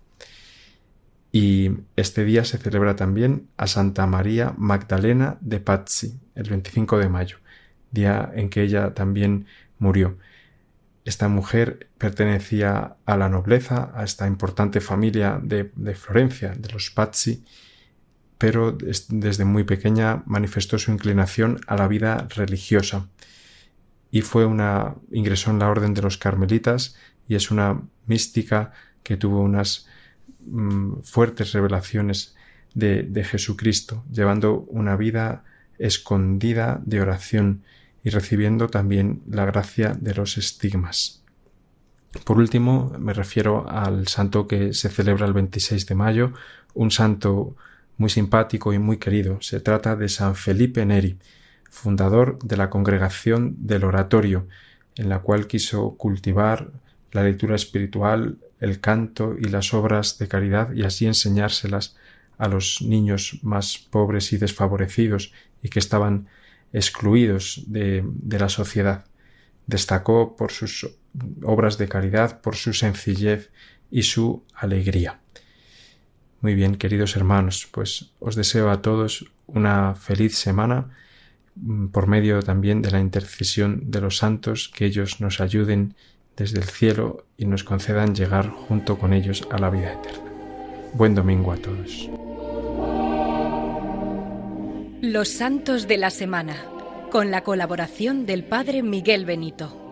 Y 1.30 1.70
este 1.94 2.24
día 2.24 2.44
se 2.44 2.58
celebra 2.58 2.96
también 2.96 3.48
a 3.58 3.66
Santa 3.66 4.06
María 4.06 4.54
Magdalena 4.56 5.36
de 5.40 5.60
Pazzi, 5.60 6.18
el 6.34 6.48
25 6.48 6.98
de 6.98 7.08
mayo, 7.10 7.36
día 7.90 8.32
en 8.34 8.48
que 8.48 8.62
ella 8.62 8.94
también 8.94 9.46
murió. 9.78 10.16
Esta 11.04 11.28
mujer 11.28 11.90
pertenecía 11.98 12.96
a 13.04 13.16
la 13.16 13.28
nobleza, 13.28 13.92
a 13.94 14.02
esta 14.02 14.26
importante 14.26 14.80
familia 14.80 15.38
de 15.40 15.94
Florencia, 15.94 16.54
de 16.56 16.72
los 16.72 16.90
Pazzi, 16.90 17.44
pero 18.38 18.76
desde 19.08 19.44
muy 19.44 19.64
pequeña 19.64 20.22
manifestó 20.26 20.78
su 20.78 20.90
inclinación 20.90 21.60
a 21.66 21.76
la 21.76 21.88
vida 21.88 22.26
religiosa 22.34 23.08
y 24.10 24.22
fue 24.22 24.46
una 24.46 24.94
ingresó 25.10 25.50
en 25.50 25.58
la 25.58 25.68
orden 25.68 25.94
de 25.94 26.02
los 26.02 26.18
carmelitas 26.18 26.96
y 27.28 27.34
es 27.34 27.50
una 27.50 27.82
mística 28.06 28.72
que 29.02 29.16
tuvo 29.16 29.40
unas 29.40 29.86
Mm, 30.46 31.02
fuertes 31.02 31.52
revelaciones 31.52 32.36
de, 32.72 33.02
de 33.02 33.24
Jesucristo, 33.24 34.04
llevando 34.12 34.60
una 34.68 34.94
vida 34.94 35.42
escondida 35.78 36.80
de 36.84 37.00
oración 37.00 37.64
y 38.04 38.10
recibiendo 38.10 38.68
también 38.68 39.22
la 39.28 39.44
gracia 39.44 39.96
de 40.00 40.14
los 40.14 40.38
estigmas. 40.38 41.24
Por 42.24 42.38
último, 42.38 42.92
me 43.00 43.12
refiero 43.12 43.68
al 43.68 44.06
santo 44.06 44.46
que 44.46 44.72
se 44.72 44.88
celebra 44.88 45.26
el 45.26 45.32
26 45.32 45.84
de 45.84 45.94
mayo, 45.96 46.32
un 46.74 46.92
santo 46.92 47.56
muy 47.98 48.10
simpático 48.10 48.72
y 48.72 48.78
muy 48.78 48.98
querido. 48.98 49.40
Se 49.40 49.60
trata 49.60 49.96
de 49.96 50.08
San 50.08 50.34
Felipe 50.34 50.84
Neri, 50.84 51.18
fundador 51.70 52.38
de 52.42 52.56
la 52.56 52.70
congregación 52.70 53.56
del 53.58 53.84
oratorio, 53.84 54.48
en 54.96 55.08
la 55.08 55.20
cual 55.20 55.46
quiso 55.46 55.96
cultivar 55.96 56.70
la 57.12 57.22
lectura 57.22 57.54
espiritual, 57.54 58.38
el 58.60 58.80
canto 58.80 59.36
y 59.38 59.44
las 59.44 59.74
obras 59.74 60.18
de 60.18 60.28
caridad 60.28 60.72
y 60.72 60.82
así 60.82 61.06
enseñárselas 61.06 61.96
a 62.38 62.48
los 62.48 62.82
niños 62.82 63.38
más 63.42 63.78
pobres 63.78 64.32
y 64.32 64.38
desfavorecidos 64.38 65.32
y 65.62 65.68
que 65.68 65.78
estaban 65.78 66.28
excluidos 66.72 67.64
de, 67.66 68.04
la 68.28 68.48
sociedad. 68.48 69.04
Destacó 69.66 70.36
por 70.36 70.52
sus 70.52 70.88
obras 71.42 71.78
de 71.78 71.88
caridad, 71.88 72.40
por 72.40 72.56
su 72.56 72.72
sencillez 72.72 73.50
y 73.90 74.02
su 74.02 74.44
alegría. 74.54 75.20
Muy 76.40 76.54
bien, 76.54 76.76
queridos 76.76 77.16
hermanos, 77.16 77.68
pues 77.70 78.10
os 78.20 78.36
deseo 78.36 78.70
a 78.70 78.82
todos 78.82 79.26
una 79.46 79.94
feliz 79.94 80.36
semana 80.36 80.90
mm, 81.56 81.86
por 81.86 82.06
medio 82.06 82.42
también 82.42 82.82
de 82.82 82.90
la 82.90 83.00
intercesión 83.00 83.90
de 83.90 84.00
los 84.00 84.18
santos, 84.18 84.70
que 84.74 84.84
ellos 84.84 85.20
nos 85.20 85.40
ayuden 85.40 85.94
desde 86.36 86.58
el 86.58 86.66
cielo 86.66 87.24
y 87.38 87.46
nos 87.46 87.64
concedan 87.64 88.14
llegar 88.14 88.50
junto 88.50 88.98
con 88.98 89.12
ellos 89.12 89.48
a 89.50 89.58
la 89.58 89.70
vida 89.70 89.94
eterna. 89.94 90.30
Buen 90.92 91.14
domingo 91.14 91.52
a 91.52 91.56
todos. 91.56 92.10
Los 95.02 95.28
Santos 95.28 95.88
de 95.88 95.98
la 95.98 96.10
Semana, 96.10 96.56
con 97.10 97.30
la 97.30 97.42
colaboración 97.42 98.26
del 98.26 98.44
Padre 98.44 98.82
Miguel 98.82 99.24
Benito. 99.24 99.85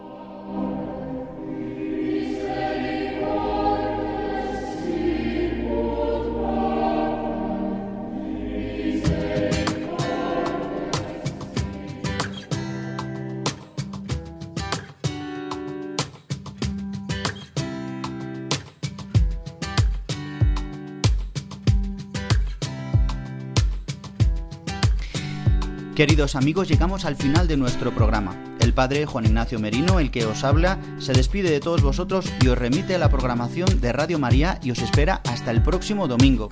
Queridos 25.94 26.34
amigos, 26.34 26.68
llegamos 26.68 27.04
al 27.04 27.14
final 27.14 27.46
de 27.46 27.56
nuestro 27.56 27.94
programa. 27.94 28.34
El 28.58 28.74
padre 28.74 29.06
Juan 29.06 29.26
Ignacio 29.26 29.60
Merino, 29.60 30.00
el 30.00 30.10
que 30.10 30.26
os 30.26 30.42
habla, 30.42 30.80
se 30.98 31.12
despide 31.12 31.50
de 31.50 31.60
todos 31.60 31.82
vosotros 31.82 32.26
y 32.40 32.48
os 32.48 32.58
remite 32.58 32.96
a 32.96 32.98
la 32.98 33.08
programación 33.08 33.80
de 33.80 33.92
Radio 33.92 34.18
María 34.18 34.58
y 34.60 34.72
os 34.72 34.80
espera 34.80 35.20
hasta 35.30 35.52
el 35.52 35.62
próximo 35.62 36.08
domingo. 36.08 36.48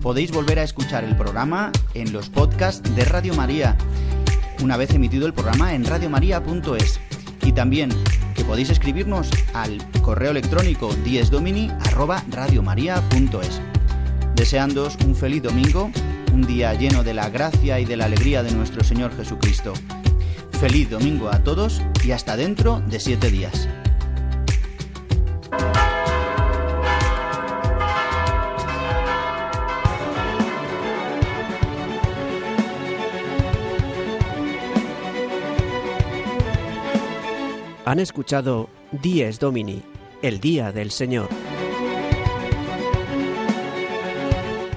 Podéis 0.00 0.32
volver 0.32 0.60
a 0.60 0.62
escuchar 0.62 1.04
el 1.04 1.14
programa 1.14 1.72
en 1.92 2.10
los 2.10 2.30
podcasts 2.30 2.96
de 2.96 3.04
Radio 3.04 3.34
María, 3.34 3.76
una 4.62 4.78
vez 4.78 4.94
emitido 4.94 5.26
el 5.26 5.34
programa 5.34 5.74
en 5.74 5.84
radiomaria.es. 5.84 6.98
Y 7.42 7.52
también 7.52 7.90
que 8.34 8.44
podéis 8.44 8.70
escribirnos 8.70 9.28
al 9.52 9.76
correo 10.00 10.30
electrónico 10.30 10.94
diesdomini@radiomaria.es. 11.04 13.60
Deseándoos 14.34 14.96
un 15.04 15.14
feliz 15.14 15.42
domingo 15.42 15.90
un 16.32 16.46
día 16.46 16.74
lleno 16.74 17.02
de 17.02 17.14
la 17.14 17.28
gracia 17.30 17.80
y 17.80 17.84
de 17.84 17.96
la 17.96 18.06
alegría 18.06 18.42
de 18.42 18.52
nuestro 18.52 18.84
Señor 18.84 19.16
Jesucristo. 19.16 19.72
Feliz 20.60 20.90
domingo 20.90 21.28
a 21.28 21.42
todos 21.42 21.82
y 22.04 22.12
hasta 22.12 22.36
dentro 22.36 22.80
de 22.80 23.00
siete 23.00 23.30
días. 23.30 23.68
Han 37.84 38.00
escuchado 38.00 38.68
Dies 38.90 39.38
Domini, 39.38 39.80
el 40.20 40.40
Día 40.40 40.72
del 40.72 40.90
Señor. 40.90 41.28